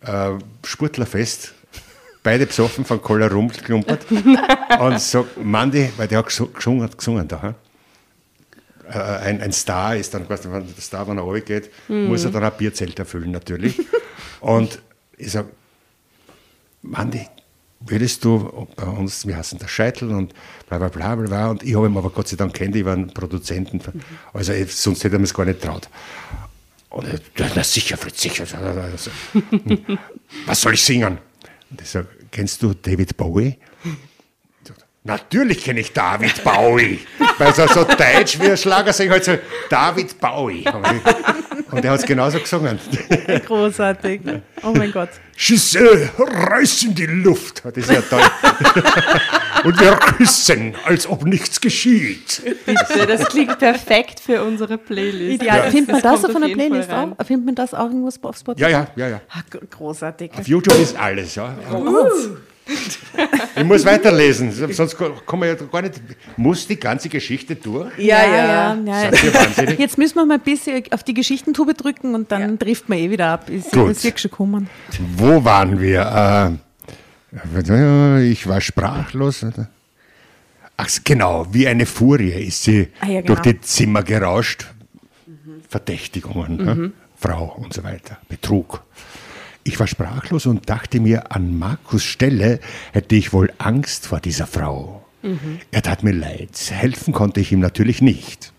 äh, 0.00 0.30
Sportlerfest, 0.64 1.54
beide 2.26 2.44
besoffen 2.46 2.84
von 2.84 3.00
Cola 3.00 3.28
rumgeklumpert 3.28 4.04
und 4.80 5.00
sagt, 5.00 5.36
Mandy, 5.44 5.90
weil 5.96 6.08
der 6.08 6.18
hat 6.18 6.26
gesu- 6.28 6.52
gesungen, 6.52 6.90
gesungen 6.96 7.28
da, 7.28 7.54
äh, 8.90 8.98
ein, 8.98 9.40
ein 9.40 9.52
Star 9.52 9.94
ist 9.96 10.12
dann, 10.12 10.26
quasi, 10.26 10.50
wenn 10.50 10.66
der 10.66 10.82
Star, 10.82 11.06
wenn 11.06 11.18
er 11.18 11.22
runtergeht, 11.22 11.70
muss 11.88 12.24
er 12.24 12.32
dann 12.32 12.42
ein 12.42 12.52
Bierzelt 12.58 12.98
erfüllen 12.98 13.30
natürlich. 13.30 13.80
Und 14.40 14.80
ich 15.16 15.30
sage, 15.30 15.48
Mandy, 16.82 17.26
würdest 17.80 18.24
du 18.24 18.66
bei 18.74 18.84
uns, 18.86 19.24
wir 19.26 19.36
hassen 19.36 19.58
der 19.60 19.68
Scheitel 19.68 20.10
und 20.10 20.34
bla 20.68 20.78
bla 20.78 20.88
bla 20.88 21.14
bla, 21.14 21.26
bla. 21.26 21.50
und 21.50 21.62
ich 21.62 21.76
habe 21.76 21.86
ihn 21.86 21.96
aber 21.96 22.10
Gott 22.10 22.26
sei 22.26 22.36
Dank 22.36 22.54
kennt, 22.54 22.74
ich 22.74 22.84
war 22.84 22.94
ein 22.94 23.06
Produzenten, 23.14 23.80
also 24.32 24.52
ich- 24.52 24.74
sonst 24.74 25.04
hätte 25.04 25.14
er 25.16 25.18
mir 25.20 25.24
es 25.26 25.34
gar 25.34 25.44
nicht 25.44 25.62
traut. 25.62 25.88
Und 26.90 27.06
er, 27.06 27.20
"Ja, 27.36 27.50
na 27.54 27.62
sicher, 27.62 27.96
Fritz, 27.96 28.20
sicher. 28.22 28.44
Also, 28.92 29.10
Was 30.46 30.60
soll 30.60 30.74
ich 30.74 30.82
singen? 30.82 31.18
Und 31.70 31.80
ich 31.82 31.90
sage, 31.90 32.06
kennst 32.30 32.62
du 32.62 32.74
David 32.74 33.16
Bowie? 33.16 33.58
Natürlich 35.06 35.64
kenne 35.64 35.80
ich 35.80 35.92
David 35.92 36.42
Bowie. 36.42 37.00
Weil 37.38 37.54
so, 37.54 37.66
so 37.66 37.84
deutsch 37.84 38.38
wie 38.40 38.50
ein 38.50 38.56
Schlagersänger 38.56 39.12
halt 39.12 39.24
so, 39.24 39.38
David 39.70 40.20
Bowie. 40.20 40.64
Und 41.70 41.84
er 41.84 41.90
hat 41.92 42.00
es 42.00 42.06
genauso 42.06 42.38
gesungen. 42.38 42.78
Großartig. 43.46 44.20
Oh 44.62 44.72
mein 44.72 44.92
Gott. 44.92 45.10
Schüsse, 45.36 46.10
reiß 46.18 46.84
in 46.84 46.94
die 46.94 47.06
Luft. 47.06 47.62
Das 47.64 47.76
ist 47.76 47.90
ja 47.90 48.00
toll. 48.02 48.20
Und 49.64 49.80
wir 49.80 49.92
küssen, 49.96 50.74
als 50.84 51.06
ob 51.08 51.24
nichts 51.24 51.60
geschieht. 51.60 52.42
Bitte, 52.64 53.06
das 53.06 53.28
klingt 53.28 53.58
perfekt 53.58 54.20
für 54.20 54.42
unsere 54.42 54.78
Playlist. 54.78 55.42
Ideal. 55.42 55.70
Findet 55.70 55.92
man 55.92 56.02
das 56.02 56.22
kommt 56.22 56.36
auf 56.36 56.42
einer 56.42 56.54
Playlist 56.54 56.90
auch? 56.90 57.08
Findet 57.26 57.46
man 57.46 57.54
das 57.54 57.74
auch 57.74 57.84
irgendwo 57.86 58.08
auf 58.28 58.36
Spotify? 58.36 58.62
Ja, 58.62 58.68
ja, 58.68 58.86
ja, 58.96 59.08
ja. 59.08 59.20
Gr- 59.50 59.60
großartig. 59.70 60.30
Auf 60.38 60.46
YouTube 60.48 60.78
ist 60.78 60.96
alles, 60.96 61.34
ja. 61.34 61.54
Ich 63.56 63.64
muss 63.64 63.84
weiterlesen, 63.84 64.52
sonst 64.52 64.96
kann 64.98 65.38
man 65.38 65.48
ja 65.48 65.54
gar 65.54 65.82
nicht. 65.82 66.00
Muss 66.36 66.66
die 66.66 66.78
ganze 66.78 67.08
Geschichte 67.08 67.54
durch? 67.56 67.96
Ja, 67.98 68.26
ja. 68.26 68.74
ja. 68.74 69.12
Wahnsinnig? 69.12 69.78
Jetzt 69.78 69.96
müssen 69.96 70.16
wir 70.16 70.26
mal 70.26 70.34
ein 70.34 70.40
bisschen 70.40 70.82
auf 70.90 71.02
die 71.02 71.14
Geschichtentube 71.14 71.74
drücken 71.74 72.14
und 72.14 72.30
dann 72.32 72.58
trifft 72.58 72.88
man 72.88 72.98
eh 72.98 73.10
wieder 73.10 73.28
ab. 73.28 73.48
Ist, 73.48 73.72
Gut. 73.72 73.90
ist 73.92 74.04
wirklich 74.04 74.22
schon 74.22 74.30
kommen. 74.30 74.68
Wo 75.16 75.44
waren 75.44 75.80
wir? 75.80 76.58
Äh, 77.70 78.28
ich 78.30 78.46
war 78.46 78.60
sprachlos. 78.60 79.46
Ach, 80.76 80.88
genau, 81.04 81.46
wie 81.50 81.66
eine 81.66 81.86
Furie 81.86 82.32
ist 82.48 82.64
sie 82.64 82.88
Ah, 83.00 83.06
ja, 83.06 83.20
genau. 83.22 83.34
durch 83.34 83.40
die 83.40 83.60
Zimmer 83.60 84.02
gerauscht. 84.02 84.66
Verdächtigungen, 85.68 86.56
ne? 86.56 86.92
Frau 87.18 87.56
und 87.56 87.72
so 87.72 87.82
weiter, 87.82 88.18
Betrug. 88.28 88.82
Ich 89.66 89.80
war 89.80 89.88
sprachlos 89.88 90.46
und 90.46 90.70
dachte 90.70 91.00
mir, 91.00 91.32
an 91.32 91.58
Markus 91.58 92.04
Stelle 92.04 92.60
hätte 92.92 93.16
ich 93.16 93.32
wohl 93.32 93.52
Angst 93.58 94.06
vor 94.06 94.20
dieser 94.20 94.46
Frau. 94.46 95.04
Er 95.72 95.82
tat 95.82 96.04
mir 96.04 96.12
leid, 96.12 96.50
helfen 96.70 97.12
konnte 97.12 97.40
ich 97.40 97.50
ihm 97.50 97.58
natürlich 97.58 98.00
nicht. 98.00 98.52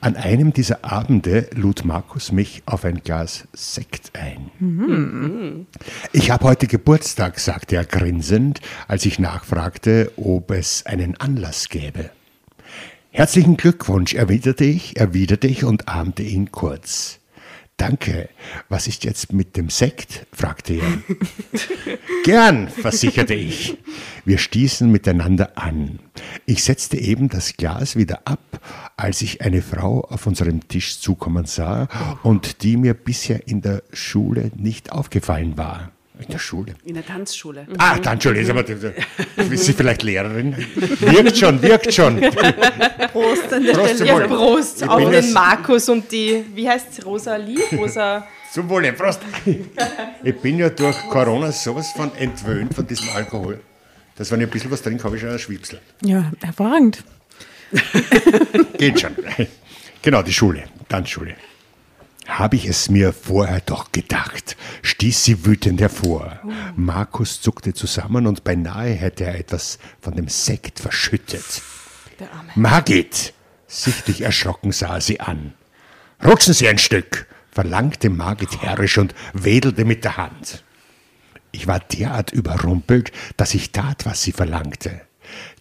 An 0.00 0.16
einem 0.16 0.54
dieser 0.54 0.82
Abende 0.82 1.50
lud 1.54 1.84
Markus 1.84 2.32
mich 2.32 2.62
auf 2.64 2.86
ein 2.86 3.02
Glas 3.04 3.46
Sekt 3.52 4.12
ein. 4.14 5.66
Ich 6.12 6.30
habe 6.30 6.44
heute 6.44 6.68
Geburtstag, 6.68 7.38
sagte 7.38 7.76
er 7.76 7.84
grinsend, 7.84 8.62
als 8.88 9.04
ich 9.04 9.18
nachfragte, 9.18 10.10
ob 10.16 10.52
es 10.52 10.86
einen 10.86 11.20
Anlass 11.20 11.68
gäbe. 11.68 12.08
Herzlichen 13.10 13.58
Glückwunsch, 13.58 14.14
erwiderte 14.14 14.64
ich, 14.64 14.96
erwiderte 14.96 15.48
ich 15.48 15.64
und 15.64 15.86
ahmte 15.86 16.22
ihn 16.22 16.50
kurz. 16.50 17.20
Danke. 17.76 18.28
Was 18.68 18.86
ist 18.86 19.04
jetzt 19.04 19.32
mit 19.32 19.56
dem 19.56 19.68
Sekt? 19.68 20.26
fragte 20.32 20.74
er. 20.74 21.02
Gern, 22.24 22.68
versicherte 22.68 23.34
ich. 23.34 23.76
Wir 24.24 24.38
stießen 24.38 24.90
miteinander 24.90 25.58
an. 25.58 25.98
Ich 26.46 26.62
setzte 26.62 26.96
eben 26.96 27.28
das 27.28 27.56
Glas 27.56 27.96
wieder 27.96 28.22
ab, 28.26 28.60
als 28.96 29.22
ich 29.22 29.42
eine 29.42 29.60
Frau 29.60 30.02
auf 30.02 30.26
unserem 30.26 30.68
Tisch 30.68 31.00
zukommen 31.00 31.46
sah 31.46 31.88
und 32.22 32.62
die 32.62 32.76
mir 32.76 32.94
bisher 32.94 33.48
in 33.48 33.60
der 33.60 33.82
Schule 33.92 34.52
nicht 34.54 34.92
aufgefallen 34.92 35.58
war. 35.58 35.90
In 36.16 36.28
der 36.28 36.38
Schule? 36.38 36.74
In 36.84 36.94
der 36.94 37.04
Tanzschule. 37.04 37.66
Ah, 37.76 37.98
dann 37.98 38.20
schon, 38.20 38.36
ist 38.36 38.48
aber, 38.48 38.64
ist 38.68 39.64
sie 39.64 39.72
vielleicht 39.72 40.04
Lehrerin? 40.04 40.56
Wirkt 41.00 41.36
schon, 41.36 41.60
wirkt 41.60 41.92
schon. 41.92 42.20
Prost 43.12 43.52
an 43.52 43.64
der 43.64 43.72
Prost 43.72 43.94
Stelle. 43.96 44.20
Ja. 44.20 44.26
Prost 44.28 44.82
Ich 44.82 44.88
auf 44.88 44.98
bin 44.98 45.10
den 45.10 45.32
Markus 45.32 45.88
und 45.88 46.10
die, 46.12 46.44
wie 46.54 46.68
heißt 46.68 47.04
Rosalie? 47.04 47.58
Rosa. 47.76 48.26
Zum 48.52 48.68
Wohle, 48.68 48.92
Prost. 48.92 49.22
Ich 50.22 50.36
bin 50.36 50.58
ja 50.58 50.70
durch 50.70 50.96
Corona 51.10 51.50
sowas 51.50 51.90
von 51.96 52.14
entwöhnt 52.14 52.72
von 52.72 52.86
diesem 52.86 53.08
Alkohol, 53.10 53.60
dass 54.14 54.30
wenn 54.30 54.40
ich 54.40 54.46
ein 54.46 54.50
bisschen 54.50 54.70
was 54.70 54.82
trinke, 54.82 55.02
habe 55.02 55.16
ich 55.16 55.20
schon 55.20 55.30
einen 55.30 55.40
Schwipsel. 55.40 55.80
Ja, 56.02 56.30
hervorragend. 56.40 57.02
Geht 58.78 59.00
schon. 59.00 59.16
Genau, 60.00 60.22
die 60.22 60.32
Schule, 60.32 60.62
Tanzschule. 60.88 61.34
Habe 62.26 62.56
ich 62.56 62.66
es 62.66 62.88
mir 62.88 63.12
vorher 63.12 63.60
doch 63.60 63.92
gedacht, 63.92 64.56
stieß 64.82 65.24
sie 65.24 65.44
wütend 65.44 65.80
hervor. 65.80 66.40
Markus 66.74 67.40
zuckte 67.40 67.74
zusammen 67.74 68.26
und 68.26 68.44
beinahe 68.44 68.92
hätte 68.92 69.24
er 69.24 69.38
etwas 69.38 69.78
von 70.00 70.14
dem 70.14 70.28
Sekt 70.28 70.80
verschüttet. 70.80 71.62
Margit! 72.54 73.34
Sichtlich 73.66 74.20
erschrocken 74.22 74.72
sah 74.72 74.96
er 74.96 75.00
sie 75.00 75.20
an. 75.20 75.54
Rutschen 76.24 76.54
Sie 76.54 76.68
ein 76.68 76.78
Stück, 76.78 77.26
verlangte 77.50 78.08
Margit 78.08 78.62
herrisch 78.62 78.98
und 78.98 79.14
wedelte 79.32 79.84
mit 79.84 80.04
der 80.04 80.16
Hand. 80.16 80.62
Ich 81.50 81.66
war 81.66 81.80
derart 81.80 82.32
überrumpelt, 82.32 83.12
dass 83.36 83.54
ich 83.54 83.72
tat, 83.72 84.06
was 84.06 84.22
sie 84.22 84.32
verlangte. 84.32 85.02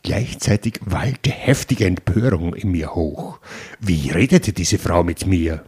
Gleichzeitig 0.04 0.80
wallte 0.82 1.32
heftige 1.32 1.86
Empörung 1.86 2.54
in 2.54 2.72
mir 2.72 2.94
hoch. 2.96 3.40
Wie 3.80 4.12
redete 4.12 4.54
diese 4.54 4.78
Frau 4.78 5.04
mit 5.04 5.26
mir? 5.26 5.64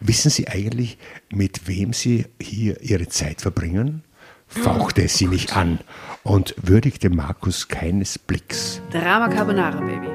Wissen 0.00 0.30
Sie 0.30 0.48
eigentlich, 0.48 0.98
mit 1.30 1.66
wem 1.66 1.92
Sie 1.92 2.26
hier 2.40 2.80
Ihre 2.82 3.08
Zeit 3.08 3.40
verbringen? 3.40 4.02
fauchte 4.46 5.08
sie 5.08 5.26
mich 5.26 5.52
an 5.54 5.80
und 6.22 6.54
würdigte 6.60 7.10
Markus 7.10 7.68
keines 7.68 8.18
Blicks. 8.18 8.80
Drama 8.90 9.28
Carbonara, 9.28 9.80
Baby. 9.80 10.08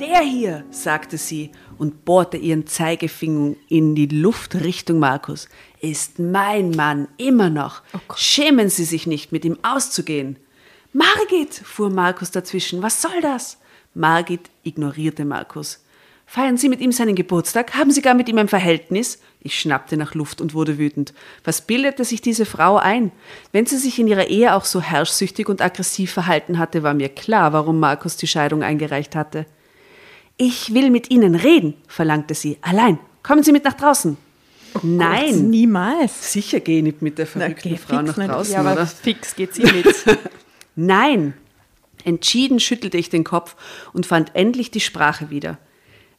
Der 0.00 0.20
hier, 0.20 0.64
sagte 0.70 1.18
sie 1.18 1.50
und 1.78 2.04
bohrte 2.04 2.36
ihren 2.36 2.66
Zeigefinger 2.66 3.56
in 3.68 3.94
die 3.94 4.06
Luft 4.06 4.54
Richtung 4.54 4.98
Markus, 4.98 5.48
ist 5.86 6.18
mein 6.18 6.70
Mann 6.70 7.06
immer 7.16 7.48
noch. 7.48 7.82
Schämen 8.16 8.68
Sie 8.68 8.84
sich 8.84 9.06
nicht, 9.06 9.30
mit 9.30 9.44
ihm 9.44 9.58
auszugehen. 9.62 10.36
Margit, 10.92 11.54
fuhr 11.54 11.90
Markus 11.90 12.30
dazwischen, 12.30 12.82
was 12.82 13.00
soll 13.00 13.20
das? 13.20 13.58
Margit 13.94 14.50
ignorierte 14.64 15.24
Markus. 15.24 15.84
Feiern 16.28 16.56
Sie 16.56 16.68
mit 16.68 16.80
ihm 16.80 16.90
seinen 16.90 17.14
Geburtstag? 17.14 17.74
Haben 17.74 17.92
Sie 17.92 18.02
gar 18.02 18.14
mit 18.14 18.28
ihm 18.28 18.38
ein 18.38 18.48
Verhältnis? 18.48 19.20
Ich 19.40 19.60
schnappte 19.60 19.96
nach 19.96 20.14
Luft 20.14 20.40
und 20.40 20.54
wurde 20.54 20.76
wütend. 20.76 21.14
Was 21.44 21.60
bildete 21.60 22.04
sich 22.04 22.20
diese 22.20 22.46
Frau 22.46 22.78
ein? 22.78 23.12
Wenn 23.52 23.64
sie 23.64 23.76
sich 23.76 24.00
in 24.00 24.08
ihrer 24.08 24.26
Ehe 24.26 24.54
auch 24.54 24.64
so 24.64 24.80
herrschsüchtig 24.80 25.48
und 25.48 25.62
aggressiv 25.62 26.12
verhalten 26.12 26.58
hatte, 26.58 26.82
war 26.82 26.94
mir 26.94 27.10
klar, 27.10 27.52
warum 27.52 27.78
Markus 27.78 28.16
die 28.16 28.26
Scheidung 28.26 28.64
eingereicht 28.64 29.14
hatte. 29.14 29.46
Ich 30.36 30.74
will 30.74 30.90
mit 30.90 31.10
Ihnen 31.10 31.36
reden, 31.36 31.74
verlangte 31.86 32.34
sie. 32.34 32.58
Allein. 32.60 32.98
Kommen 33.22 33.44
Sie 33.44 33.52
mit 33.52 33.64
nach 33.64 33.74
draußen. 33.74 34.16
Nein. 34.82 35.50
Niemals. 35.50 36.32
Sicher 36.32 36.60
gehe 36.60 36.78
ich 36.78 36.82
nicht 36.84 37.02
mit 37.02 37.18
der 37.18 37.26
verrückten 37.26 37.70
geh 37.70 37.76
Frau 37.76 38.02
nach 38.02 38.16
nicht. 38.16 38.30
draußen, 38.30 38.52
Ja, 38.54 38.60
aber 38.60 38.72
oder? 38.72 38.86
fix 38.86 39.34
geht 39.34 39.54
sie 39.54 39.62
mit. 39.62 39.86
Nein. 40.76 41.34
Entschieden 42.04 42.60
schüttelte 42.60 42.96
ich 42.98 43.10
den 43.10 43.24
Kopf 43.24 43.56
und 43.92 44.06
fand 44.06 44.34
endlich 44.34 44.70
die 44.70 44.80
Sprache 44.80 45.30
wieder. 45.30 45.58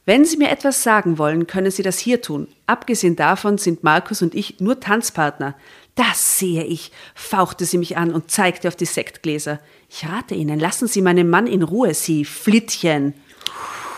Wenn 0.05 0.23
Sie 0.23 0.37
mir 0.37 0.49
etwas 0.49 0.83
sagen 0.83 1.17
wollen, 1.17 1.47
können 1.47 1.69
Sie 1.71 1.83
das 1.83 1.99
hier 1.99 2.21
tun. 2.21 2.47
Abgesehen 2.65 3.15
davon 3.17 3.57
sind 3.57 3.83
Markus 3.83 4.21
und 4.21 4.35
ich 4.35 4.59
nur 4.61 4.79
Tanzpartner. 4.79 5.55
Das 5.95 6.39
sehe 6.39 6.63
ich, 6.63 6.91
fauchte 7.15 7.65
sie 7.65 7.77
mich 7.77 7.97
an 7.97 8.13
und 8.13 8.31
zeigte 8.31 8.67
auf 8.67 8.75
die 8.75 8.85
Sektgläser. 8.85 9.59
Ich 9.89 10.07
rate 10.07 10.35
Ihnen, 10.35 10.59
lassen 10.59 10.87
Sie 10.87 11.01
meinen 11.01 11.29
Mann 11.29 11.47
in 11.47 11.61
Ruhe, 11.63 11.93
Sie 11.93 12.23
Flittchen. 12.23 13.15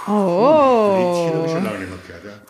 Oh. 0.08 1.46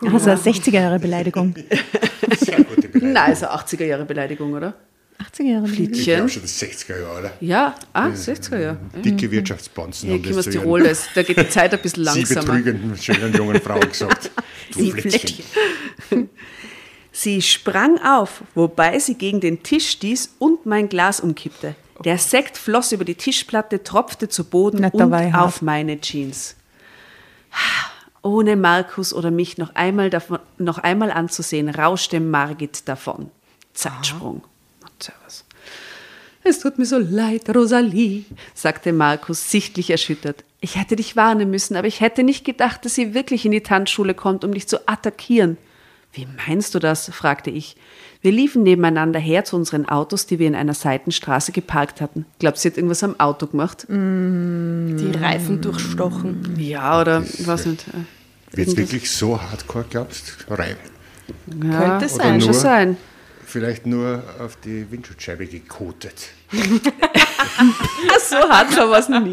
Also 0.02 0.30
eine 0.30 0.40
60er-Jahre-Beleidigung. 0.40 1.54
Sehr 2.38 2.56
gute 2.64 2.88
Beleidigung. 2.88 3.12
Na, 3.12 3.24
also 3.24 3.46
80er 3.46 3.84
Jahre 3.84 4.04
Beleidigung, 4.04 4.52
oder? 4.54 4.74
80er-Jahre-Beleidigung. 5.20 5.92
Ich 5.92 6.04
glaube 6.04 6.28
schon 6.28 6.42
das 6.42 6.62
60er 6.62 7.00
Jahre, 7.00 7.18
oder? 7.18 7.32
Ja, 7.40 7.74
ah, 7.92 8.06
60er 8.08 8.58
Jahre. 8.58 8.78
Dicke 9.04 9.30
Wirtschaftsbonzen 9.30 10.08
Hier 10.08 10.34
das 10.34 10.44
zu 10.44 10.50
Tirol, 10.50 10.80
ihren 10.80 10.84
da, 10.86 10.90
ist, 10.90 11.08
da 11.14 11.22
geht 11.22 11.36
die 11.36 11.48
Zeit 11.48 11.74
ein 11.74 11.80
bisschen 11.80 12.04
sie 12.04 12.20
langsamer. 12.20 12.40
betrügenden, 12.40 12.96
schönen 12.96 13.34
jungen 13.34 13.60
Frauen 13.60 13.88
gesagt. 13.88 14.30
Du 14.72 14.78
Sie 14.78 14.92
Flittchen. 14.92 15.44
Sie 17.10 17.42
sprang 17.42 17.98
auf, 18.04 18.42
wobei 18.54 19.00
sie 19.00 19.14
gegen 19.14 19.40
den 19.40 19.64
Tisch 19.64 19.90
stieß 19.90 20.36
und 20.38 20.64
mein 20.64 20.88
Glas 20.88 21.18
umkippte. 21.18 21.74
Der 22.04 22.18
Sekt 22.18 22.56
floss 22.56 22.92
über 22.92 23.04
die 23.04 23.16
Tischplatte, 23.16 23.82
tropfte 23.82 24.28
zu 24.28 24.44
Boden 24.44 24.82
da 24.82 24.88
und 24.88 25.34
auf 25.34 25.60
meine 25.60 26.00
Jeans. 26.00 26.54
Ohne 28.22 28.56
Markus 28.56 29.14
oder 29.14 29.30
mich 29.30 29.58
noch 29.58 29.74
einmal, 29.74 30.10
davon, 30.10 30.38
noch 30.58 30.78
einmal 30.78 31.10
anzusehen, 31.10 31.68
rauschte 31.68 32.20
Margit 32.20 32.88
davon. 32.88 33.30
Zeitsprung. 33.72 34.42
Servus. 35.02 35.44
Es 36.42 36.60
tut 36.60 36.78
mir 36.78 36.86
so 36.86 36.98
leid, 36.98 37.54
Rosalie, 37.54 38.24
sagte 38.54 38.92
Markus, 38.92 39.50
sichtlich 39.50 39.90
erschüttert. 39.90 40.44
Ich 40.60 40.76
hätte 40.76 40.96
dich 40.96 41.16
warnen 41.16 41.50
müssen, 41.50 41.76
aber 41.76 41.86
ich 41.86 42.00
hätte 42.00 42.22
nicht 42.22 42.44
gedacht, 42.44 42.84
dass 42.84 42.94
sie 42.94 43.14
wirklich 43.14 43.44
in 43.44 43.52
die 43.52 43.62
Tanzschule 43.62 44.14
kommt, 44.14 44.44
um 44.44 44.52
dich 44.52 44.66
zu 44.66 44.88
attackieren. 44.88 45.58
Wie 46.12 46.26
meinst 46.46 46.74
du 46.74 46.78
das? 46.78 47.10
fragte 47.10 47.50
ich. 47.50 47.76
Wir 48.22 48.32
liefen 48.32 48.62
nebeneinander 48.62 49.18
her 49.18 49.44
zu 49.44 49.56
unseren 49.56 49.86
Autos, 49.88 50.26
die 50.26 50.38
wir 50.38 50.46
in 50.46 50.54
einer 50.54 50.74
Seitenstraße 50.74 51.52
geparkt 51.52 52.00
hatten. 52.02 52.26
Glaubst 52.38 52.62
du, 52.62 52.68
sie 52.68 52.72
hat 52.72 52.76
irgendwas 52.76 53.02
am 53.02 53.18
Auto 53.18 53.46
gemacht? 53.46 53.86
Die 53.88 55.12
Reifen 55.18 55.62
durchstochen. 55.62 56.54
Ja, 56.58 57.00
oder 57.00 57.22
was 57.46 57.64
nicht. 57.64 57.86
äh, 57.88 58.56
Wird 58.56 58.68
es 58.68 58.76
wirklich 58.76 59.10
so 59.10 59.40
hardcore, 59.40 59.86
glaubst 59.88 60.36
du? 60.48 60.54
Rein. 60.54 60.76
Ja, 61.64 61.78
Könnte 61.98 62.08
sein. 62.10 62.40
schon 62.42 62.52
sein. 62.52 62.96
Vielleicht 63.46 63.86
nur 63.86 64.22
auf 64.38 64.56
die 64.56 64.90
Windschutzscheibe 64.90 65.46
gekotet. 65.46 66.28
So 68.28 68.36
hardcore 68.36 68.90
war 68.90 68.98
es 69.00 69.08
noch 69.08 69.20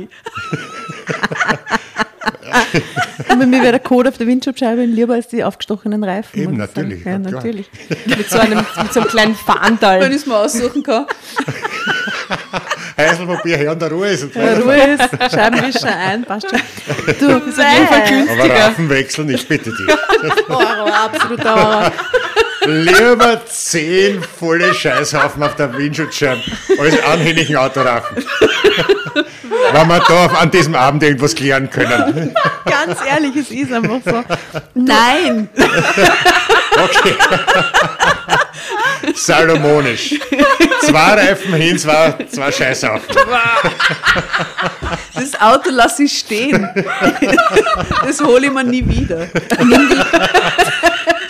Aber 3.29 3.45
mir 3.45 3.61
wäre 3.61 3.71
der 3.71 3.79
Code 3.79 4.09
auf 4.09 4.17
der 4.17 4.27
Windschutzscheibe 4.27 4.83
lieber 4.85 5.13
als 5.15 5.27
die 5.27 5.43
aufgestochenen 5.43 6.03
Reifen. 6.03 6.39
Eben, 6.39 6.57
natürlich, 6.57 7.03
Ja, 7.05 7.17
natürlich. 7.19 7.69
Mit 8.05 8.29
so 8.29 8.39
einem, 8.39 8.57
mit 8.81 8.93
so 8.93 8.99
einem 9.01 9.09
kleinen 9.09 9.35
Wenn 9.45 9.55
Fahndal. 9.55 10.03
ich 10.09 10.15
es 10.15 10.25
mir 10.25 10.35
aussuchen 10.37 10.83
kann. 10.83 11.05
Heißelpapier 12.97 13.57
her 13.57 13.71
und 13.73 13.81
der 13.81 13.91
Ruhe 13.91 14.07
ist. 14.09 14.23
Und 14.23 14.35
Ja, 14.35 14.53
Ruhe 14.57 14.75
ist, 14.75 15.31
Scheibenwischer 15.33 15.95
ein, 15.95 16.23
passt 16.23 16.49
schon. 16.49 16.59
Du, 17.19 17.27
Das 17.39 17.47
ist 17.47 17.59
auf 17.59 17.73
jeden 17.73 17.87
Fall 17.87 18.01
Aber 18.01 18.09
günstiger. 18.09 18.55
Raffen 18.55 18.89
wechseln, 18.89 19.29
ich 19.29 19.47
bitte 19.47 19.69
dich. 19.71 19.87
Horror, 20.49 20.93
absoluter 20.93 21.55
Horror. 21.55 21.91
Lieber 22.67 23.41
zehn 23.45 24.21
volle 24.39 24.73
Scheißhaufen 24.73 25.41
auf 25.43 25.55
der 25.55 25.75
Windschutzscheibe 25.77 26.41
als 26.79 27.03
anhängigen 27.03 27.55
Autoraffen. 27.55 28.17
Wenn 29.71 29.87
wir 29.87 29.99
da 30.07 30.25
auf- 30.25 30.39
an 30.41 30.51
diesem 30.51 30.75
Abend 30.75 31.03
irgendwas 31.03 31.33
klären 31.35 31.69
können. 31.69 32.35
Ganz 32.65 32.99
ehrlich, 33.07 33.35
es 33.35 33.49
ist 33.51 33.71
einfach 33.71 33.99
so. 34.05 34.23
Nein! 34.75 35.49
Okay. 36.77 37.15
Salomonisch. 39.15 40.13
Zwei 40.81 41.13
Reifen 41.13 41.53
hin, 41.55 41.77
zwei, 41.79 42.13
zwei 42.31 42.51
Scheißhaufen. 42.51 43.15
Das 45.15 45.41
Auto 45.41 45.69
lasse 45.71 46.03
ich 46.03 46.17
stehen. 46.19 46.67
Das 48.05 48.21
hole 48.21 48.45
ich 48.47 48.51
mir 48.53 48.63
nie 48.63 48.87
wieder. 48.87 49.27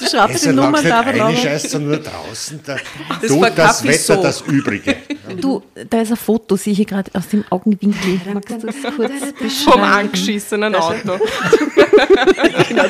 schraubst 0.09 0.35
Also 0.35 0.49
die 0.49 0.55
Nummer 0.55 0.81
da 0.81 0.99
aber 0.99 1.35
Scheiß, 1.35 1.71
sondern 1.71 1.89
nur 1.91 1.99
draußen. 1.99 2.59
Da 2.65 2.77
Das 3.21 3.31
tut 3.31 3.51
das 3.55 3.83
Wetter 3.83 4.15
so. 4.15 4.21
das 4.23 4.41
Übrige. 4.41 4.95
Du, 5.39 5.61
da 5.89 6.01
ist 6.01 6.11
ein 6.11 6.17
Foto, 6.17 6.55
sehe 6.55 6.71
ich 6.71 6.77
hier 6.77 6.85
gerade 6.85 7.11
aus 7.13 7.27
dem 7.29 7.43
Augenwinkel. 7.49 8.19
Magst 8.33 8.51
du 8.63 8.67
das 8.67 8.75
kurz 8.95 9.11
Vom 9.11 9.33
beschreiben? 9.39 9.83
angeschissenen 9.83 10.75
Auto. 10.75 11.19
Genau, 12.67 12.83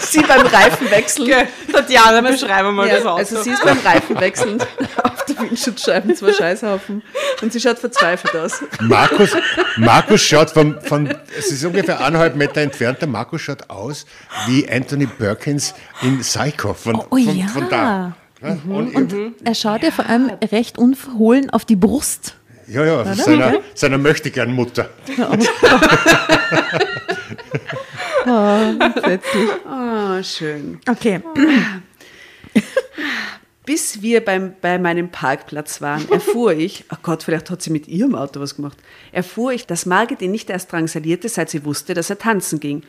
sie 0.00 0.20
beim 0.22 0.46
Reifenwechseln. 0.46 1.46
Tatjana, 1.72 2.20
beschreibe 2.20 2.72
mal 2.72 2.88
das 2.88 3.04
Ja, 3.04 3.10
Auto. 3.10 3.18
also 3.18 3.42
sie 3.42 3.50
ist 3.50 3.64
beim 3.64 3.78
Reifenwechseln 3.84 4.58
der 5.28 5.38
Windschutzscheiben, 5.40 6.14
zwei 6.16 6.32
Scheißhaufen. 6.32 7.02
Und 7.42 7.52
sie 7.52 7.60
schaut 7.60 7.78
verzweifelt 7.78 8.34
aus. 8.36 8.62
Markus, 8.80 9.30
Markus 9.76 10.22
schaut 10.22 10.50
von, 10.50 10.80
von, 10.82 11.14
es 11.38 11.50
ist 11.50 11.64
ungefähr 11.64 11.98
eineinhalb 12.00 12.36
Meter 12.36 12.60
entfernt, 12.60 13.00
der 13.00 13.08
Markus 13.08 13.42
schaut 13.42 13.68
aus 13.70 14.06
wie 14.46 14.68
Anthony 14.70 15.06
Perkins 15.06 15.74
in 16.02 16.20
Psycho. 16.20 16.74
Von, 16.74 16.96
Oh, 16.96 17.16
von, 17.16 17.36
ja. 17.36 17.46
von 17.48 17.68
da. 17.68 18.16
Ja, 18.42 18.58
und, 18.68 19.14
Er 19.44 19.54
schaut 19.54 19.82
ja 19.82 19.90
vor 19.90 20.06
allem 20.06 20.30
recht 20.52 20.76
unverhohlen 20.78 21.50
auf 21.50 21.64
die 21.64 21.76
Brust. 21.76 22.34
ja, 22.66 22.84
ja, 22.84 23.14
seiner, 23.14 23.60
seiner 23.74 23.98
möchte 23.98 24.30
gern 24.30 24.52
Mutter. 24.52 24.90
Plötzlich. 28.24 29.50
Ah, 29.68 30.22
schön. 30.22 30.80
Okay. 30.88 31.20
Bis 33.66 34.02
wir 34.02 34.22
beim, 34.22 34.54
bei 34.60 34.78
meinem 34.78 35.10
Parkplatz 35.10 35.80
waren, 35.80 36.08
erfuhr 36.10 36.52
ich, 36.52 36.84
oh 36.92 36.96
Gott, 37.02 37.22
vielleicht 37.22 37.50
hat 37.50 37.62
sie 37.62 37.70
mit 37.70 37.88
ihrem 37.88 38.14
Auto 38.14 38.40
was 38.40 38.56
gemacht, 38.56 38.76
erfuhr 39.12 39.52
ich, 39.52 39.66
dass 39.66 39.86
Margit 39.86 40.20
ihn 40.20 40.32
nicht 40.32 40.50
erst 40.50 40.70
drangsalierte, 40.70 41.28
seit 41.28 41.48
sie 41.50 41.64
wusste, 41.64 41.94
dass 41.94 42.10
er 42.10 42.18
tanzen 42.18 42.60
ging, 42.60 42.82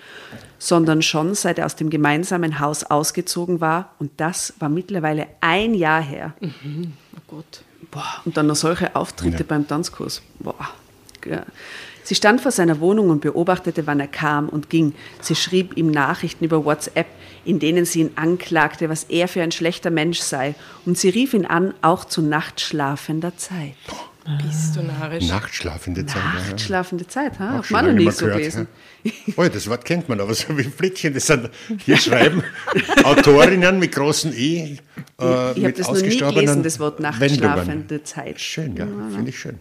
sondern 0.59 1.01
schon 1.01 1.33
seit 1.35 1.59
er 1.59 1.65
aus 1.65 1.75
dem 1.75 1.89
gemeinsamen 1.89 2.59
Haus 2.59 2.83
ausgezogen 2.83 3.61
war. 3.61 3.93
Und 3.99 4.11
das 4.17 4.53
war 4.59 4.69
mittlerweile 4.69 5.27
ein 5.41 5.73
Jahr 5.73 6.01
her. 6.01 6.33
oh 6.41 7.19
Gott. 7.27 7.61
Boah, 7.91 8.21
und 8.25 8.35
dann 8.35 8.47
noch 8.47 8.55
solche 8.55 8.95
Auftritte 8.95 9.43
beim 9.43 9.67
Tanzkurs. 9.67 10.21
Boah. 10.39 10.69
Ja. 11.25 11.45
Sie 12.05 12.15
stand 12.15 12.39
vor 12.39 12.51
seiner 12.51 12.79
Wohnung 12.79 13.09
und 13.09 13.19
beobachtete, 13.21 13.85
wann 13.87 13.99
er 13.99 14.07
kam 14.07 14.47
und 14.47 14.69
ging. 14.69 14.93
Sie 15.21 15.35
schrieb 15.35 15.75
ihm 15.75 15.89
Nachrichten 15.91 16.45
über 16.45 16.63
WhatsApp, 16.63 17.07
in 17.43 17.59
denen 17.59 17.83
sie 17.85 18.01
ihn 18.01 18.11
anklagte, 18.15 18.89
was 18.89 19.03
er 19.05 19.27
für 19.27 19.41
ein 19.41 19.51
schlechter 19.51 19.89
Mensch 19.91 20.19
sei. 20.19 20.53
Und 20.85 20.97
sie 20.99 21.09
rief 21.09 21.33
ihn 21.33 21.45
an, 21.45 21.73
auch 21.81 22.05
zu 22.05 22.21
nachtschlafender 22.21 23.35
Zeit. 23.37 23.73
Bist 24.43 24.75
du 24.75 24.81
narrisch? 24.81 25.27
Nachtschlafende 25.27 26.05
Zeit. 26.05 26.21
Nachtschlafende 26.49 27.07
Zeit, 27.07 27.37
ha? 27.39 27.53
Auch 27.53 27.57
Hat 27.59 27.65
schon 27.67 27.75
man 27.75 27.85
noch 27.85 27.89
lange 27.89 27.99
nie 27.99 28.05
mal 28.05 28.11
so 28.11 28.25
gehört, 28.25 28.39
gelesen. 28.39 28.67
ja. 29.03 29.11
Oh 29.37 29.43
ja, 29.43 29.49
das 29.49 29.69
Wort 29.69 29.85
kennt 29.85 30.09
man, 30.09 30.19
aber 30.19 30.33
so 30.33 30.57
wie 30.57 30.63
Flittchen, 30.63 31.13
das 31.13 31.27
sind 31.27 31.49
hier 31.85 31.97
schreiben 31.97 32.43
Autorinnen 33.03 33.77
mit 33.77 33.91
großen 33.91 34.33
E. 34.33 34.77
Äh, 35.21 35.51
Ich 35.53 35.63
habe 35.63 35.73
das 35.73 35.87
noch 35.91 36.01
nie 36.01 36.17
gelesen, 36.17 36.63
das 36.63 36.79
Wort 36.79 36.99
Wendungen. 36.99 37.19
nachtschlafende 37.19 38.03
Zeit. 38.03 38.41
Schön, 38.41 38.75
ja, 38.75 38.87
finde 39.13 39.29
ich 39.29 39.39
schön. 39.39 39.59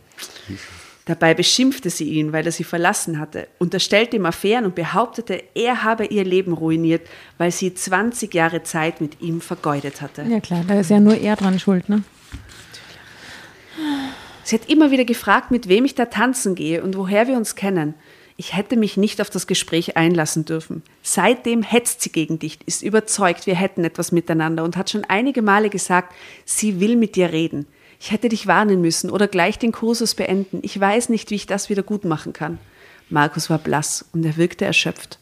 Dabei 1.07 1.35
beschimpfte 1.35 1.91
sie 1.91 2.09
ihn, 2.11 2.33
weil 2.33 2.47
er 2.47 2.53
sie 2.53 2.65
verlassen 2.65 3.19
hatte, 3.19 3.47
unterstellte 3.59 4.17
ihm 4.17 4.25
Affären 4.25 4.65
und 4.65 4.75
behauptete, 4.75 5.43
er 5.55 5.85
habe 5.85 6.07
ihr 6.07 6.25
Leben 6.25 6.55
ruiniert, 6.55 7.03
weil 7.37 7.51
sie 7.51 7.75
20 7.75 8.33
Jahre 8.33 8.63
Zeit 8.63 9.03
mit 9.03 9.21
ihm 9.21 9.43
vergeudet 9.43 10.01
hatte. 10.01 10.23
Ja 10.23 10.41
klar, 10.41 10.65
da 10.67 10.81
ist 10.81 10.89
ja 10.89 11.01
nur 11.01 11.17
er 11.17 11.37
dran 11.37 11.59
schuld, 11.59 11.91
ne? 11.91 12.03
Sie 14.45 14.57
hat 14.57 14.69
immer 14.69 14.91
wieder 14.91 15.05
gefragt, 15.05 15.51
mit 15.51 15.69
wem 15.69 15.85
ich 15.85 15.95
da 15.95 16.07
tanzen 16.07 16.55
gehe 16.55 16.83
und 16.83 16.97
woher 16.97 17.27
wir 17.27 17.37
uns 17.37 17.55
kennen. 17.55 17.95
Ich 18.37 18.57
hätte 18.57 18.77
mich 18.77 18.97
nicht 18.97 19.21
auf 19.21 19.31
das 19.31 19.47
Gespräch 19.47 19.97
einlassen 19.97 20.45
dürfen. 20.45 20.83
Seitdem 21.03 21.63
hetzt 21.63 22.03
sie 22.03 22.11
gegen 22.11 22.39
dich, 22.39 22.59
ist 22.67 22.83
überzeugt, 22.83 23.47
wir 23.47 23.55
hätten 23.55 23.85
etwas 23.85 24.11
miteinander 24.11 24.65
und 24.65 24.77
hat 24.77 24.91
schon 24.91 25.05
einige 25.05 25.41
Male 25.41 25.71
gesagt, 25.71 26.15
sie 26.45 26.81
will 26.81 26.97
mit 26.97 27.15
dir 27.17 27.33
reden. 27.33 27.67
Ich 28.01 28.11
hätte 28.11 28.28
dich 28.28 28.47
warnen 28.47 28.80
müssen 28.80 29.11
oder 29.11 29.28
gleich 29.28 29.59
den 29.59 29.72
Kursus 29.72 30.14
beenden. 30.14 30.61
Ich 30.62 30.78
weiß 30.78 31.09
nicht, 31.09 31.30
wie 31.30 31.36
ich 31.36 31.47
das 31.47 31.68
wieder 31.70 31.82
gut 31.82 32.05
machen 32.05 32.32
kann. 32.32 32.59
Markus 33.11 33.51
war 33.51 33.59
blass 33.59 34.05
und 34.12 34.24
er 34.24 34.36
wirkte 34.36 34.64
erschöpft. 34.64 35.18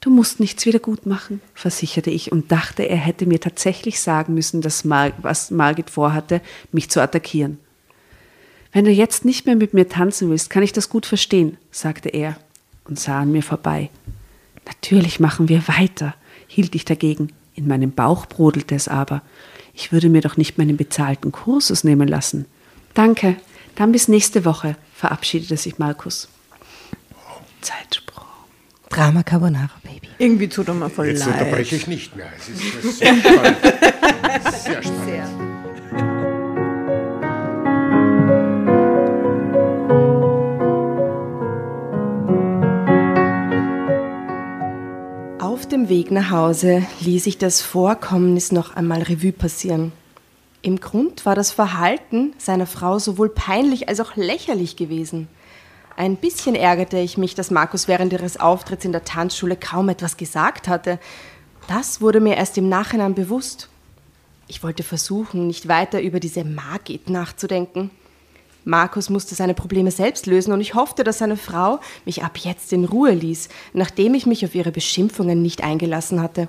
Du 0.00 0.10
musst 0.10 0.40
nichts 0.40 0.66
wieder 0.66 0.80
gut 0.80 1.06
machen, 1.06 1.40
versicherte 1.54 2.10
ich 2.10 2.32
und 2.32 2.50
dachte, 2.50 2.82
er 2.82 2.96
hätte 2.96 3.24
mir 3.24 3.40
tatsächlich 3.40 4.00
sagen 4.00 4.34
müssen, 4.34 4.60
dass 4.60 4.84
Mar 4.84 5.12
was 5.18 5.52
Margit 5.52 5.90
vorhatte, 5.90 6.40
mich 6.72 6.90
zu 6.90 7.00
attackieren. 7.00 7.58
Wenn 8.72 8.84
du 8.84 8.90
jetzt 8.90 9.24
nicht 9.24 9.46
mehr 9.46 9.54
mit 9.54 9.74
mir 9.74 9.88
tanzen 9.88 10.28
willst, 10.30 10.50
kann 10.50 10.64
ich 10.64 10.72
das 10.72 10.88
gut 10.88 11.06
verstehen, 11.06 11.56
sagte 11.70 12.08
er 12.08 12.36
und 12.84 12.98
sah 12.98 13.20
an 13.20 13.30
mir 13.30 13.44
vorbei. 13.44 13.90
Natürlich 14.66 15.20
machen 15.20 15.48
wir 15.48 15.68
weiter, 15.68 16.14
hielt 16.48 16.74
ich 16.74 16.84
dagegen. 16.84 17.32
In 17.54 17.68
meinem 17.68 17.92
Bauch 17.92 18.26
brodelte 18.26 18.74
es 18.74 18.88
aber. 18.88 19.22
Ich 19.74 19.92
würde 19.92 20.08
mir 20.08 20.20
doch 20.20 20.36
nicht 20.36 20.58
meinen 20.58 20.76
bezahlten 20.76 21.32
Kursus 21.32 21.84
nehmen 21.84 22.08
lassen. 22.08 22.46
Danke, 22.94 23.36
dann 23.74 23.92
bis 23.92 24.08
nächste 24.08 24.44
Woche, 24.44 24.76
verabschiedete 24.94 25.56
sich 25.56 25.78
Markus. 25.78 26.28
Zeitsprung. 27.62 28.24
Drama 28.90 29.22
Carbonara, 29.22 29.70
Baby. 29.82 30.08
Irgendwie 30.18 30.48
tut 30.48 30.68
er 30.68 30.74
mir 30.74 30.90
voll 30.90 31.06
Jetzt 31.08 31.24
leid. 31.26 31.40
unterbreche 31.40 31.76
ich 31.76 31.86
nicht 31.86 32.14
mehr. 32.14 32.26
Es 32.38 32.48
ist 32.84 32.98
sehr 32.98 33.16
spannend. 33.16 33.56
Sehr 34.64 35.51
dem 45.72 45.88
Weg 45.88 46.10
nach 46.10 46.30
Hause 46.30 46.86
ließ 47.00 47.26
ich 47.26 47.38
das 47.38 47.62
Vorkommnis 47.62 48.52
noch 48.52 48.76
einmal 48.76 49.02
Revue 49.02 49.32
passieren. 49.32 49.92
Im 50.60 50.78
Grund 50.80 51.24
war 51.24 51.34
das 51.34 51.50
Verhalten 51.50 52.34
seiner 52.36 52.66
Frau 52.66 52.98
sowohl 52.98 53.30
peinlich 53.30 53.88
als 53.88 53.98
auch 53.98 54.14
lächerlich 54.14 54.76
gewesen. 54.76 55.28
Ein 55.96 56.16
bisschen 56.16 56.54
ärgerte 56.54 56.98
ich 56.98 57.16
mich, 57.16 57.34
dass 57.34 57.50
Markus 57.50 57.88
während 57.88 58.12
ihres 58.12 58.38
Auftritts 58.38 58.84
in 58.84 58.92
der 58.92 59.04
Tanzschule 59.04 59.56
kaum 59.56 59.88
etwas 59.88 60.18
gesagt 60.18 60.68
hatte. 60.68 60.98
Das 61.68 62.02
wurde 62.02 62.20
mir 62.20 62.36
erst 62.36 62.58
im 62.58 62.68
Nachhinein 62.68 63.14
bewusst. 63.14 63.70
Ich 64.48 64.62
wollte 64.62 64.82
versuchen, 64.82 65.46
nicht 65.46 65.68
weiter 65.68 66.02
über 66.02 66.20
diese 66.20 66.44
Margit 66.44 67.08
nachzudenken. 67.08 67.90
Markus 68.64 69.10
musste 69.10 69.34
seine 69.34 69.54
Probleme 69.54 69.90
selbst 69.90 70.26
lösen 70.26 70.52
und 70.52 70.60
ich 70.60 70.74
hoffte, 70.74 71.04
dass 71.04 71.18
seine 71.18 71.36
Frau 71.36 71.80
mich 72.04 72.22
ab 72.22 72.38
jetzt 72.38 72.72
in 72.72 72.84
Ruhe 72.84 73.12
ließ, 73.12 73.48
nachdem 73.72 74.14
ich 74.14 74.26
mich 74.26 74.44
auf 74.44 74.54
ihre 74.54 74.70
Beschimpfungen 74.70 75.42
nicht 75.42 75.64
eingelassen 75.64 76.20
hatte. 76.20 76.48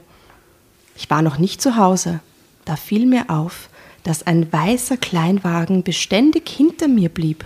Ich 0.95 1.09
war 1.09 1.21
noch 1.21 1.39
nicht 1.39 1.61
zu 1.61 1.75
Hause. 1.75 2.19
Da 2.65 2.75
fiel 2.75 3.05
mir 3.05 3.29
auf, 3.29 3.69
dass 4.03 4.27
ein 4.27 4.51
weißer 4.51 4.97
Kleinwagen 4.97 5.83
beständig 5.83 6.49
hinter 6.49 6.87
mir 6.87 7.09
blieb. 7.09 7.45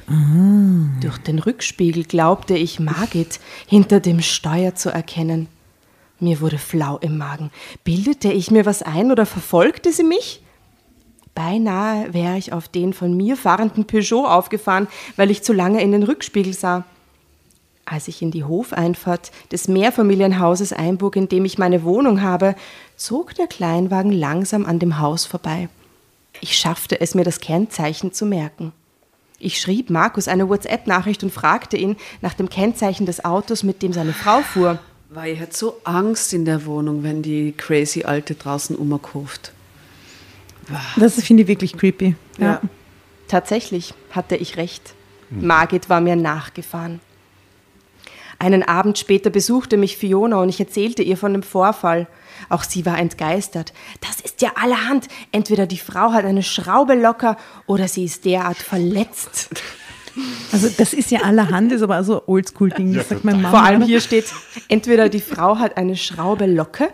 Durch 1.02 1.18
den 1.20 1.40
Rückspiegel 1.40 2.04
glaubte 2.04 2.58
ich 2.58 2.80
Margit 2.80 3.40
hinter 3.68 4.00
dem 4.00 4.22
Steuer 4.22 4.76
zu 4.76 4.90
erkennen. 4.90 5.48
Mir 6.20 6.42
wurde 6.42 6.58
flau 6.58 6.98
im 6.98 7.18
Magen. 7.18 7.52
Bildete 7.84 8.32
ich 8.32 8.50
mir 8.50 8.66
was 8.66 8.82
ein 8.82 9.12
oder 9.12 9.26
verfolgte 9.28 9.94
sie 9.94 10.04
mich? 10.04 10.42
Beinahe 11.38 12.16
wäre 12.16 12.36
ich 12.36 12.52
auf 12.52 12.68
den 12.68 12.94
von 12.94 13.16
mir 13.16 13.38
fahrenden 13.38 13.86
Peugeot 13.86 14.26
aufgefahren, 14.26 14.88
weil 15.18 15.30
ich 15.30 15.44
zu 15.44 15.54
lange 15.54 15.84
in 15.84 15.92
den 15.92 16.02
Rückspiegel 16.02 16.52
sah. 16.52 16.84
Als 17.86 18.08
ich 18.08 18.24
in 18.24 18.32
die 18.32 18.44
Hofeinfahrt 18.44 19.32
des 19.52 19.68
Mehrfamilienhauses 19.68 20.74
einbog, 20.74 21.16
in 21.16 21.30
dem 21.30 21.46
ich 21.46 21.60
meine 21.60 21.84
Wohnung 21.84 22.24
habe, 22.24 22.56
zog 22.96 23.36
der 23.36 23.46
Kleinwagen 23.46 24.12
langsam 24.12 24.66
an 24.66 24.80
dem 24.80 25.00
Haus 25.00 25.26
vorbei. 25.26 25.70
Ich 26.42 26.58
schaffte 26.58 27.00
es 27.00 27.14
mir, 27.14 27.24
das 27.24 27.40
Kennzeichen 27.40 28.12
zu 28.14 28.26
merken. 28.26 28.72
Ich 29.38 29.62
schrieb 29.62 29.92
Markus 29.92 30.28
eine 30.28 30.50
WhatsApp-Nachricht 30.50 31.22
und 31.22 31.32
fragte 31.32 31.78
ihn 31.78 31.98
nach 32.22 32.34
dem 32.34 32.50
Kennzeichen 32.50 33.06
des 33.06 33.24
Autos, 33.24 33.62
mit 33.62 33.84
dem 33.84 33.94
seine 33.94 34.14
Frau 34.14 34.42
fuhr. 34.42 34.80
Weil 35.12 35.36
ich 35.36 35.40
hat 35.40 35.56
so 35.56 35.78
Angst 35.84 36.34
in 36.34 36.46
der 36.46 36.66
Wohnung, 36.66 37.04
wenn 37.04 37.22
die 37.22 37.52
crazy 37.56 38.06
Alte 38.06 38.34
draußen 38.34 38.76
umkauft. 38.76 39.52
Das 40.96 41.22
finde 41.24 41.44
ich 41.44 41.50
wirklich 41.50 41.78
creepy. 41.78 42.16
Ja. 42.38 42.62
Tatsächlich 43.28 43.94
hatte 44.12 44.36
ich 44.36 44.58
recht. 44.58 44.94
Margit 45.30 45.90
war 45.90 46.02
mir 46.02 46.16
nachgefahren. 46.16 47.02
Einen 48.40 48.64
Abend 48.64 49.00
später 49.00 49.30
besuchte 49.30 49.78
mich 49.78 49.98
Fiona 49.98 50.40
und 50.42 50.50
ich 50.50 50.60
erzählte 50.60 51.02
ihr 51.02 51.18
von 51.18 51.34
dem 51.34 51.44
Vorfall. 51.44 52.08
Auch 52.50 52.64
sie 52.64 52.86
war 52.86 53.00
entgeistert. 53.00 53.74
Das 54.02 54.22
ist 54.22 54.42
ja 54.42 54.52
allerhand. 54.56 55.08
Entweder 55.32 55.66
die 55.66 55.80
Frau 55.80 56.12
hat 56.12 56.24
eine 56.24 56.44
Schraube 56.44 56.94
locker 56.94 57.36
oder 57.66 57.88
sie 57.88 58.06
ist 58.06 58.26
derart 58.26 58.58
verletzt. 58.58 59.50
Also 60.52 60.68
das 60.76 60.94
ist 60.94 61.12
ja 61.12 61.22
allerhand, 61.22 61.72
ist 61.72 61.84
aber 61.84 62.04
so 62.04 62.16
ein 62.16 62.22
Oldschool-Ding, 62.26 62.92
das 62.92 63.10
sagt 63.10 63.24
mein 63.24 63.40
Mann. 63.40 63.52
Vor 63.52 63.62
allem 63.62 63.84
hier 63.84 64.02
steht, 64.02 64.26
entweder 64.68 65.10
die 65.10 65.22
Frau 65.22 65.60
hat 65.60 65.78
eine 65.78 65.96
Schraube 65.96 66.48
Locke, 66.48 66.90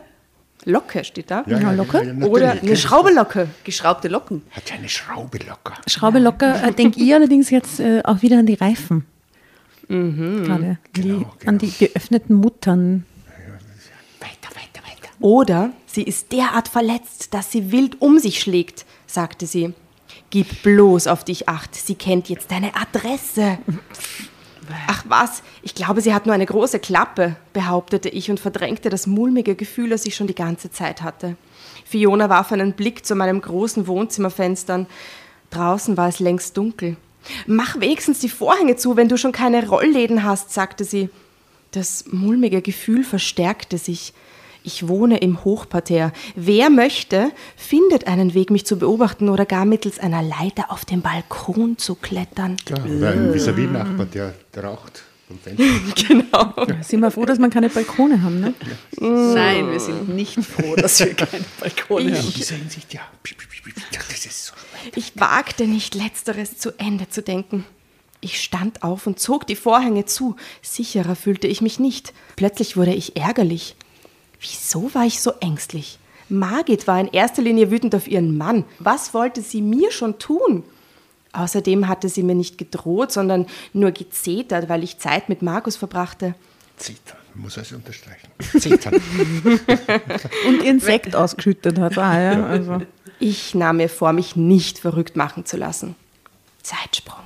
Locke 0.66 1.04
steht 1.04 1.30
da, 1.32 1.44
Ja, 1.48 1.72
locker. 1.72 2.04
natürlich, 2.04 2.30
oder 2.30 2.52
kenn 2.52 2.60
eine 2.62 2.72
ich. 2.72 2.82
Schraube 2.82 3.12
Locke. 3.14 3.48
Geschraubte 3.64 4.08
Locken. 4.08 4.42
Hat 4.52 4.70
ja 4.70 4.76
eine 4.76 4.90
Schraube 4.90 5.38
locker. 5.48 5.74
Schraube 5.88 6.20
locker, 6.20 6.64
äh, 6.64 6.72
denke 6.72 7.00
ich 7.02 7.14
allerdings 7.14 7.50
jetzt 7.50 7.80
äh, 7.80 8.02
auch 8.04 8.22
wieder 8.22 8.40
an 8.40 8.46
die 8.46 8.54
Reifen. 8.56 9.06
Gerade. 9.88 10.78
Die, 10.96 11.02
Genau, 11.02 11.34
An 11.46 11.58
die 11.58 11.72
geöffneten 11.72 12.36
Muttern. 12.36 13.06
Weiter, 14.20 14.56
weiter, 14.56 14.82
weiter. 14.88 15.10
Oder 15.20 15.72
sie 15.86 16.04
ist 16.04 16.32
derart 16.32 16.68
verletzt, 16.70 17.34
dass 17.34 17.52
sie 17.52 17.72
wild 17.72 18.02
um 18.02 18.18
sich 18.18 18.40
schlägt, 18.40 18.86
sagte 19.08 19.46
sie. 19.46 19.74
Gib 20.30 20.64
bloß 20.64 21.08
auf 21.08 21.24
dich 21.26 21.48
acht, 21.50 21.76
sie 21.76 21.96
kennt 21.96 22.30
jetzt 22.30 22.50
deine 22.50 22.72
Adresse. 22.76 23.60
Ach 24.88 25.04
was, 25.08 25.44
ich 25.62 25.76
glaube, 25.76 26.02
sie 26.02 26.14
hat 26.14 26.26
nur 26.26 26.36
eine 26.36 26.46
große 26.46 26.80
Klappe, 26.80 27.36
behauptete 27.54 28.10
ich 28.10 28.30
und 28.30 28.40
verdrängte 28.40 28.90
das 28.90 29.08
mulmige 29.08 29.56
Gefühl, 29.56 29.90
das 29.90 30.06
ich 30.06 30.16
schon 30.16 30.28
die 30.28 30.36
ganze 30.36 30.72
Zeit 30.72 31.02
hatte. 31.02 31.36
Fiona 31.86 32.30
warf 32.30 32.52
einen 32.52 32.74
Blick 32.74 33.06
zu 33.06 33.16
meinem 33.16 33.42
großen 33.42 33.88
Wohnzimmerfenstern. 33.88 34.88
Draußen 35.50 35.98
war 35.98 36.08
es 36.08 36.20
längst 36.20 36.58
dunkel. 36.58 36.98
Mach 37.46 37.80
wenigstens 37.80 38.20
die 38.20 38.30
Vorhänge 38.30 38.76
zu, 38.76 38.98
wenn 38.98 39.10
du 39.10 39.18
schon 39.18 39.32
keine 39.32 39.68
Rollläden 39.68 40.24
hast, 40.24 40.52
sagte 40.52 40.84
sie. 40.84 41.10
Das 41.72 42.06
mulmige 42.12 42.62
Gefühl 42.62 43.04
verstärkte 43.04 43.78
sich. 43.78 44.14
Ich 44.64 44.88
wohne 44.88 45.18
im 45.18 45.44
Hochparterre. 45.44 46.14
Wer 46.36 46.70
möchte, 46.70 47.32
findet 47.58 48.08
einen 48.08 48.34
Weg, 48.34 48.50
mich 48.50 48.66
zu 48.66 48.78
beobachten 48.78 49.28
oder 49.28 49.46
gar 49.46 49.66
mittels 49.66 50.00
einer 50.00 50.24
Leiter 50.24 50.72
auf 50.72 50.86
den 50.86 51.02
Balkon 51.02 51.78
zu 51.78 51.96
klettern. 51.96 52.56
Klar, 52.66 52.86
oder 52.86 53.12
ein 53.12 53.34
Vis-à-vis-Nachbar, 53.34 54.06
der, 54.06 54.34
der 54.56 54.64
raucht. 54.64 55.04
Genau. 56.08 56.54
Sind 56.82 57.00
wir 57.00 57.10
froh, 57.10 57.26
dass 57.26 57.40
wir 57.40 57.50
keine 57.50 57.70
Balkone 57.70 58.22
haben, 58.22 58.40
ne? 58.40 58.54
Nein, 59.00 59.72
wir 59.72 59.80
sind 59.80 60.10
nicht 60.10 60.38
froh, 60.40 60.76
dass 60.76 61.00
wir 61.00 61.14
keine 61.14 61.44
Balkone 61.60 62.10
In 62.10 62.18
haben. 62.18 62.34
dieser 62.34 62.56
Hinsicht, 62.56 62.94
ja. 62.94 63.02
Das 64.12 64.26
ist 64.26 64.46
so. 64.46 64.54
Ich 64.96 65.14
wagte 65.20 65.66
nicht, 65.66 65.96
letzteres 65.96 66.58
zu 66.58 66.78
Ende 66.78 67.10
zu 67.10 67.22
denken. 67.24 67.66
Ich 68.22 68.42
stand 68.42 68.84
auf 68.84 69.08
und 69.08 69.20
zog 69.20 69.48
die 69.48 69.56
Vorhänge 69.56 70.06
zu. 70.06 70.36
Sicherer 70.62 71.16
fühlte 71.16 71.48
ich 71.48 71.62
mich 71.62 71.80
nicht. 71.80 72.14
Plötzlich 72.36 72.78
wurde 72.78 72.94
ich 72.94 73.18
ärgerlich. 73.18 73.76
Wieso 74.44 74.94
war 74.94 75.06
ich 75.06 75.22
so 75.22 75.32
ängstlich? 75.40 75.98
Margit 76.28 76.86
war 76.86 77.00
in 77.00 77.08
erster 77.08 77.42
Linie 77.42 77.72
wütend 77.72 77.96
auf 77.96 78.08
ihren 78.08 78.38
Mann. 78.38 78.66
Was 78.80 79.14
wollte 79.14 79.42
sie 79.42 79.62
mir 79.62 79.92
schon 79.92 80.20
tun? 80.20 80.64
Außerdem 81.32 81.88
hatte 81.88 82.10
sie 82.10 82.24
mir 82.24 82.36
nicht 82.36 82.58
gedroht, 82.58 83.12
sondern 83.12 83.48
nur 83.72 83.92
gezetert, 83.92 84.70
weil 84.70 84.84
ich 84.84 85.00
Zeit 85.00 85.30
mit 85.30 85.42
Markus 85.42 85.78
verbrachte. 85.78 86.36
Zittern, 86.78 87.18
muss 87.36 87.58
also 87.58 87.76
unterstreichen. 87.76 88.28
Zittern. 88.60 88.96
Und 90.48 90.64
ihren 90.64 90.80
Sekt 90.80 91.16
ausgeschüttet 91.16 91.80
hat. 91.80 91.98
Ah, 91.98 92.22
ja, 92.22 92.46
also. 92.46 92.82
Ich 93.20 93.56
nahm 93.56 93.78
mir 93.78 93.90
vor, 93.90 94.12
mich 94.12 94.36
nicht 94.36 94.80
verrückt 94.80 95.16
machen 95.16 95.46
zu 95.46 95.56
lassen. 95.56 95.96
Zeitsprung. 96.62 97.24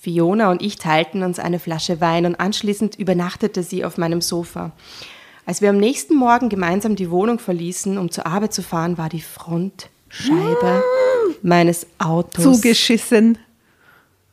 Fiona 0.00 0.50
und 0.50 0.62
ich 0.62 0.76
teilten 0.76 1.22
uns 1.22 1.38
eine 1.38 1.58
Flasche 1.58 2.00
Wein 2.00 2.24
und 2.24 2.36
anschließend 2.36 2.96
übernachtete 2.96 3.62
sie 3.62 3.84
auf 3.84 3.98
meinem 3.98 4.20
Sofa. 4.20 4.72
Als 5.48 5.62
wir 5.62 5.70
am 5.70 5.78
nächsten 5.78 6.14
Morgen 6.14 6.50
gemeinsam 6.50 6.94
die 6.94 7.10
Wohnung 7.10 7.38
verließen, 7.38 7.96
um 7.96 8.10
zur 8.10 8.26
Arbeit 8.26 8.52
zu 8.52 8.62
fahren, 8.62 8.98
war 8.98 9.08
die 9.08 9.22
Frontscheibe 9.22 10.84
meines 11.40 11.86
Autos 11.96 12.44
Zugeschissen. 12.44 13.38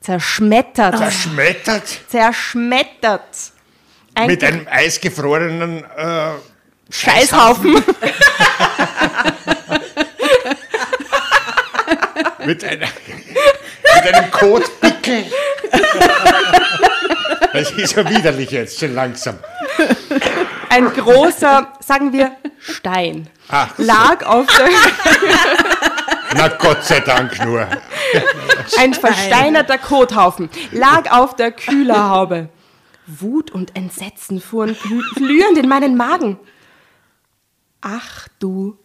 zerschmettert. 0.02 0.98
Zerschmettert 0.98 2.02
Zerschmettert. 2.10 3.24
Ein 4.14 4.28
mit 4.28 4.44
einem 4.44 4.68
eisgefrorenen 4.70 5.86
äh, 5.86 6.32
Scheißhaufen. 6.90 7.76
mit, 12.46 12.62
einer, 12.62 12.88
mit 14.04 14.14
einem 14.14 14.32
Kotpickel. 14.32 15.24
Das 17.54 17.72
ist 17.72 17.96
ja 17.96 18.10
widerlich 18.10 18.52
jetzt, 18.52 18.78
schon 18.82 18.94
langsam. 18.94 19.40
Ein 20.76 20.94
großer, 20.94 21.74
sagen 21.80 22.12
wir, 22.14 22.36
Stein 22.60 23.30
Ach, 23.50 23.74
so. 23.78 23.84
lag 23.84 24.26
auf 24.26 24.46
der, 24.48 24.70
Na 26.36 26.48
Gott 26.50 26.84
sei 26.84 27.00
Dank 27.00 27.44
nur. 27.46 27.68
ein 28.78 28.94
versteinerter 28.94 29.78
Kothaufen 29.78 30.50
lag 30.72 31.12
auf 31.12 31.36
der 31.36 31.52
Kühlerhaube. 31.52 32.50
Wut 33.08 33.52
und 33.52 33.76
Entsetzen 33.76 34.42
fuhren 34.42 34.76
glü- 34.76 35.14
glühend 35.16 35.58
in 35.58 35.70
meinen 35.70 35.96
Magen. 35.96 36.40
Ach 37.82 38.28
du 38.40 38.78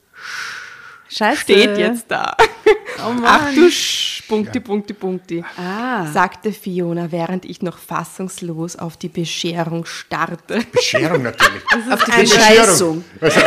Scheiße. 1.09 1.41
steht 1.41 1.79
jetzt 1.79 2.05
da. 2.11 2.37
Oh. 3.03 3.15
Ach 3.25 3.55
du 3.55 3.71
Sch, 3.71 4.23
Punkti, 4.29 4.61
Punkti, 4.61 4.93
Punkti, 4.93 5.43
Ah. 5.57 6.05
sagte 6.13 6.53
Fiona, 6.53 7.11
während 7.11 7.47
ich 7.47 7.63
noch 7.63 7.79
fassungslos 7.79 8.77
auf 8.77 8.99
die 8.99 9.09
Bescherung 9.09 9.87
starrte. 9.87 10.61
Bescherung 10.71 11.23
natürlich. 11.23 11.63
Auf 11.91 12.05
die 12.05 12.13
Eine 12.13 12.23
Bescheißung. 12.25 13.05
Also, 13.21 13.41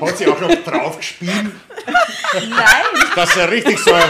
Hat 0.00 0.16
sie 0.18 0.26
auch 0.26 0.40
noch 0.40 0.54
drauf 0.64 0.96
gespielt? 0.98 1.30
Nein. 2.34 3.04
Dass 3.14 3.36
er 3.36 3.50
richtig 3.50 3.78
so 3.78 3.92
ein, 3.92 4.02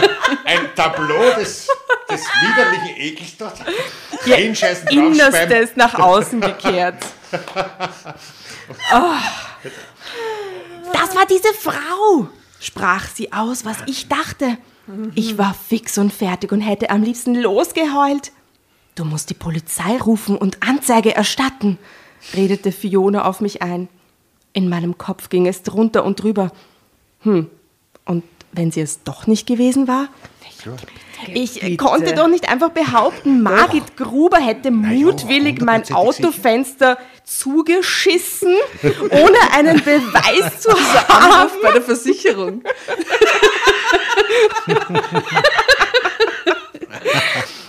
ein 0.45 0.75
Tableau 0.75 1.33
des, 1.39 1.67
des 2.09 2.21
widerlichen 2.21 2.97
Ekels 2.97 3.37
dort 3.37 3.59
draufschreiben. 3.59 4.89
Innerstes 4.89 5.75
nach 5.75 5.93
außen 5.95 6.41
gekehrt. 6.41 7.03
Oh. 8.93 9.15
Das 10.93 11.15
war 11.15 11.25
diese 11.25 11.53
Frau, 11.53 12.27
sprach 12.59 13.07
sie 13.07 13.31
aus, 13.33 13.65
was 13.65 13.77
ich 13.87 14.07
dachte. 14.07 14.57
Ich 15.15 15.37
war 15.37 15.53
fix 15.53 15.97
und 15.97 16.11
fertig 16.11 16.51
und 16.51 16.61
hätte 16.61 16.89
am 16.89 17.03
liebsten 17.03 17.35
losgeheult. 17.35 18.31
Du 18.95 19.05
musst 19.05 19.29
die 19.29 19.35
Polizei 19.35 19.97
rufen 19.97 20.37
und 20.37 20.61
Anzeige 20.67 21.15
erstatten, 21.15 21.77
redete 22.33 22.71
Fiona 22.71 23.25
auf 23.25 23.39
mich 23.39 23.61
ein. 23.61 23.87
In 24.53 24.67
meinem 24.67 24.97
Kopf 24.97 25.29
ging 25.29 25.47
es 25.47 25.63
drunter 25.63 26.03
und 26.03 26.21
drüber. 26.21 26.51
Hm, 27.21 27.49
und 28.05 28.23
wenn 28.51 28.71
sie 28.71 28.81
es 28.81 29.03
doch 29.03 29.27
nicht 29.27 29.47
gewesen 29.47 29.87
war? 29.87 30.09
Ich 31.33 31.61
äh, 31.63 31.77
konnte 31.77 32.13
doch 32.13 32.27
nicht 32.27 32.49
einfach 32.49 32.69
behaupten, 32.69 33.41
Margit 33.41 33.95
Gruber 33.97 34.37
hätte 34.37 34.71
mutwillig 34.71 35.61
mein 35.61 35.81
hundertprozentig 35.83 35.95
Autofenster 35.95 36.97
zugeschissen, 37.23 38.55
ohne 39.09 39.37
einen 39.53 39.83
Beweis 39.83 40.59
zu 40.61 40.71
haben. 41.07 41.51
Bei 41.61 41.71
der 41.71 41.81
Versicherung. 41.81 42.63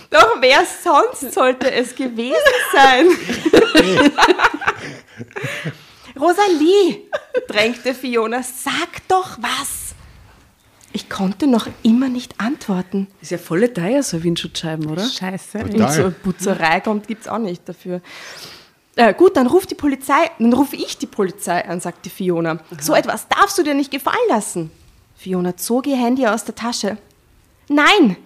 Doch 0.09 0.35
wer 0.41 0.63
sonst 0.83 1.33
sollte 1.33 1.71
es 1.71 1.95
gewesen 1.95 2.35
sein? 2.71 3.07
Rosalie, 6.19 7.09
drängte 7.47 7.95
Fiona, 7.95 8.43
sag 8.43 9.07
doch 9.07 9.37
was. 9.39 9.82
Ich 10.95 11.09
konnte 11.09 11.47
noch 11.47 11.67
immer 11.81 12.07
nicht 12.07 12.39
antworten. 12.39 13.07
Ist 13.19 13.31
ja 13.31 13.39
volle 13.39 13.73
teuer, 13.73 14.03
so 14.03 14.23
Windschutzscheiben, 14.23 14.85
oder? 14.89 15.03
Scheiße. 15.03 15.57
Und 15.63 15.77
so 15.77 15.83
eine 15.83 16.11
Putzerei 16.11 16.81
kommt, 16.81 17.07
gibt's 17.07 17.27
auch 17.27 17.39
nicht 17.39 17.67
dafür. 17.67 17.99
Äh, 18.95 19.15
gut, 19.15 19.35
dann 19.35 19.47
ruf 19.47 19.65
die 19.65 19.73
Polizei, 19.73 20.29
dann 20.37 20.53
rufe 20.53 20.75
ich 20.75 20.99
die 20.99 21.07
Polizei 21.07 21.65
an, 21.67 21.79
sagte 21.79 22.11
Fiona. 22.11 22.59
So 22.79 22.93
etwas 22.93 23.27
darfst 23.27 23.57
du 23.57 23.63
dir 23.63 23.73
nicht 23.73 23.89
gefallen 23.89 24.17
lassen. 24.29 24.69
Fiona 25.15 25.57
zog 25.57 25.87
ihr 25.87 25.97
Handy 25.97 26.27
aus 26.27 26.45
der 26.45 26.53
Tasche. 26.53 26.97
Nein, 27.69 28.17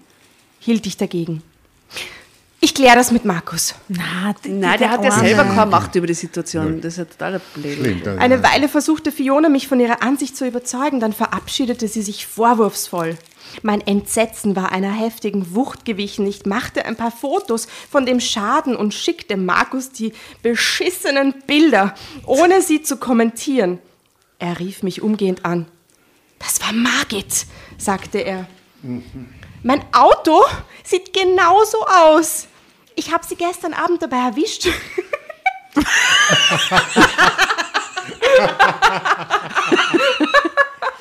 hielt 0.60 0.86
ich 0.88 0.98
dagegen. 0.98 1.44
Ich 2.60 2.74
kläre 2.74 2.96
das 2.96 3.12
mit 3.12 3.24
Markus. 3.24 3.76
Na, 3.88 4.34
Nein, 4.48 4.80
der 4.80 4.90
hat 4.90 5.04
ja 5.04 5.12
selber 5.12 5.44
keine 5.46 5.70
Macht 5.70 5.94
über 5.96 6.08
die 6.08 6.16
Situation. 6.16 6.82
Das 6.82 6.94
ist 6.94 6.98
ja 6.98 7.06
total 7.06 7.40
blöd. 7.54 7.78
Schlimm, 7.78 8.02
da- 8.04 8.16
Eine 8.18 8.42
Weile 8.42 8.68
versuchte 8.68 9.12
Fiona, 9.12 9.48
mich 9.48 9.68
von 9.68 9.80
ihrer 9.80 10.02
Ansicht 10.02 10.36
zu 10.36 10.46
überzeugen, 10.48 11.00
dann 11.00 11.14
verabschiedete 11.14 11.88
sie 11.88 12.02
sich 12.02 12.26
vorwurfsvoll. 12.26 13.16
Mein 13.62 13.82
Entsetzen 13.82 14.56
war 14.56 14.72
einer 14.72 14.92
heftigen 14.92 15.54
Wucht 15.56 15.86
gewichen. 15.86 16.26
Ich 16.26 16.46
machte 16.48 16.84
ein 16.86 16.96
paar 16.96 17.12
Fotos 17.12 17.68
von 17.90 18.06
dem 18.08 18.20
Schaden 18.20 18.76
und 18.76 18.94
schickte 18.94 19.38
Markus 19.38 19.92
die 19.92 20.14
beschissenen 20.42 21.36
Bilder, 21.46 21.94
ohne 22.26 22.62
sie 22.64 22.82
zu 22.82 22.98
kommentieren. 22.98 23.78
Er 24.40 24.60
rief 24.60 24.82
mich 24.84 25.02
umgehend 25.04 25.46
an. 25.46 25.68
Das 26.40 26.60
war 26.62 26.74
Margit, 26.74 27.46
sagte 27.78 28.18
er. 28.20 28.48
Mein 29.64 29.84
Auto 29.94 30.44
sieht 30.84 31.14
genauso 31.14 31.86
aus. 31.86 32.48
Ich 32.96 33.12
habe 33.12 33.26
sie 33.26 33.36
gestern 33.36 33.74
Abend 33.74 34.02
dabei 34.02 34.18
erwischt. 34.18 34.68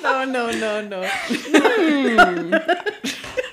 No, 0.03 0.25
no, 0.27 0.47
no, 0.53 0.83
no. 0.83 1.03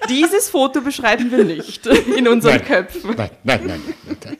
Dieses 0.09 0.49
Foto 0.49 0.81
beschreiben 0.81 1.31
wir 1.31 1.43
nicht 1.43 1.85
in 1.87 2.27
unseren 2.27 2.57
Nein. 2.57 2.65
Köpfen. 2.65 3.15
Nein, 3.15 3.29
nein, 3.43 3.61
nein. 3.65 3.81
nein, 4.05 4.17
nein. 4.25 4.37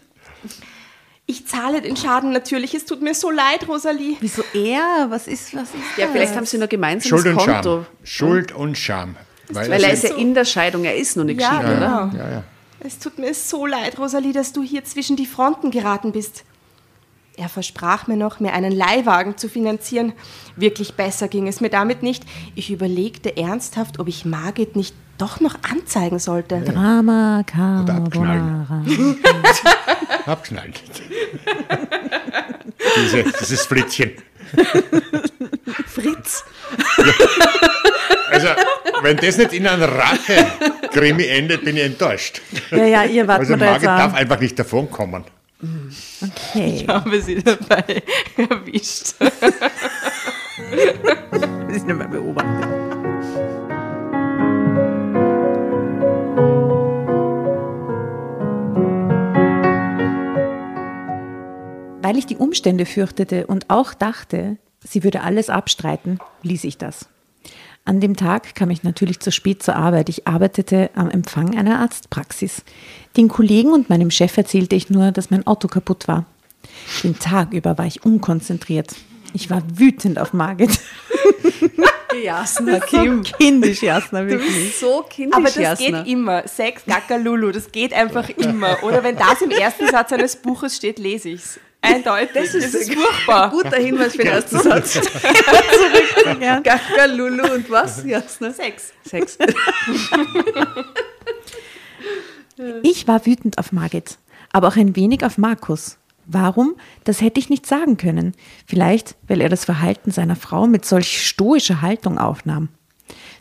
Ich 1.25 1.47
zahle 1.47 1.81
den 1.81 1.95
Schaden 1.95 2.31
natürlich. 2.33 2.73
Es 2.75 2.85
tut 2.85 3.01
mir 3.01 3.15
so 3.15 3.31
leid, 3.31 3.67
Rosalie. 3.67 4.17
Wieso 4.19 4.43
er? 4.53 5.05
Was 5.09 5.27
ist, 5.27 5.55
was 5.55 5.69
ist 5.69 5.97
Ja, 5.97 6.05
das? 6.05 6.11
vielleicht 6.13 6.35
haben 6.35 6.45
sie 6.45 6.57
nur 6.57 6.67
gemeinsames 6.67 7.07
Schuld 7.07 7.25
und 7.25 7.37
Konto. 7.37 7.53
Scham. 7.53 7.85
Schuld 8.03 8.51
und 8.51 8.77
Scham. 8.77 9.15
Weil, 9.49 9.69
Weil 9.69 9.83
er 9.83 9.93
ist 9.93 10.03
ja 10.03 10.15
in 10.15 10.33
der 10.33 10.45
Scheidung, 10.45 10.83
er 10.85 10.95
ist 10.95 11.17
noch 11.17 11.23
nicht 11.25 11.39
Ja, 11.41 11.59
geschieden, 11.59 11.77
oder? 11.77 12.09
genau. 12.11 12.23
ja, 12.23 12.31
ja. 12.31 12.43
Es 12.79 12.99
tut 12.99 13.17
mir 13.17 13.33
so 13.33 13.65
leid, 13.65 13.97
Rosalie, 13.99 14.33
dass 14.33 14.51
du 14.53 14.61
hier 14.63 14.83
zwischen 14.83 15.15
die 15.15 15.25
Fronten 15.25 15.71
geraten 15.71 16.11
bist. 16.11 16.43
Er 17.35 17.49
versprach 17.49 18.07
mir 18.07 18.15
noch, 18.17 18.39
mir 18.39 18.53
einen 18.53 18.71
Leihwagen 18.71 19.37
zu 19.37 19.49
finanzieren. 19.49 20.13
Wirklich 20.55 20.93
besser 20.95 21.27
ging 21.27 21.47
es 21.47 21.61
mir 21.61 21.69
damit 21.69 22.03
nicht. 22.03 22.23
Ich 22.55 22.69
überlegte 22.71 23.35
ernsthaft, 23.37 23.99
ob 23.99 24.07
ich 24.07 24.23
Margit 24.25 24.75
nicht 24.75 24.93
doch 25.17 25.39
noch 25.39 25.55
anzeigen 25.69 26.19
sollte. 26.19 26.61
Drama 26.61 27.39
abknallen. 27.39 27.85
Carbonara. 27.87 28.83
Abknallen. 30.31 30.73
Diese, 32.97 33.23
dieses 33.39 33.65
Flittchen. 33.65 34.11
Fritz. 35.87 36.43
Also, 38.31 38.47
wenn 39.01 39.17
das 39.17 39.37
nicht 39.37 39.53
in 39.53 39.67
einer 39.67 39.87
Rache-Krimi 39.87 41.25
endet, 41.25 41.65
bin 41.65 41.77
ich 41.77 41.83
enttäuscht. 41.83 42.41
Ja, 42.71 42.85
ja, 42.85 43.03
ihr 43.05 43.27
wart 43.27 43.39
Also, 43.39 43.57
Margit 43.57 43.87
darf 43.87 44.13
einfach 44.13 44.39
nicht 44.39 44.57
davonkommen. 44.57 45.23
Okay. 46.21 46.81
Ich 46.81 46.87
habe 46.87 47.21
sie 47.21 47.41
dabei 47.41 48.03
erwischt. 48.37 49.15
Das 51.31 51.77
ist 51.77 51.87
nicht 51.87 51.97
mehr 51.97 52.07
beobachtet. 52.07 52.69
Weil 62.01 62.17
ich 62.17 62.25
die 62.27 62.35
Umstände 62.35 62.85
fürchtete 62.85 63.47
und 63.47 63.69
auch 63.69 63.93
dachte, 63.93 64.57
sie 64.83 65.03
würde 65.03 65.21
alles 65.21 65.49
abstreiten, 65.49 66.19
ließ 66.43 66.65
ich 66.65 66.77
das. 66.77 67.07
An 67.85 67.99
dem 67.99 68.15
Tag 68.15 68.55
kam 68.55 68.69
ich 68.69 68.83
natürlich 68.83 69.19
zu 69.19 69.31
spät 69.31 69.61
zur 69.61 69.75
Arbeit. 69.75 70.07
Ich 70.07 70.25
arbeitete 70.25 70.89
am 70.95 71.09
Empfang 71.09 71.57
einer 71.57 71.79
Arztpraxis. 71.79 72.63
Den 73.17 73.27
Kollegen 73.27 73.73
und 73.73 73.89
meinem 73.89 74.09
Chef 74.09 74.37
erzählte 74.37 74.75
ich 74.75 74.89
nur, 74.89 75.11
dass 75.11 75.31
mein 75.31 75.45
Auto 75.45 75.67
kaputt 75.67 76.07
war. 76.07 76.25
Den 77.03 77.19
Tag 77.19 77.51
über 77.51 77.77
war 77.77 77.85
ich 77.85 78.05
unkonzentriert. 78.05 78.95
Ich 79.33 79.49
war 79.49 79.61
wütend 79.75 80.17
auf 80.17 80.31
Margit. 80.31 80.79
Jasna, 82.23 82.79
So 82.89 83.21
kindisch, 83.21 83.81
Jasna, 83.81 84.21
Du 84.21 84.29
wirklich. 84.29 84.53
bist 84.65 84.79
so 84.79 85.03
kindisch, 85.09 85.35
Aber 85.35 85.45
das 85.45 85.55
Jasna. 85.55 86.03
geht 86.03 86.07
immer. 86.13 86.47
Sex, 86.47 86.83
Gacker, 86.85 87.17
Lulu, 87.17 87.51
das 87.51 87.71
geht 87.71 87.91
einfach 87.91 88.29
immer. 88.29 88.81
Oder 88.83 89.03
wenn 89.03 89.17
das 89.17 89.41
im 89.41 89.49
ersten 89.49 89.87
Satz 89.89 90.13
eines 90.13 90.35
Buches 90.35 90.75
steht, 90.77 90.99
lese 90.99 91.29
ich's. 91.29 91.59
Eindeutig. 91.83 92.33
Das 92.33 92.55
ist, 92.55 92.93
furchtbar. 92.93 93.51
Guter 93.51 93.77
Hinweis 93.77 94.13
für 94.13 94.23
den 94.23 94.31
ersten 94.31 94.59
Satz. 94.59 94.99
Gaga, 96.39 97.05
Lulu 97.13 97.53
und 97.53 97.69
was? 97.69 98.03
Jasne? 98.05 98.53
Sex. 98.53 98.93
Sex. 99.05 99.37
Ich 102.83 103.07
war 103.07 103.25
wütend 103.25 103.57
auf 103.57 103.71
Margit, 103.71 104.17
aber 104.51 104.69
auch 104.69 104.75
ein 104.77 104.95
wenig 104.95 105.25
auf 105.25 105.37
Markus. 105.37 105.97
Warum? 106.25 106.75
Das 107.03 107.19
hätte 107.21 107.39
ich 107.39 107.49
nicht 107.49 107.65
sagen 107.65 107.97
können. 107.97 108.33
Vielleicht, 108.65 109.15
weil 109.27 109.41
er 109.41 109.49
das 109.49 109.65
Verhalten 109.65 110.11
seiner 110.11 110.37
Frau 110.37 110.67
mit 110.67 110.85
solch 110.85 111.27
stoischer 111.27 111.81
Haltung 111.81 112.17
aufnahm. 112.17 112.69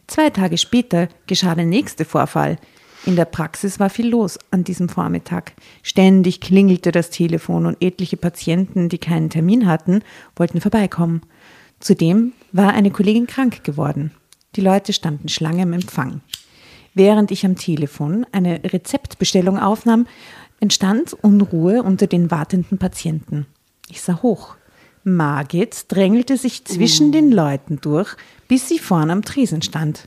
Zwei 0.09 0.31
Tage 0.31 0.59
später 0.59 1.09
geschah 1.27 1.55
der 1.55 1.67
nächste 1.67 2.05
Vorfall. 2.05 2.59
In 3.05 3.17
der 3.17 3.25
Praxis 3.25 3.81
war 3.81 3.91
viel 3.91 4.09
los 4.09 4.39
an 4.53 4.63
diesem 4.63 4.89
Vormittag. 4.89 5.55
Ständig 5.83 6.41
klingelte 6.41 6.93
das 6.93 7.11
Telefon 7.11 7.67
und 7.67 7.79
etliche 7.81 8.17
Patienten, 8.17 8.89
die 8.89 8.99
keinen 8.99 9.29
Termin 9.29 9.67
hatten, 9.67 10.03
wollten 10.37 10.61
vorbeikommen. 10.61 11.23
Zudem 11.81 12.33
war 12.53 12.75
eine 12.75 12.93
Kollegin 12.93 13.27
krank 13.27 13.65
geworden. 13.65 14.13
Die 14.55 14.61
Leute 14.61 14.93
standen 14.93 15.29
Schlange 15.29 15.63
im 15.63 15.73
Empfang. 15.73 16.21
Während 16.95 17.33
ich 17.33 17.45
am 17.45 17.57
Telefon 17.57 18.25
eine 18.31 18.63
Rezeptbestellung 18.65 19.59
aufnahm, 19.59 20.07
entstand 20.61 21.15
Unruhe 21.15 21.83
unter 21.83 22.07
den 22.07 22.31
wartenden 22.31 22.79
Patienten. 22.79 23.47
Ich 23.89 24.01
sah 24.01 24.23
hoch. 24.23 24.55
Margit 25.03 25.87
drängelte 25.89 26.37
sich 26.37 26.65
zwischen 26.65 27.11
den 27.11 27.33
Leuten 27.33 27.81
durch, 27.81 28.15
bis 28.47 28.69
sie 28.69 28.79
vorn 28.79 29.11
am 29.11 29.23
Tresen 29.23 29.61
stand. 29.61 30.07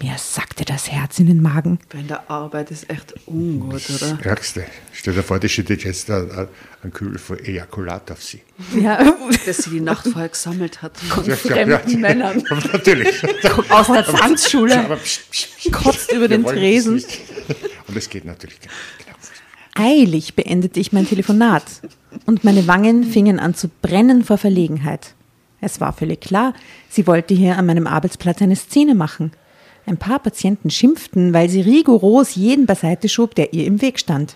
Mir 0.00 0.14
sackte 0.16 0.64
das 0.64 0.92
Herz 0.92 1.18
in 1.18 1.26
den 1.26 1.42
Magen. 1.42 1.80
Bei 1.88 2.00
der 2.02 2.30
Arbeit 2.30 2.70
ist 2.70 2.88
echt 2.88 3.14
ungut, 3.26 3.90
oder? 3.90 4.16
Das 4.16 4.26
Ärgste. 4.26 4.64
Stell 4.92 5.14
dir 5.14 5.24
vor, 5.24 5.40
die 5.40 5.48
schüttet 5.48 5.82
jetzt 5.82 6.08
ein, 6.08 6.48
ein 6.84 6.92
Kühl 6.92 7.18
von 7.18 7.36
Ejakulat 7.38 8.12
auf 8.12 8.22
sie. 8.22 8.40
Ja, 8.80 9.12
Dass 9.44 9.58
sie 9.58 9.70
die 9.70 9.80
Nacht 9.80 10.06
vorher 10.06 10.28
gesammelt 10.28 10.82
hat. 10.82 10.92
Ja, 11.26 11.34
fremden 11.34 12.00
Männern. 12.00 12.44
Natürlich. 12.72 13.22
Aus 13.70 13.88
der 13.88 14.04
Tanzschule. 14.04 14.98
Kotzt 15.72 16.12
über 16.12 16.28
den 16.28 16.44
Tresen. 16.44 17.02
Und 17.88 17.96
es 17.96 18.08
geht 18.08 18.24
natürlich 18.24 18.60
gar 18.60 18.68
nicht. 18.68 19.04
Genau. 19.04 19.88
Eilig 19.88 20.34
beendete 20.34 20.78
ich 20.78 20.92
mein 20.92 21.08
Telefonat 21.08 21.64
und 22.24 22.44
meine 22.44 22.68
Wangen 22.68 23.02
fingen 23.04 23.40
an 23.40 23.54
zu 23.54 23.68
brennen 23.82 24.22
vor 24.24 24.38
Verlegenheit. 24.38 25.14
Es 25.60 25.80
war 25.80 25.92
völlig 25.92 26.20
klar, 26.20 26.54
sie 26.88 27.06
wollte 27.08 27.34
hier 27.34 27.56
an 27.58 27.66
meinem 27.66 27.88
Arbeitsplatz 27.88 28.40
eine 28.42 28.54
Szene 28.54 28.94
machen. 28.94 29.32
Ein 29.88 29.96
paar 29.96 30.18
Patienten 30.18 30.68
schimpften, 30.68 31.32
weil 31.32 31.48
sie 31.48 31.62
rigoros 31.62 32.34
jeden 32.34 32.66
beiseite 32.66 33.08
schob, 33.08 33.34
der 33.34 33.54
ihr 33.54 33.64
im 33.64 33.80
Weg 33.80 33.98
stand. 33.98 34.34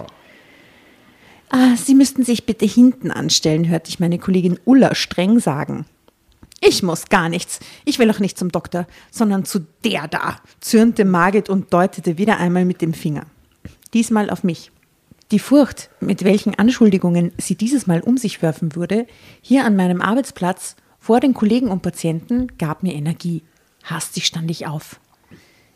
Ah, 1.51 1.77
Sie 1.77 1.95
müssten 1.95 2.25
sich 2.25 2.47
bitte 2.47 2.65
hinten 2.65 3.11
anstellen, 3.11 3.69
hörte 3.69 3.91
ich 3.91 4.01
meine 4.01 4.19
Kollegin 4.19 4.59
Ulla 4.65 4.95
streng 4.95 5.41
sagen. 5.41 5.85
Ich 6.63 6.83
muss 6.83 7.11
gar 7.11 7.29
nichts. 7.29 7.61
Ich 7.85 7.99
will 7.99 8.11
auch 8.11 8.19
nicht 8.19 8.39
zum 8.39 8.51
Doktor, 8.51 8.87
sondern 9.11 9.45
zu 9.45 9.67
der 9.85 10.09
da, 10.09 10.37
zürnte 10.61 11.05
Margit 11.05 11.51
und 11.51 11.71
deutete 11.71 12.17
wieder 12.17 12.39
einmal 12.39 12.65
mit 12.65 12.81
dem 12.81 12.95
Finger. 12.95 13.27
Diesmal 13.93 14.31
auf 14.31 14.45
mich. 14.45 14.73
Die 15.33 15.39
Furcht, 15.39 15.91
mit 16.01 16.25
welchen 16.25 16.55
Anschuldigungen 16.55 17.33
sie 17.37 17.57
dieses 17.57 17.87
Mal 17.87 18.01
um 18.01 18.17
sich 18.17 18.41
werfen 18.41 18.75
würde, 18.75 19.07
hier 19.43 19.67
an 19.67 19.77
meinem 19.77 20.01
Arbeitsplatz, 20.01 20.77
vor 20.99 21.21
den 21.21 21.35
Kollegen 21.35 21.69
und 21.69 21.83
Patienten, 21.83 22.47
gab 22.57 22.83
mir 22.83 22.95
Energie. 22.95 23.43
Hastig 23.83 24.25
stand 24.25 24.51
ich 24.51 24.67
auf. 24.67 24.99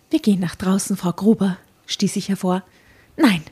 Wir 0.08 0.20
gehen 0.20 0.38
nach 0.38 0.54
draußen, 0.54 0.96
Frau 0.96 1.12
Gruber, 1.12 1.58
stieß 1.86 2.14
ich 2.16 2.28
hervor. 2.28 2.62
Nein, 3.16 3.42